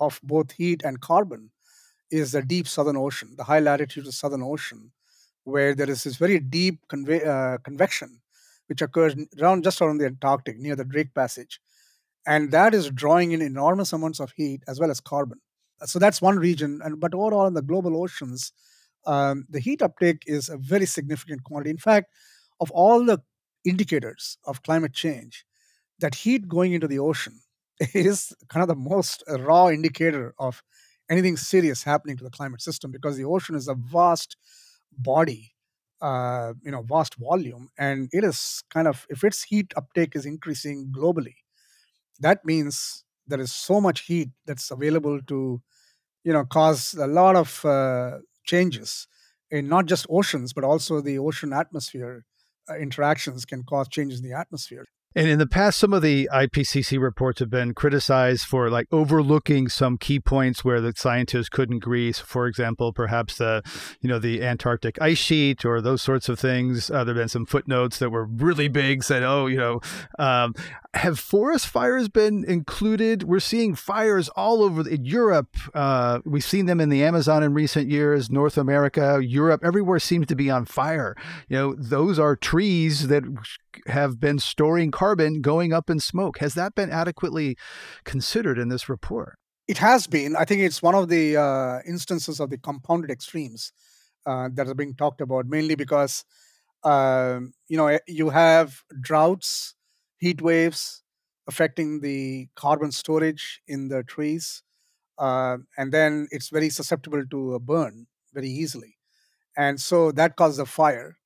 of 0.00 0.20
both 0.22 0.52
heat 0.52 0.82
and 0.84 1.00
carbon 1.00 1.50
is 2.10 2.32
the 2.32 2.42
deep 2.42 2.68
southern 2.68 2.96
ocean, 2.96 3.34
the 3.36 3.44
high 3.44 3.60
latitude 3.60 4.06
of 4.06 4.14
southern 4.14 4.42
ocean, 4.42 4.92
where 5.44 5.74
there 5.74 5.90
is 5.90 6.04
this 6.04 6.16
very 6.16 6.38
deep 6.38 6.80
conve- 6.88 7.26
uh, 7.26 7.58
convection 7.58 8.20
which 8.68 8.82
occurs 8.82 9.14
around 9.40 9.64
just 9.64 9.80
around 9.82 9.98
the 9.98 10.06
Antarctic 10.06 10.58
near 10.58 10.76
the 10.76 10.84
Drake 10.84 11.14
Passage, 11.14 11.60
and 12.26 12.50
that 12.52 12.74
is 12.74 12.90
drawing 12.90 13.32
in 13.32 13.42
enormous 13.42 13.92
amounts 13.92 14.20
of 14.20 14.32
heat 14.36 14.62
as 14.68 14.80
well 14.80 14.90
as 14.90 15.00
carbon. 15.00 15.40
So 15.84 15.98
that's 15.98 16.22
one 16.22 16.38
region, 16.38 16.80
and 16.84 17.00
but 17.00 17.14
overall 17.14 17.46
in 17.46 17.54
the 17.54 17.62
global 17.62 18.02
oceans, 18.02 18.52
um, 19.06 19.46
the 19.50 19.60
heat 19.60 19.82
uptake 19.82 20.22
is 20.26 20.48
a 20.48 20.56
very 20.56 20.86
significant 20.86 21.44
quantity. 21.44 21.70
In 21.70 21.78
fact, 21.78 22.10
of 22.60 22.70
all 22.70 23.04
the 23.04 23.18
indicators 23.64 24.38
of 24.46 24.62
climate 24.62 24.94
change, 24.94 25.44
that 26.00 26.14
heat 26.14 26.48
going 26.48 26.72
into 26.72 26.88
the 26.88 26.98
ocean 26.98 27.40
is 27.94 28.32
kind 28.48 28.62
of 28.62 28.68
the 28.68 28.74
most 28.74 29.22
raw 29.28 29.68
indicator 29.68 30.34
of 30.38 30.62
anything 31.10 31.36
serious 31.36 31.82
happening 31.82 32.16
to 32.16 32.24
the 32.24 32.30
climate 32.30 32.62
system 32.62 32.90
because 32.90 33.16
the 33.16 33.24
ocean 33.24 33.54
is 33.54 33.68
a 33.68 33.74
vast 33.74 34.36
body 34.96 35.52
uh, 36.00 36.52
you 36.62 36.70
know 36.70 36.82
vast 36.82 37.14
volume 37.16 37.68
and 37.78 38.08
it 38.12 38.24
is 38.24 38.62
kind 38.70 38.86
of 38.88 39.06
if 39.10 39.24
its 39.24 39.42
heat 39.44 39.72
uptake 39.76 40.14
is 40.16 40.26
increasing 40.26 40.92
globally 40.96 41.34
that 42.20 42.44
means 42.44 43.04
there 43.26 43.40
is 43.40 43.52
so 43.52 43.80
much 43.80 44.02
heat 44.02 44.30
that's 44.46 44.70
available 44.70 45.20
to 45.26 45.60
you 46.24 46.32
know 46.32 46.44
cause 46.44 46.94
a 46.94 47.06
lot 47.06 47.36
of 47.36 47.64
uh, 47.64 48.18
changes 48.44 49.08
in 49.50 49.68
not 49.68 49.86
just 49.86 50.06
oceans 50.10 50.52
but 50.52 50.64
also 50.64 51.00
the 51.00 51.18
ocean 51.18 51.52
atmosphere 51.52 52.24
uh, 52.70 52.76
interactions 52.76 53.44
can 53.44 53.62
cause 53.64 53.88
changes 53.88 54.20
in 54.20 54.28
the 54.28 54.36
atmosphere 54.36 54.86
and 55.14 55.28
in 55.28 55.38
the 55.38 55.46
past, 55.46 55.78
some 55.78 55.92
of 55.92 56.02
the 56.02 56.28
IPCC 56.32 57.00
reports 57.00 57.38
have 57.38 57.50
been 57.50 57.72
criticized 57.74 58.46
for 58.46 58.68
like 58.68 58.88
overlooking 58.90 59.68
some 59.68 59.96
key 59.96 60.18
points 60.18 60.64
where 60.64 60.80
the 60.80 60.92
scientists 60.96 61.48
couldn't 61.48 61.76
agree. 61.76 62.12
So 62.12 62.24
for 62.24 62.46
example, 62.46 62.92
perhaps 62.92 63.38
the, 63.38 63.62
you 64.00 64.08
know, 64.08 64.18
the 64.18 64.42
Antarctic 64.42 65.00
ice 65.00 65.18
sheet 65.18 65.64
or 65.64 65.80
those 65.80 66.02
sorts 66.02 66.28
of 66.28 66.38
things. 66.38 66.90
Uh, 66.90 67.04
there've 67.04 67.16
been 67.16 67.28
some 67.28 67.46
footnotes 67.46 67.98
that 67.98 68.10
were 68.10 68.24
really 68.24 68.68
big, 68.68 69.04
said, 69.04 69.22
oh, 69.22 69.46
you 69.46 69.56
know, 69.56 69.80
um, 70.18 70.54
have 70.94 71.18
forest 71.18 71.66
fires 71.66 72.08
been 72.08 72.44
included? 72.44 73.22
We're 73.22 73.40
seeing 73.40 73.74
fires 73.74 74.28
all 74.30 74.62
over 74.62 74.82
the, 74.82 74.98
Europe. 74.98 75.56
Uh, 75.74 76.20
we've 76.24 76.44
seen 76.44 76.66
them 76.66 76.80
in 76.80 76.88
the 76.88 77.04
Amazon 77.04 77.42
in 77.42 77.54
recent 77.54 77.88
years, 77.88 78.30
North 78.30 78.56
America, 78.56 79.20
Europe. 79.22 79.62
Everywhere 79.64 79.98
seems 79.98 80.26
to 80.26 80.34
be 80.34 80.50
on 80.50 80.64
fire. 80.64 81.16
You 81.48 81.56
know, 81.56 81.74
those 81.74 82.18
are 82.18 82.36
trees 82.36 83.08
that 83.08 83.24
have 83.86 84.20
been 84.20 84.38
storing 84.38 84.90
carbon 84.90 85.40
going 85.40 85.72
up 85.72 85.90
in 85.90 86.00
smoke. 86.00 86.38
Has 86.38 86.54
that 86.54 86.74
been 86.74 86.90
adequately 86.90 87.56
considered 88.04 88.58
in 88.58 88.68
this 88.68 88.88
report? 88.88 89.38
It 89.66 89.78
has 89.78 90.06
been. 90.06 90.36
I 90.36 90.44
think 90.44 90.60
it's 90.60 90.82
one 90.82 90.94
of 90.94 91.08
the 91.08 91.36
uh, 91.36 91.78
instances 91.86 92.38
of 92.38 92.50
the 92.50 92.58
compounded 92.58 93.10
extremes 93.10 93.72
uh, 94.26 94.48
that 94.52 94.68
are 94.68 94.74
being 94.74 94.94
talked 94.94 95.20
about, 95.20 95.46
mainly 95.46 95.74
because 95.74 96.24
uh, 96.82 97.40
you 97.68 97.76
know 97.76 97.98
you 98.06 98.30
have 98.30 98.82
droughts, 99.00 99.74
heat 100.18 100.42
waves 100.42 101.02
affecting 101.46 102.00
the 102.00 102.48
carbon 102.54 102.90
storage 102.90 103.60
in 103.66 103.88
the 103.88 104.02
trees, 104.02 104.62
uh, 105.18 105.58
and 105.78 105.92
then 105.92 106.26
it's 106.30 106.48
very 106.48 106.70
susceptible 106.70 107.24
to 107.30 107.54
a 107.54 107.58
burn 107.58 108.06
very 108.34 108.48
easily, 108.48 108.96
and 109.56 109.80
so 109.80 110.12
that 110.12 110.36
causes 110.36 110.58
a 110.58 110.66
fire. 110.66 111.16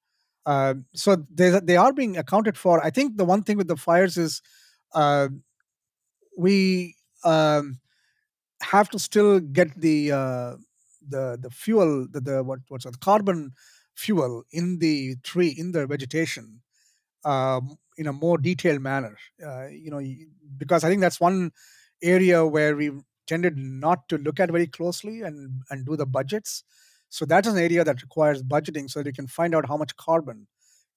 Uh, 0.48 0.74
so 0.94 1.14
they 1.30 1.50
they 1.62 1.76
are 1.76 1.92
being 1.92 2.16
accounted 2.16 2.56
for. 2.56 2.82
I 2.82 2.88
think 2.88 3.18
the 3.18 3.24
one 3.26 3.42
thing 3.42 3.58
with 3.58 3.68
the 3.68 3.76
fires 3.76 4.16
is 4.16 4.40
uh, 4.94 5.28
we 6.38 6.96
um, 7.22 7.80
have 8.62 8.88
to 8.90 8.98
still 8.98 9.40
get 9.40 9.78
the 9.78 10.10
uh, 10.10 10.56
the 11.06 11.36
the 11.38 11.50
fuel 11.50 12.06
the, 12.10 12.22
the 12.22 12.42
what 12.42 12.60
what's 12.68 12.86
the 12.86 12.92
carbon 12.92 13.52
fuel 13.94 14.42
in 14.50 14.78
the 14.78 15.16
tree 15.22 15.54
in 15.58 15.72
the 15.72 15.86
vegetation 15.86 16.62
um, 17.26 17.76
in 17.98 18.06
a 18.06 18.12
more 18.14 18.38
detailed 18.38 18.80
manner. 18.80 19.18
Uh, 19.44 19.66
you 19.66 19.90
know, 19.90 20.00
because 20.56 20.82
I 20.82 20.88
think 20.88 21.02
that's 21.02 21.20
one 21.20 21.52
area 22.02 22.46
where 22.46 22.74
we 22.74 22.90
tended 23.26 23.58
not 23.58 24.08
to 24.08 24.16
look 24.16 24.40
at 24.40 24.50
very 24.50 24.66
closely 24.66 25.20
and 25.20 25.60
and 25.68 25.84
do 25.84 25.94
the 25.94 26.06
budgets 26.06 26.64
so 27.08 27.24
that 27.26 27.46
is 27.46 27.52
an 27.54 27.58
area 27.58 27.84
that 27.84 28.02
requires 28.02 28.42
budgeting 28.42 28.90
so 28.90 29.00
that 29.00 29.06
you 29.06 29.12
can 29.12 29.26
find 29.26 29.54
out 29.54 29.66
how 29.66 29.76
much 29.76 29.96
carbon 29.96 30.46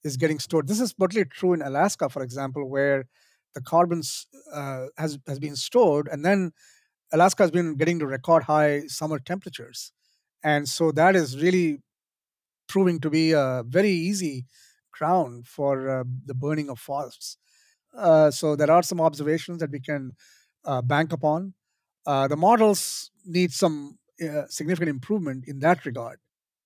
is 0.04 0.16
getting 0.16 0.38
stored. 0.38 0.68
This 0.68 0.80
is 0.80 0.92
particularly 0.92 1.30
true 1.30 1.52
in 1.52 1.62
Alaska, 1.62 2.08
for 2.08 2.22
example, 2.22 2.68
where 2.68 3.06
the 3.54 3.60
carbon 3.60 4.02
uh, 4.52 4.86
has 4.96 5.18
has 5.26 5.38
been 5.38 5.56
stored, 5.56 6.08
and 6.08 6.24
then 6.24 6.52
Alaska 7.12 7.42
has 7.42 7.50
been 7.50 7.76
getting 7.76 7.98
to 7.98 8.06
record 8.06 8.44
high 8.44 8.86
summer 8.86 9.18
temperatures, 9.18 9.92
and 10.42 10.68
so 10.68 10.92
that 10.92 11.14
is 11.14 11.40
really 11.40 11.80
proving 12.68 12.98
to 13.00 13.10
be 13.10 13.32
a 13.32 13.62
very 13.66 13.90
easy 13.90 14.46
ground 14.92 15.46
for 15.46 15.88
uh, 15.88 16.04
the 16.24 16.34
burning 16.34 16.70
of 16.70 16.78
forests. 16.78 17.36
Uh, 17.96 18.30
so 18.30 18.56
there 18.56 18.70
are 18.70 18.82
some 18.82 19.00
observations 19.00 19.58
that 19.60 19.70
we 19.70 19.80
can 19.80 20.12
uh, 20.64 20.80
bank 20.80 21.12
upon. 21.12 21.54
Uh, 22.06 22.26
the 22.26 22.36
models 22.36 23.10
need 23.26 23.52
some 23.52 23.98
significant 24.48 24.90
improvement 24.90 25.44
in 25.46 25.60
that 25.60 25.84
regard. 25.84 26.18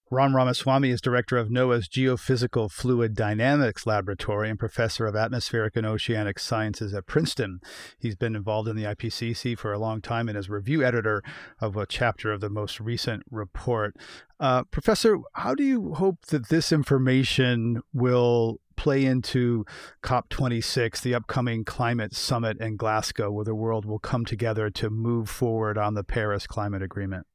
Ram 0.09 0.37
Ramaswamy 0.37 0.91
is 0.91 1.01
director 1.01 1.37
of 1.37 1.49
NOAA's 1.49 1.89
Geophysical 1.89 2.71
Fluid 2.71 3.17
Dynamics 3.17 3.87
Laboratory 3.87 4.49
and 4.49 4.57
professor 4.57 5.05
of 5.05 5.17
atmospheric 5.17 5.75
and 5.75 5.85
oceanic 5.85 6.39
sciences 6.39 6.95
at 6.95 7.09
Princeton. 7.09 7.59
He's 7.99 8.15
been 8.15 8.37
involved 8.37 8.69
in 8.69 8.77
the 8.77 8.85
IPCC 8.85 9.59
for 9.59 9.73
a 9.73 9.81
long 9.81 10.01
time 10.01 10.29
and 10.29 10.39
is 10.39 10.49
review 10.49 10.85
editor 10.85 11.25
of 11.61 11.77
a 11.77 11.87
chapter 11.87 12.31
of 12.31 12.41
the 12.41 12.49
most 12.49 12.79
recent 12.79 13.25
report. 13.33 13.97
Uh, 14.39 14.63
professor, 14.71 15.19
how 15.33 15.57
do 15.57 15.65
you 15.65 15.95
hope 15.95 16.27
that 16.27 16.51
this 16.51 16.71
information 16.71 17.83
will 17.93 18.61
play 18.77 19.05
into 19.05 19.65
COP26, 20.05 21.03
the 21.03 21.17
upcoming 21.17 21.65
climate 21.65 22.15
summit 22.15 22.61
in 22.61 22.77
Glasgow, 22.77 23.33
where 23.33 23.45
the 23.45 23.57
world 23.57 23.85
will 23.85 23.99
come 23.99 24.25
together 24.25 24.71
to 24.71 24.89
move 24.89 25.29
forward 25.29 25.77
on 25.77 25.95
the 25.95 26.05
Paris 26.05 26.47
Climate 26.47 26.83
Agreement? 26.83 27.27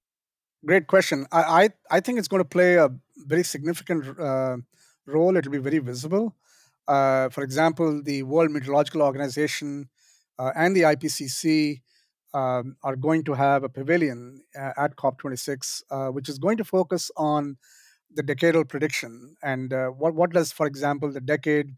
Great 0.65 0.87
question. 0.87 1.25
I, 1.31 1.41
I, 1.63 1.69
I 1.97 1.99
think 1.99 2.19
it's 2.19 2.27
going 2.27 2.43
to 2.43 2.47
play 2.47 2.75
a 2.75 2.89
very 3.17 3.43
significant 3.43 4.19
uh, 4.19 4.57
role. 5.07 5.35
It 5.35 5.45
will 5.45 5.53
be 5.53 5.57
very 5.57 5.79
visible. 5.79 6.35
Uh, 6.87 7.29
for 7.29 7.43
example, 7.43 8.01
the 8.03 8.23
World 8.23 8.51
Meteorological 8.51 9.01
Organization 9.01 9.89
uh, 10.37 10.51
and 10.55 10.75
the 10.75 10.85
IPCC 10.85 11.81
um, 12.33 12.75
are 12.83 12.95
going 12.95 13.23
to 13.23 13.33
have 13.33 13.63
a 13.63 13.69
pavilion 13.69 14.43
uh, 14.57 14.71
at 14.77 14.95
COP26, 14.97 15.83
uh, 15.89 16.07
which 16.09 16.29
is 16.29 16.37
going 16.37 16.57
to 16.57 16.63
focus 16.63 17.09
on 17.17 17.57
the 18.13 18.23
decadal 18.23 18.67
prediction 18.67 19.35
and 19.41 19.73
uh, 19.73 19.87
what 19.87 20.13
what 20.15 20.31
does, 20.31 20.51
for 20.51 20.67
example, 20.67 21.11
the 21.11 21.21
decade, 21.21 21.75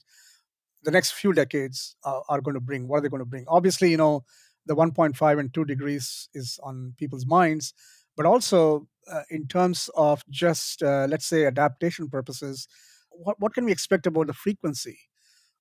the 0.84 0.92
next 0.92 1.12
few 1.12 1.34
decades 1.34 1.96
are 2.04 2.42
going 2.42 2.54
to 2.56 2.60
bring. 2.60 2.88
What 2.88 2.98
are 2.98 3.02
they 3.02 3.10
going 3.10 3.22
to 3.22 3.26
bring? 3.26 3.46
Obviously, 3.48 3.90
you 3.92 3.98
know, 3.98 4.24
the 4.66 4.76
1.5 4.76 5.40
and 5.40 5.54
2 5.54 5.66
degrees 5.66 6.30
is 6.34 6.60
on 6.64 6.94
people's 6.98 7.26
minds 7.26 7.74
but 8.16 8.26
also 8.26 8.88
uh, 9.12 9.24
in 9.30 9.48
terms 9.48 9.90
of 9.96 10.24
just 10.30 10.82
uh, 10.84 11.06
let's 11.10 11.26
say 11.26 11.46
adaptation 11.46 12.10
purposes 12.10 12.68
what, 13.10 13.40
what 13.40 13.54
can 13.54 13.66
we 13.66 13.72
expect 13.72 14.08
about 14.08 14.28
the 14.28 14.34
frequency 14.34 14.98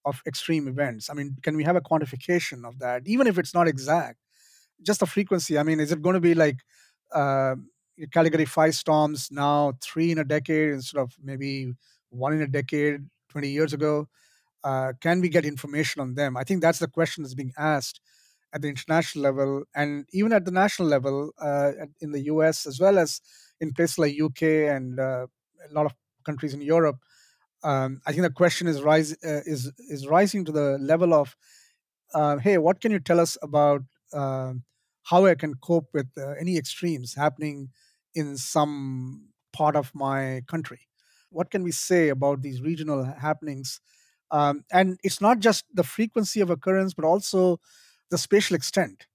of 0.05 0.21
extreme 0.27 0.69
events 0.69 1.11
i 1.11 1.15
mean 1.15 1.37
can 1.43 1.57
we 1.57 1.65
have 1.65 1.77
a 1.77 1.81
quantification 1.81 2.67
of 2.67 2.79
that 2.79 3.03
even 3.07 3.27
if 3.27 3.39
it's 3.39 3.55
not 3.55 3.69
exact 3.69 4.19
just 4.83 5.01
the 5.01 5.07
frequency 5.07 5.59
i 5.59 5.63
mean 5.63 5.81
is 5.81 5.93
it 5.93 6.03
going 6.03 6.15
to 6.15 6.21
be 6.21 6.35
like 6.35 6.59
uh, 7.15 7.55
category 8.13 8.45
5 8.45 8.75
storms 8.75 9.29
now 9.31 9.73
3 9.83 10.13
in 10.13 10.19
a 10.19 10.25
decade 10.25 10.71
instead 10.73 11.01
of 11.01 11.13
maybe 11.23 11.73
one 12.11 12.33
in 12.33 12.43
a 12.43 12.47
decade, 12.47 13.01
20 13.31 13.49
years 13.49 13.73
ago? 13.73 14.09
Uh, 14.65 14.93
can 15.01 15.21
we 15.21 15.29
get 15.29 15.45
information 15.45 16.01
on 16.01 16.15
them? 16.15 16.37
I 16.37 16.45
think 16.45 16.63
that's 16.63 16.79
the 16.79 16.89
question 16.89 17.23
that's 17.23 17.35
being 17.35 17.53
asked 17.59 18.01
at 18.53 18.63
the 18.63 18.69
international 18.69 19.23
level 19.23 19.65
and 19.75 20.07
even 20.13 20.33
at 20.33 20.45
the 20.45 20.51
national 20.51 20.89
level 20.89 21.33
uh, 21.41 21.73
in 22.01 22.13
the 22.13 22.23
US 22.23 22.67
as 22.67 22.81
well 22.81 22.99
as 22.99 23.21
in 23.61 23.73
places 23.73 23.99
like 23.99 24.15
UK 24.15 24.69
and 24.69 25.01
uh, 25.01 25.27
a 25.71 25.73
lot 25.73 25.87
of 25.87 25.93
countries 26.25 26.55
in 26.55 26.61
Europe. 26.61 26.99
Um, 27.65 28.01
I 28.07 28.13
think 28.13 28.23
the 28.23 28.31
question 28.31 28.67
is 28.67 28.83
rise 28.83 29.13
uh, 29.25 29.43
is 29.47 29.71
is 29.79 30.07
rising 30.07 30.45
to 30.47 30.53
the 30.53 30.79
level 30.81 31.15
of, 31.15 31.37
uh, 32.15 32.39
hey, 32.39 32.59
what 32.59 32.81
can 32.81 32.93
you 32.93 33.01
tell 33.01 33.21
us 33.21 33.37
about 33.43 33.83
um, 34.13 34.65
how 35.05 35.27
I 35.27 35.35
can 35.35 35.55
cope 35.55 35.89
with 35.93 36.09
uh, 36.19 36.31
any 36.41 36.57
extremes 36.57 37.15
happening 37.15 37.71
in 38.15 38.37
some 38.37 39.29
part 39.53 39.77
of 39.77 39.95
my 39.95 40.43
country? 40.47 40.81
What 41.31 41.51
can 41.51 41.63
we 41.63 41.73
say 41.73 42.09
about 42.09 42.43
these 42.43 42.61
regional 42.61 43.05
happenings? 43.05 43.81
Um, 44.31 44.65
and 44.73 44.99
it's 45.03 45.21
not 45.21 45.39
just 45.41 45.65
the 45.73 45.85
frequency 45.85 46.41
of 46.41 46.51
occurrence, 46.51 46.95
but 46.95 47.05
also 47.05 47.61
the 48.13 48.19
spatial 48.19 48.57
extent. 48.57 49.09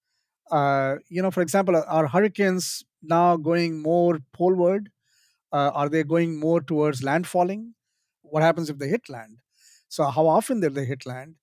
Uh, 0.52 0.96
you 1.10 1.22
know, 1.22 1.32
for 1.32 1.42
example, 1.42 1.76
are 1.88 2.08
hurricanes 2.08 2.84
now 3.02 3.38
going 3.38 3.82
more 3.82 4.20
poleward? 4.34 4.90
Uh, 5.54 5.72
are 5.74 5.90
they 5.90 6.04
going 6.04 6.40
more 6.40 6.62
towards 6.62 7.02
landfalling? 7.02 7.72
What 8.22 8.44
happens 8.44 8.70
if 8.70 8.80
they 8.80 8.90
hit 8.90 9.10
land? 9.10 9.40
So, 9.90 10.06
how 10.06 10.28
often 10.28 10.62
do 10.62 10.70
they 10.70 10.86
hit 10.86 11.06
land? 11.06 11.36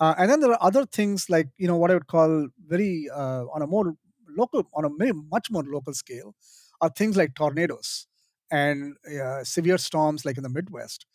Uh, 0.00 0.14
and 0.18 0.30
then 0.30 0.40
there 0.40 0.52
are 0.52 0.62
other 0.62 0.86
things 0.86 1.28
like 1.28 1.48
you 1.58 1.66
know 1.66 1.76
what 1.76 1.90
I 1.90 1.94
would 1.94 2.06
call 2.06 2.48
very 2.66 3.08
uh, 3.12 3.44
on 3.54 3.62
a 3.62 3.66
more 3.66 3.94
local, 4.36 4.64
on 4.74 4.84
a 4.84 4.90
very 4.98 5.12
much 5.12 5.50
more 5.50 5.64
local 5.64 5.94
scale, 5.94 6.34
are 6.80 6.90
things 6.90 7.16
like 7.16 7.34
tornadoes 7.34 8.06
and 8.50 8.94
uh, 9.22 9.44
severe 9.44 9.78
storms 9.78 10.24
like 10.24 10.36
in 10.36 10.44
the 10.44 10.48
Midwest. 10.48 11.06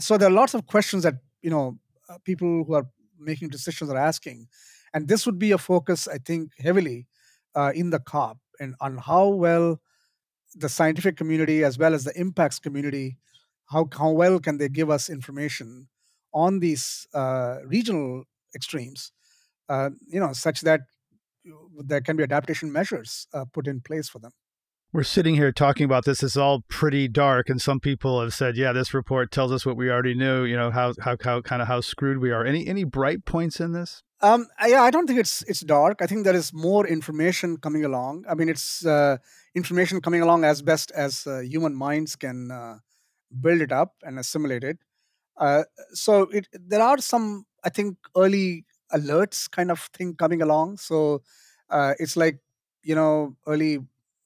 So 0.00 0.18
there 0.18 0.28
are 0.28 0.32
lots 0.42 0.54
of 0.54 0.66
questions 0.66 1.04
that 1.04 1.16
you 1.42 1.50
know 1.50 1.78
uh, 2.08 2.18
people 2.24 2.64
who 2.64 2.74
are 2.74 2.86
making 3.18 3.50
decisions 3.50 3.90
are 3.90 3.98
asking, 3.98 4.48
and 4.94 5.08
this 5.08 5.26
would 5.26 5.38
be 5.38 5.52
a 5.52 5.58
focus, 5.58 6.06
I 6.06 6.18
think, 6.18 6.52
heavily 6.58 7.06
uh, 7.54 7.72
in 7.74 7.90
the 7.90 7.98
COP 7.98 8.38
and 8.60 8.74
on 8.80 8.98
how 8.98 9.28
well 9.28 9.80
the 10.54 10.68
scientific 10.68 11.16
community 11.16 11.64
as 11.64 11.78
well 11.78 11.94
as 11.94 12.04
the 12.04 12.18
impacts 12.18 12.58
community, 12.58 13.16
how 13.70 13.88
how 13.96 14.10
well 14.10 14.38
can 14.38 14.58
they 14.58 14.68
give 14.68 14.90
us 14.90 15.08
information 15.08 15.88
on 16.34 16.60
these 16.60 17.06
uh, 17.14 17.58
regional 17.64 18.24
extremes, 18.54 19.12
uh, 19.68 19.90
you 20.06 20.20
know, 20.20 20.32
such 20.32 20.60
that 20.62 20.80
there 21.84 22.00
can 22.00 22.16
be 22.16 22.22
adaptation 22.22 22.70
measures 22.70 23.26
uh, 23.34 23.44
put 23.52 23.66
in 23.66 23.80
place 23.80 24.08
for 24.08 24.18
them 24.18 24.32
we're 24.92 25.02
sitting 25.02 25.34
here 25.36 25.52
talking 25.52 25.84
about 25.84 26.04
this. 26.04 26.22
It's 26.22 26.36
all 26.36 26.64
pretty 26.68 27.08
dark, 27.08 27.48
and 27.48 27.60
some 27.60 27.80
people 27.80 28.20
have 28.20 28.34
said, 28.34 28.56
"Yeah, 28.56 28.72
this 28.72 28.92
report 28.92 29.30
tells 29.30 29.50
us 29.50 29.64
what 29.64 29.76
we 29.76 29.90
already 29.90 30.14
knew." 30.14 30.44
You 30.44 30.56
know 30.56 30.70
how 30.70 30.92
how, 31.00 31.16
how 31.22 31.40
kind 31.40 31.62
of 31.62 31.68
how 31.68 31.80
screwed 31.80 32.18
we 32.18 32.30
are. 32.30 32.44
Any 32.44 32.66
any 32.66 32.84
bright 32.84 33.24
points 33.24 33.58
in 33.58 33.72
this? 33.72 34.02
Um, 34.22 34.46
yeah, 34.64 34.82
I 34.82 34.90
don't 34.90 35.06
think 35.08 35.18
it's 35.18 35.42
it's 35.48 35.60
dark. 35.60 35.98
I 36.00 36.06
think 36.06 36.22
there 36.24 36.34
is 36.36 36.52
more 36.52 36.86
information 36.86 37.56
coming 37.56 37.84
along. 37.84 38.24
I 38.28 38.34
mean, 38.34 38.48
it's 38.48 38.86
uh, 38.86 39.16
information 39.54 40.00
coming 40.00 40.22
along 40.22 40.44
as 40.44 40.62
best 40.62 40.92
as 40.92 41.26
uh, 41.26 41.40
human 41.40 41.74
minds 41.74 42.14
can 42.14 42.52
uh, 42.52 42.78
build 43.40 43.62
it 43.62 43.72
up 43.72 43.94
and 44.02 44.18
assimilate 44.18 44.64
it. 44.64 44.78
Uh, 45.38 45.64
so 45.94 46.22
it 46.32 46.48
there 46.54 46.82
are 46.82 46.98
some, 46.98 47.46
I 47.64 47.70
think, 47.70 47.98
early 48.16 48.66
alerts 48.94 49.50
kind 49.50 49.70
of 49.70 49.80
thing 49.94 50.14
coming 50.16 50.42
along. 50.42 50.78
So 50.78 51.22
uh, 51.70 51.94
it's 51.98 52.16
like 52.16 52.38
you 52.84 52.94
know 52.94 53.36
early 53.46 53.80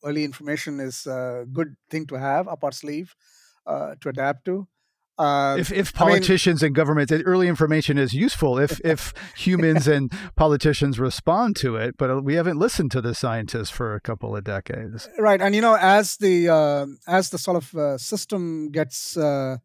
early 0.04 0.24
information 0.24 0.80
is 0.80 1.06
a 1.06 1.46
good 1.52 1.76
thing 1.90 2.06
to 2.08 2.16
have 2.16 2.48
up 2.48 2.64
our 2.64 2.72
sleeve 2.72 3.14
uh, 3.66 3.94
to 4.02 4.10
adapt 4.10 4.44
to. 4.46 4.68
Uh, 5.18 5.56
if 5.58 5.72
if 5.72 5.94
politicians 5.94 6.62
I 6.62 6.66
mean, 6.66 6.68
and 6.68 6.74
governments, 6.74 7.12
early 7.12 7.48
information 7.48 7.96
is 7.96 8.12
useful 8.12 8.58
if 8.58 8.80
if 8.84 9.14
humans 9.36 9.88
and 9.88 10.12
politicians 10.36 10.98
respond 10.98 11.56
to 11.56 11.76
it, 11.76 11.96
but 11.96 12.10
uh, 12.10 12.20
we 12.20 12.34
haven't 12.34 12.58
listened 12.58 12.90
to 12.92 13.00
the 13.00 13.14
scientists 13.14 13.70
for 13.70 13.94
a 13.94 14.00
couple 14.00 14.36
of 14.36 14.44
decades. 14.44 15.08
Right, 15.18 15.40
and 15.40 15.54
you 15.54 15.60
know, 15.60 15.76
as 15.76 16.16
the 16.18 16.48
uh, 16.48 16.86
as 17.06 17.30
the 17.30 17.38
sort 17.38 17.56
of 17.56 17.74
uh, 17.74 17.98
system 17.98 18.70
gets 18.70 19.16
uh, 19.16 19.56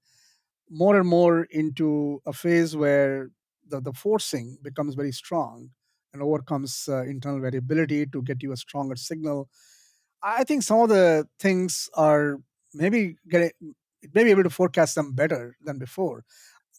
more 0.69 0.97
and 0.97 1.07
more 1.07 1.43
into 1.51 2.21
a 2.25 2.33
phase 2.33 2.75
where 2.75 3.29
the 3.67 3.81
the 3.81 3.93
forcing 3.93 4.57
becomes 4.63 4.95
very 4.95 5.11
strong 5.11 5.71
and 6.13 6.21
overcomes 6.21 6.87
uh, 6.89 7.03
internal 7.03 7.39
variability 7.39 8.05
to 8.05 8.21
get 8.21 8.43
you 8.43 8.51
a 8.51 8.57
stronger 8.57 8.95
signal 8.95 9.49
I 10.23 10.43
think 10.43 10.63
some 10.63 10.79
of 10.79 10.89
the 10.89 11.27
things 11.39 11.89
are 11.95 12.37
maybe 12.73 13.15
getting 13.29 13.51
maybe 14.13 14.31
able 14.31 14.43
to 14.43 14.49
forecast 14.49 14.95
them 14.95 15.13
better 15.13 15.55
than 15.63 15.77
before. 15.77 16.23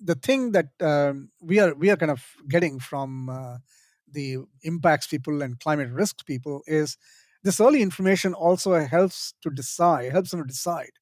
The 0.00 0.14
thing 0.14 0.52
that 0.52 0.68
um, 0.80 1.30
we 1.40 1.60
are 1.60 1.74
we 1.74 1.90
are 1.90 1.96
kind 1.96 2.10
of 2.10 2.24
getting 2.48 2.80
from 2.80 3.28
uh, 3.28 3.58
the 4.10 4.38
impacts 4.62 5.06
people 5.06 5.42
and 5.42 5.58
climate 5.60 5.90
risk 5.90 6.26
people 6.26 6.62
is 6.66 6.96
this 7.44 7.60
early 7.60 7.82
information 7.82 8.34
also 8.34 8.74
helps 8.80 9.34
to 9.42 9.50
decide 9.50 10.12
helps 10.12 10.30
them 10.30 10.40
to 10.42 10.46
decide 10.46 10.92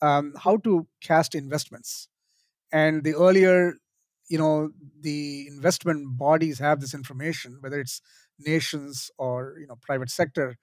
um, 0.00 0.34
how 0.38 0.56
to 0.58 0.86
cast 1.02 1.34
investments. 1.34 2.08
And 2.72 3.04
the 3.04 3.14
earlier 3.14 3.74
you 4.28 4.38
know 4.38 4.70
the 5.00 5.46
investment 5.48 6.18
bodies 6.18 6.58
have 6.60 6.80
this 6.80 6.94
information, 6.94 7.58
whether 7.60 7.80
it's 7.80 8.00
nations 8.38 9.10
or 9.18 9.56
you 9.60 9.66
know 9.66 9.76
private 9.82 10.10
sector. 10.10 10.56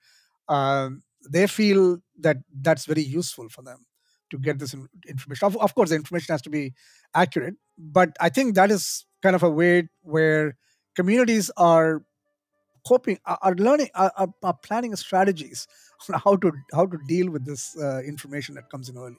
Um, 0.48 1.02
they 1.30 1.46
feel 1.46 1.98
that 2.20 2.38
that's 2.62 2.86
very 2.86 3.02
useful 3.02 3.48
for 3.48 3.62
them 3.62 3.86
to 4.30 4.38
get 4.38 4.58
this 4.58 4.74
information. 5.08 5.46
Of, 5.46 5.56
of 5.56 5.74
course, 5.74 5.90
the 5.90 5.96
information 5.96 6.32
has 6.32 6.42
to 6.42 6.50
be 6.50 6.74
accurate, 7.14 7.54
but 7.78 8.16
I 8.20 8.28
think 8.28 8.54
that 8.54 8.70
is 8.70 9.06
kind 9.22 9.36
of 9.36 9.42
a 9.42 9.50
way 9.50 9.88
where 10.02 10.56
communities 10.94 11.50
are 11.56 12.02
coping, 12.86 13.18
are 13.26 13.54
learning, 13.54 13.88
are, 13.94 14.12
are 14.42 14.54
planning 14.62 14.94
strategies 14.96 15.66
on 16.12 16.20
how 16.20 16.36
to 16.36 16.52
how 16.72 16.86
to 16.86 16.98
deal 17.06 17.30
with 17.30 17.44
this 17.44 17.76
uh, 17.76 18.00
information 18.00 18.54
that 18.54 18.70
comes 18.70 18.88
in 18.88 18.96
early. 18.96 19.16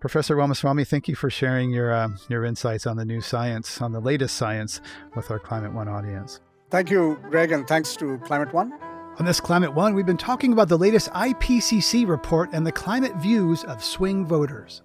Professor 0.00 0.36
Ramaswamy, 0.36 0.84
thank 0.84 1.08
you 1.08 1.14
for 1.14 1.30
sharing 1.30 1.70
your 1.70 1.92
uh, 1.92 2.08
your 2.28 2.44
insights 2.44 2.86
on 2.86 2.96
the 2.96 3.04
new 3.04 3.20
science, 3.20 3.80
on 3.80 3.92
the 3.92 4.00
latest 4.00 4.36
science, 4.36 4.80
with 5.16 5.30
our 5.30 5.38
Climate 5.38 5.72
One 5.72 5.88
audience. 5.88 6.40
Thank 6.70 6.90
you, 6.90 7.18
Greg, 7.30 7.52
and 7.52 7.66
thanks 7.66 7.96
to 7.96 8.18
Climate 8.18 8.52
One. 8.52 8.72
On 9.16 9.24
this 9.24 9.38
Climate 9.38 9.72
One, 9.72 9.94
we've 9.94 10.04
been 10.04 10.16
talking 10.16 10.52
about 10.52 10.68
the 10.68 10.76
latest 10.76 11.08
IPCC 11.12 12.04
report 12.08 12.50
and 12.52 12.66
the 12.66 12.72
climate 12.72 13.14
views 13.14 13.62
of 13.62 13.82
swing 13.82 14.26
voters. 14.26 14.82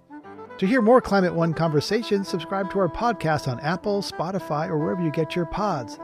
To 0.58 0.66
hear 0.66 0.80
more 0.80 1.00
Climate 1.00 1.34
One 1.34 1.52
conversations, 1.52 2.28
subscribe 2.28 2.70
to 2.70 2.78
our 2.78 2.88
podcast 2.88 3.48
on 3.48 3.58
Apple, 3.58 4.02
Spotify, 4.02 4.68
or 4.68 4.78
wherever 4.78 5.02
you 5.02 5.10
get 5.10 5.34
your 5.34 5.46
pods. 5.46 5.98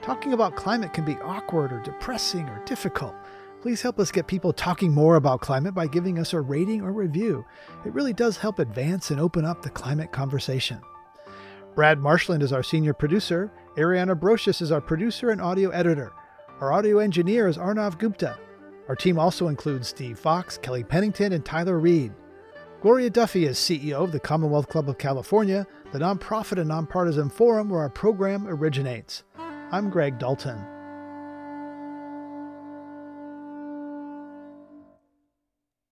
Talking 0.00 0.32
about 0.32 0.54
climate 0.54 0.92
can 0.92 1.04
be 1.04 1.16
awkward 1.24 1.72
or 1.72 1.80
depressing 1.80 2.48
or 2.48 2.62
difficult. 2.64 3.16
Please 3.62 3.82
help 3.82 3.98
us 3.98 4.12
get 4.12 4.28
people 4.28 4.52
talking 4.52 4.92
more 4.92 5.16
about 5.16 5.40
climate 5.40 5.74
by 5.74 5.88
giving 5.88 6.20
us 6.20 6.32
a 6.32 6.40
rating 6.40 6.82
or 6.82 6.92
review. 6.92 7.44
It 7.84 7.92
really 7.92 8.12
does 8.12 8.36
help 8.36 8.60
advance 8.60 9.10
and 9.10 9.18
open 9.18 9.44
up 9.44 9.60
the 9.60 9.70
climate 9.70 10.12
conversation. 10.12 10.80
Brad 11.74 11.98
Marshland 11.98 12.44
is 12.44 12.52
our 12.52 12.62
senior 12.62 12.94
producer. 12.94 13.50
Ariana 13.76 14.14
Brocious 14.14 14.62
is 14.62 14.70
our 14.70 14.80
producer 14.80 15.30
and 15.30 15.40
audio 15.40 15.70
editor. 15.70 16.12
Our 16.62 16.72
audio 16.72 17.00
engineer 17.00 17.48
is 17.48 17.58
Arnav 17.58 17.98
Gupta. 17.98 18.38
Our 18.88 18.94
team 18.94 19.18
also 19.18 19.48
includes 19.48 19.88
Steve 19.88 20.16
Fox, 20.16 20.56
Kelly 20.58 20.84
Pennington, 20.84 21.32
and 21.32 21.44
Tyler 21.44 21.80
Reed. 21.80 22.12
Gloria 22.80 23.10
Duffy 23.10 23.46
is 23.46 23.58
CEO 23.58 24.04
of 24.04 24.12
the 24.12 24.20
Commonwealth 24.20 24.68
Club 24.68 24.88
of 24.88 24.96
California, 24.96 25.66
the 25.90 25.98
nonprofit 25.98 26.60
and 26.60 26.68
nonpartisan 26.68 27.30
forum 27.30 27.68
where 27.68 27.80
our 27.80 27.90
program 27.90 28.46
originates. 28.46 29.24
I'm 29.72 29.90
Greg 29.90 30.20
Dalton. 30.20 30.64